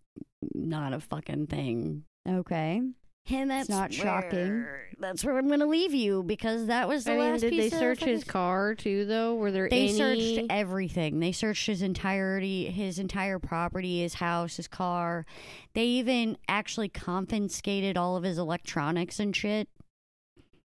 not 0.53 0.93
a 0.93 0.99
fucking 0.99 1.47
thing. 1.47 2.03
okay. 2.27 2.81
And 3.29 3.49
that's 3.49 3.69
not 3.69 3.93
shocking. 3.93 4.65
That's 4.99 5.23
where 5.23 5.37
I'm 5.37 5.47
going 5.47 5.61
to 5.61 5.65
leave 5.65 5.93
you 5.93 6.21
because 6.21 6.67
that 6.67 6.87
was 6.87 7.05
the 7.05 7.11
I 7.13 7.15
mean, 7.17 7.31
last 7.31 7.41
did 7.41 7.53
they 7.53 7.57
piece 7.57 7.73
of 7.73 7.79
search 7.79 8.03
his 8.03 8.23
car 8.23 8.75
too? 8.75 9.05
Though, 9.05 9.35
were 9.35 9.51
there 9.51 9.69
They 9.69 9.89
any? 9.89 9.93
searched 9.93 10.45
everything. 10.49 11.19
They 11.19 11.31
searched 11.31 11.65
his 11.67 11.81
entirety, 11.81 12.65
his 12.65 12.99
entire 12.99 13.39
property, 13.39 14.01
his 14.01 14.15
house, 14.15 14.57
his 14.57 14.67
car. 14.67 15.25
They 15.73 15.85
even 15.85 16.37
actually 16.47 16.89
confiscated 16.89 17.97
all 17.97 18.15
of 18.17 18.23
his 18.23 18.37
electronics 18.37 19.19
and 19.19 19.35
shit. 19.35 19.69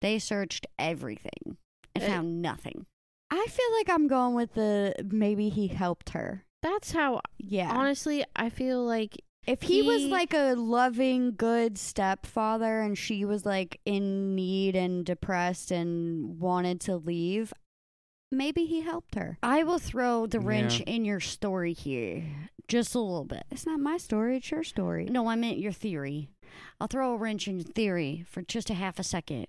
They 0.00 0.18
searched 0.18 0.66
everything 0.78 1.56
and 1.94 2.04
Uh, 2.04 2.06
found 2.06 2.40
nothing. 2.42 2.86
I 3.30 3.46
feel 3.48 3.72
like 3.78 3.90
I'm 3.90 4.06
going 4.06 4.34
with 4.34 4.54
the 4.54 4.94
maybe 5.10 5.48
he 5.48 5.66
helped 5.68 6.10
her 6.10 6.44
That's 6.62 6.92
how 6.92 7.20
Yeah. 7.38 7.70
honestly 7.74 8.24
I 8.36 8.48
feel 8.48 8.84
like 8.84 9.16
if 9.46 9.62
he, 9.62 9.82
was 9.82 10.04
like 10.04 10.32
a 10.34 10.54
loving, 10.54 11.34
good 11.36 11.78
stepfather 11.78 12.80
and 12.80 12.96
she 12.96 13.24
was 13.24 13.44
like 13.44 13.80
in 13.84 14.34
need 14.34 14.76
and 14.76 15.04
depressed 15.04 15.70
and 15.70 16.38
wanted 16.40 16.80
to 16.82 16.96
leave, 16.96 17.52
maybe 18.30 18.64
he 18.64 18.80
helped 18.80 19.14
her. 19.14 19.38
I 19.42 19.62
will 19.62 19.78
throw 19.78 20.26
the 20.26 20.40
wrench 20.40 20.80
Yeah. 20.80 20.94
in 20.94 21.04
your 21.04 21.20
story 21.20 21.72
here 21.72 22.24
just 22.68 22.94
a 22.94 22.98
little 23.00 23.24
bit. 23.24 23.44
It's 23.50 23.66
not 23.66 23.80
my 23.80 23.96
story, 23.98 24.38
it's 24.38 24.50
your 24.50 24.64
story. 24.64 25.04
No, 25.04 25.26
I 25.28 25.36
meant 25.36 25.58
your 25.58 25.72
theory. 25.72 26.30
I'll 26.80 26.86
throw 26.88 27.12
a 27.12 27.16
wrench 27.16 27.46
in 27.48 27.58
your 27.58 27.68
theory 27.68 28.24
for 28.28 28.42
just 28.42 28.70
a 28.70 28.74
half 28.74 28.98
a 28.98 29.04
second. 29.04 29.46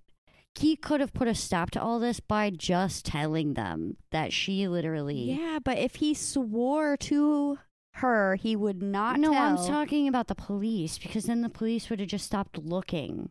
He 0.54 0.76
could 0.78 1.02
have 1.02 1.14
put 1.14 1.28
a 1.28 1.36
stop 1.36 1.72
to 1.72 1.82
all 1.82 2.00
this 2.00 2.20
by 2.22 2.50
just 2.50 3.06
telling 3.06 3.54
them 3.56 3.98
that 4.12 4.32
she 4.32 4.68
literally. 4.68 5.34
Yeah, 5.34 5.60
but 5.64 5.78
if 5.78 5.96
he 5.96 6.14
swore 6.14 6.96
to 6.98 7.60
her, 7.96 8.36
he 8.36 8.56
would 8.56 8.82
not 8.82 9.20
No, 9.20 9.34
I'm 9.34 9.58
talking 9.58 10.08
about 10.08 10.28
the 10.28 10.36
police 10.36 10.98
because 10.98 11.26
then 11.26 11.42
the 11.42 11.50
police 11.50 11.90
would 11.90 12.00
have 12.00 12.10
just 12.10 12.26
stopped 12.26 12.58
looking. 12.58 13.30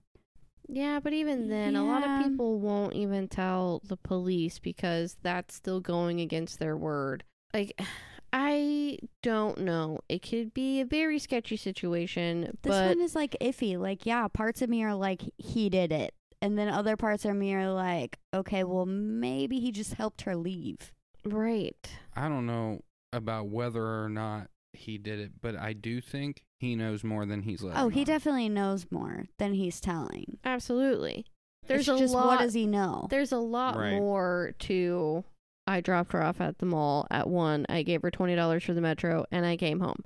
Yeah, 0.69 1.01
but 1.01 1.13
even 1.13 1.49
then, 1.51 1.77
a 1.77 1.85
lot 1.85 2.03
of 2.03 2.27
people 2.27 2.59
won't 2.59 2.95
even 2.95 3.29
tell 3.29 3.83
the 3.85 3.99
police 3.99 4.59
because 4.59 5.17
that's 5.23 5.55
still 5.55 5.81
going 5.81 6.21
against 6.21 6.59
their 6.59 6.77
word. 6.77 7.25
Like, 7.53 7.79
I 8.33 8.99
don't 9.23 9.59
know. 9.61 10.01
It 10.09 10.29
could 10.29 10.55
be 10.55 10.81
a 10.81 10.85
very 10.85 11.19
sketchy 11.21 11.57
situation, 11.57 12.57
This 12.63 12.71
but 12.73 12.97
one 12.97 13.01
is 13.01 13.15
like 13.15 13.37
iffy. 13.41 13.79
Like, 13.79 14.07
yeah, 14.07 14.27
parts 14.27 14.61
of 14.61 14.69
me 14.69 14.83
are 14.83 14.95
like, 14.95 15.23
he 15.39 15.69
did 15.69 15.93
it. 15.93 16.15
And 16.43 16.59
then 16.59 16.69
other 16.69 16.97
parts 16.97 17.25
of 17.25 17.37
me 17.37 17.55
are 17.55 17.71
like, 17.71 18.19
okay, 18.35 18.65
well, 18.65 18.87
maybe 18.87 19.61
he 19.61 19.71
just 19.71 19.95
helped 19.95 20.23
her 20.23 20.35
leave. 20.35 20.93
right. 21.25 21.89
I 22.17 22.29
don't 22.29 22.47
know 22.47 22.81
about 23.13 23.47
whether 23.49 24.03
or 24.03 24.09
not 24.09 24.49
he 24.77 24.99
did 24.99 25.19
it, 25.21 25.33
but 25.41 25.57
I 25.57 25.73
do 25.73 26.01
think 26.01 26.43
he 26.59 26.75
knows 26.77 27.03
more 27.05 27.27
than 27.27 27.43
he's 27.43 27.63
letting 27.63 27.81
Oh, 27.81 27.89
he 27.89 28.01
on. 28.01 28.07
definitely 28.07 28.49
knows 28.49 28.87
more 28.91 29.27
than 29.39 29.55
he's 29.55 29.81
telling. 29.81 30.39
Absolutely. 30.45 31.25
There's 31.67 31.89
It's 31.89 31.97
a 31.97 31.99
just 32.03 32.15
lot. 32.15 32.27
what 32.27 32.39
does 32.41 32.55
he 32.55 32.67
know? 32.67 33.07
There's 33.11 33.33
a 33.33 33.39
lot 33.39 33.77
Right. 33.77 33.97
more 33.99 34.55
to. 34.61 35.25
I 35.67 35.81
dropped 35.81 36.13
her 36.13 36.23
off 36.23 36.41
at 36.41 36.59
the 36.59 36.67
mall 36.67 37.07
at 37.11 37.27
one. 37.29 37.65
I 37.71 37.83
gave 37.83 38.03
her 38.03 38.11
twenty 38.11 38.35
dollars 38.35 38.65
for 38.65 38.75
the 38.75 38.81
metro, 38.83 39.25
and 39.31 39.47
I 39.47 39.57
came 39.57 39.81
home. 39.81 40.03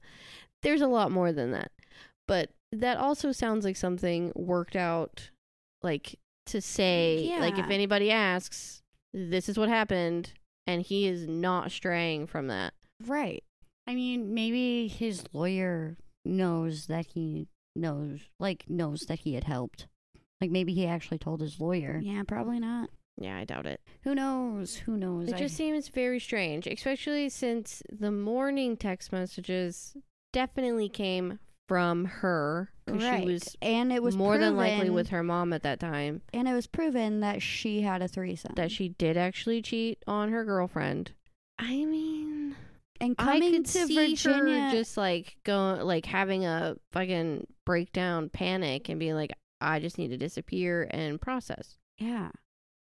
There's 0.62 0.81
a 0.81 0.87
lot 0.87 1.11
more 1.11 1.33
than 1.33 1.51
that, 1.53 1.73
but 2.29 2.51
that 2.73 2.97
also 2.99 3.33
sounds 3.33 3.64
like 3.64 3.77
something 3.77 4.31
worked 4.37 4.77
out, 4.77 5.31
like 5.83 6.19
to 6.47 6.61
say, 6.61 7.35
like 7.41 7.59
if 7.59 7.71
anybody 7.71 8.11
asks, 8.12 8.83
this 9.12 9.49
is 9.49 9.59
what 9.59 9.69
happened, 9.69 10.33
and 10.66 10.83
he 10.83 11.07
is 11.07 11.27
not 11.27 11.71
straying 11.73 12.27
from 12.29 12.47
that. 12.49 12.73
Right. 13.05 13.43
I 13.89 13.95
mean, 13.95 14.34
maybe 14.34 14.86
his 14.86 15.24
lawyer 15.32 15.97
knows 16.24 16.86
that 16.86 17.07
he 17.07 17.49
knows, 17.74 18.20
like, 18.39 18.64
knows 18.68 19.01
that 19.09 19.20
he 19.20 19.34
had 19.34 19.45
helped. 19.45 19.86
Like, 20.41 20.51
maybe 20.51 20.74
he 20.74 20.86
actually 20.86 21.18
told 21.18 21.41
his 21.41 21.59
lawyer. 21.59 21.99
Yeah, 22.03 22.22
probably 22.28 22.61
not. 22.61 22.91
Yeah, 23.20 23.36
I 23.39 23.45
doubt 23.45 23.66
it. 23.66 23.80
Who 24.05 24.14
knows? 24.14 24.76
Who 24.76 24.97
knows? 24.97 25.28
It 25.28 25.34
I- 25.34 25.39
just 25.39 25.57
seems 25.57 25.89
very 25.89 26.20
strange, 26.20 26.66
especially 26.66 27.28
since 27.30 27.82
the 27.91 28.12
morning 28.12 28.76
text 28.76 29.11
messages 29.11 29.97
definitely 30.32 30.89
came 30.89 31.39
from 31.66 32.05
her 32.05 32.70
because 32.86 33.03
Right. 33.05 33.20
she 33.20 33.26
was 33.26 33.57
and 33.61 33.93
it 33.93 34.03
was 34.03 34.16
more 34.16 34.39
than 34.39 34.57
likely 34.57 34.89
with 34.91 35.09
her 35.09 35.22
mom 35.22 35.53
at 35.53 35.62
that 35.64 35.78
time 35.80 36.22
And 36.32 36.49
it 36.49 36.55
was 36.55 36.66
proven 36.66 37.20
that 37.20 37.43
she 37.43 37.82
had 37.82 38.01
a 38.01 38.09
threesome. 38.09 38.55
that 38.55 38.70
she 38.70 38.89
did 38.91 39.16
actually 39.18 39.61
cheat 39.61 40.03
on 40.07 40.30
her 40.30 40.45
girlfriend. 40.45 41.12
I 41.59 41.84
mean, 41.84 42.57
and 43.01 43.14
I 43.18 43.24
coming 43.24 43.53
could 43.53 43.66
to 43.66 43.86
see 43.86 43.94
Virginia, 44.14 44.61
her 44.61 44.70
just 44.70 44.96
like 44.96 45.36
going, 45.44 45.80
like 45.82 46.07
having 46.07 46.44
a 46.44 46.76
fucking 46.92 47.46
breakdown, 47.64 48.28
panic, 48.30 48.88
and 48.88 48.99
being 48.99 49.14
like, 49.14 49.32
"I 49.61 49.80
just 49.80 49.99
need 49.99 50.09
to 50.09 50.16
disappear 50.16 50.88
and 50.90 51.20
process." 51.20 51.76
yeah. 51.99 52.30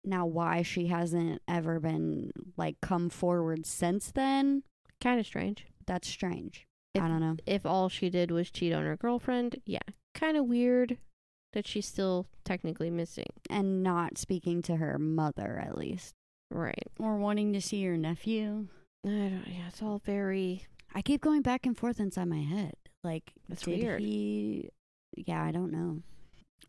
Now, 0.04 0.26
why 0.26 0.62
she 0.62 0.88
hasn't 0.88 1.42
ever 1.50 1.82
been 1.82 2.32
like 2.56 2.78
come 2.82 3.10
forward 3.10 3.66
since 3.66 4.12
then? 4.12 4.64
Kind 5.02 5.20
of 5.20 5.26
strange. 5.26 5.66
That's 5.86 6.08
strange. 6.08 6.66
If- 6.94 7.02
I 7.02 7.08
don't 7.10 7.20
know. 7.20 7.36
If 7.46 7.66
all 7.66 7.90
she 7.90 8.10
did 8.10 8.32
was 8.32 8.50
cheat 8.50 8.72
on 8.72 8.86
her 8.86 8.96
girlfriend, 8.96 9.58
yeah, 9.66 9.80
kind 10.14 10.38
of 10.38 10.46
weird 10.46 10.98
that 11.54 11.68
she's 11.68 11.86
still 11.88 12.28
technically 12.46 12.90
missing. 12.90 13.26
And 13.50 13.84
not 13.84 14.18
speaking 14.18 14.62
to 14.64 14.78
her 14.78 14.98
mother, 14.98 15.62
at 15.62 15.78
least. 15.78 16.14
Right. 16.50 16.84
or 16.98 17.18
wanting 17.18 17.52
to 17.54 17.62
see 17.62 17.84
her 17.84 17.98
nephew. 17.98 18.68
I 19.08 19.30
don't, 19.30 19.44
yeah, 19.48 19.68
it's 19.68 19.82
all 19.82 20.00
very. 20.06 20.66
I 20.94 21.02
keep 21.02 21.22
going 21.22 21.42
back 21.42 21.66
and 21.66 21.78
forth 21.78 22.00
inside 22.00 22.28
my 22.28 22.42
head. 22.42 22.74
Like, 23.04 23.34
That's 23.48 23.64
did 23.64 23.82
weird. 23.82 24.02
he? 24.02 24.70
Yeah, 25.16 25.44
I 25.44 25.52
don't 25.52 25.72
know. 25.72 26.02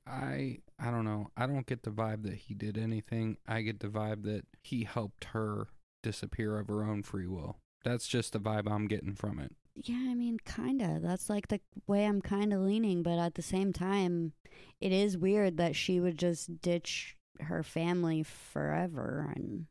I 0.06 0.58
I 0.78 0.90
don't 0.90 1.04
know. 1.04 1.28
I 1.36 1.46
don't 1.46 1.66
get 1.66 1.82
the 1.82 1.90
vibe 1.90 2.22
that 2.24 2.34
he 2.34 2.54
did 2.54 2.78
anything. 2.78 3.36
I 3.46 3.62
get 3.62 3.80
the 3.80 3.88
vibe 3.88 4.22
that 4.24 4.44
he 4.62 4.84
helped 4.84 5.24
her 5.32 5.68
disappear 6.02 6.58
of 6.58 6.68
her 6.68 6.82
own 6.84 7.02
free 7.02 7.26
will. 7.26 7.58
That's 7.84 8.06
just 8.06 8.32
the 8.32 8.40
vibe 8.40 8.70
I'm 8.70 8.86
getting 8.86 9.14
from 9.14 9.38
it. 9.38 9.54
Yeah, 9.74 10.08
I 10.10 10.14
mean, 10.14 10.38
kinda. 10.44 10.98
That's 11.00 11.30
like 11.30 11.48
the 11.48 11.60
way 11.86 12.04
I'm 12.06 12.20
kind 12.20 12.52
of 12.52 12.60
leaning, 12.60 13.02
but 13.02 13.18
at 13.18 13.34
the 13.34 13.42
same 13.42 13.72
time, 13.72 14.32
it 14.80 14.92
is 14.92 15.16
weird 15.16 15.56
that 15.58 15.76
she 15.76 16.00
would 16.00 16.18
just 16.18 16.60
ditch 16.60 17.16
her 17.40 17.62
family 17.62 18.22
forever, 18.22 19.32
and 19.36 19.66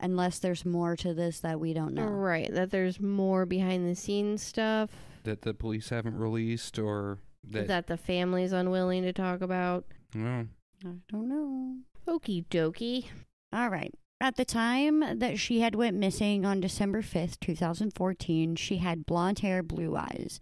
unless 0.00 0.38
there's 0.38 0.64
more 0.64 0.96
to 0.96 1.14
this 1.14 1.40
that 1.40 1.60
we 1.60 1.72
don't 1.72 1.94
know. 1.94 2.06
Right. 2.06 2.52
That 2.52 2.70
there's 2.70 3.00
more 3.00 3.46
behind 3.46 3.88
the 3.88 3.94
scenes 3.94 4.42
stuff 4.42 4.90
That 5.24 5.42
the 5.42 5.54
police 5.54 5.88
haven't 5.88 6.18
released 6.18 6.78
or 6.78 7.18
that, 7.48 7.68
that, 7.68 7.86
the 7.86 7.96
family's 7.96 8.52
unwilling 8.52 9.02
to 9.04 9.12
talk 9.12 9.40
about. 9.40 9.84
no. 10.14 10.46
I 10.84 10.88
don't 11.10 11.28
know. 11.28 11.76
Okie 12.06 12.44
dokie. 12.48 13.06
All 13.52 13.70
right. 13.70 13.94
At 14.20 14.36
the 14.36 14.44
time 14.44 15.18
that 15.18 15.38
she 15.38 15.60
had 15.60 15.74
went 15.74 15.96
missing 15.96 16.44
on 16.44 16.60
December 16.60 17.02
5th, 17.02 17.40
2014, 17.40 18.56
she 18.56 18.78
had 18.78 19.06
blonde 19.06 19.38
hair, 19.40 19.62
blue 19.62 19.96
eyes. 19.96 20.38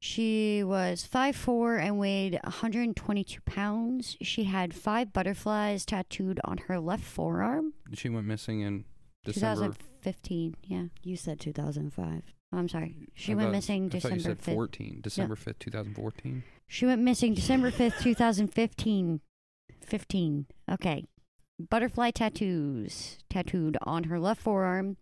She 0.00 0.62
was 0.62 1.06
5'4 1.12 1.80
and 1.82 1.98
weighed 1.98 2.38
122 2.44 3.40
pounds. 3.42 4.16
She 4.22 4.44
had 4.44 4.72
five 4.74 5.12
butterflies 5.12 5.84
tattooed 5.84 6.40
on 6.44 6.58
her 6.68 6.78
left 6.78 7.02
forearm. 7.04 7.72
She 7.94 8.08
went 8.08 8.26
missing 8.26 8.60
in 8.60 8.84
December. 9.24 9.66
2015, 9.66 10.54
yeah. 10.62 10.84
You 11.02 11.16
said 11.16 11.40
2005. 11.40 12.22
Oh, 12.52 12.56
I'm 12.58 12.68
sorry. 12.68 12.96
She 13.14 13.32
I 13.32 13.34
went 13.34 13.46
thought- 13.48 13.52
missing 13.52 13.84
I 13.86 13.88
thought 13.88 13.92
December 14.12 14.16
you 14.16 14.22
said 14.22 14.38
5th. 14.42 14.54
14. 14.54 15.00
December 15.02 15.34
5th, 15.36 15.58
2014. 15.58 16.42
She 16.68 16.86
went 16.86 17.02
missing 17.02 17.34
December 17.34 17.70
5th, 17.72 17.98
2015. 18.00 19.20
15. 19.84 20.46
Okay. 20.70 21.04
Butterfly 21.58 22.12
tattoos 22.12 23.18
tattooed 23.28 23.76
on 23.82 24.04
her 24.04 24.20
left 24.20 24.40
forearm 24.40 24.96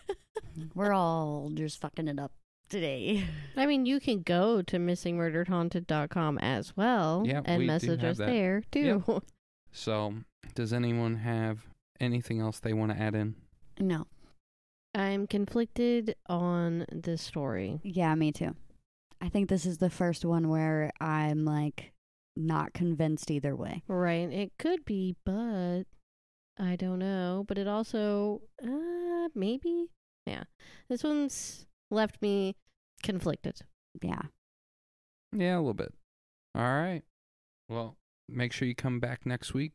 We're 0.74 0.92
all 0.92 1.50
just 1.54 1.80
fucking 1.80 2.06
it 2.08 2.18
up 2.18 2.32
today. 2.68 3.24
I 3.56 3.64
mean, 3.66 3.86
you 3.86 3.98
can 3.98 4.20
go 4.22 4.60
to 4.62 4.76
missingmurderedhaunted.com 4.76 6.38
as 6.38 6.76
well 6.76 7.22
Yeah, 7.26 7.40
and 7.44 7.60
we 7.60 7.66
message 7.66 8.04
us 8.04 8.18
that. 8.18 8.26
there 8.26 8.62
too. 8.70 9.22
So, 9.76 10.14
does 10.54 10.72
anyone 10.72 11.16
have 11.16 11.66
anything 11.98 12.38
else 12.40 12.60
they 12.60 12.72
want 12.72 12.92
to 12.92 13.00
add 13.00 13.16
in? 13.16 13.34
No. 13.78 14.06
I'm 14.94 15.26
conflicted 15.26 16.14
on 16.28 16.86
this 16.92 17.22
story. 17.22 17.80
Yeah, 17.82 18.14
me 18.14 18.30
too. 18.32 18.54
I 19.20 19.28
think 19.28 19.48
this 19.48 19.66
is 19.66 19.78
the 19.78 19.90
first 19.90 20.24
one 20.24 20.48
where 20.48 20.92
I'm 21.00 21.44
like 21.44 21.92
not 22.36 22.74
convinced 22.74 23.30
either 23.30 23.56
way. 23.56 23.82
Right. 23.88 24.30
It 24.32 24.52
could 24.58 24.84
be, 24.84 25.16
but 25.24 25.84
I 26.58 26.76
don't 26.76 26.98
know. 26.98 27.44
But 27.46 27.58
it 27.58 27.66
also, 27.66 28.42
uh, 28.62 29.28
maybe. 29.34 29.90
Yeah. 30.26 30.44
This 30.88 31.02
one's 31.02 31.66
left 31.90 32.22
me 32.22 32.56
conflicted. 33.02 33.60
Yeah. 34.02 34.22
Yeah, 35.32 35.56
a 35.56 35.58
little 35.58 35.74
bit. 35.74 35.92
All 36.54 36.62
right. 36.62 37.02
Well, 37.68 37.96
make 38.28 38.52
sure 38.52 38.68
you 38.68 38.74
come 38.74 39.00
back 39.00 39.26
next 39.26 39.54
week 39.54 39.72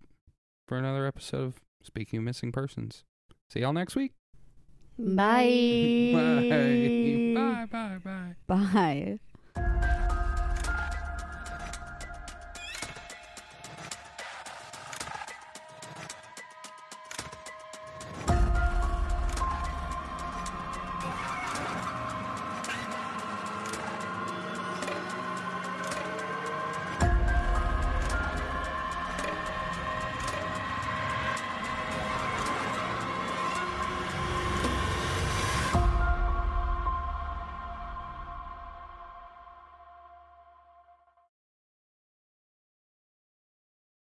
for 0.67 0.77
another 0.77 1.05
episode 1.05 1.43
of 1.43 1.61
Speaking 1.83 2.19
of 2.19 2.25
Missing 2.25 2.51
Persons. 2.51 3.03
See 3.51 3.61
y'all 3.61 3.73
next 3.73 3.95
week. 3.95 4.13
Bye. 4.97 6.11
Bye. 6.13 7.67
Bye. 7.69 7.99
Bye. 8.03 8.35
Bye. 8.47 8.63
Bye. 8.73 9.19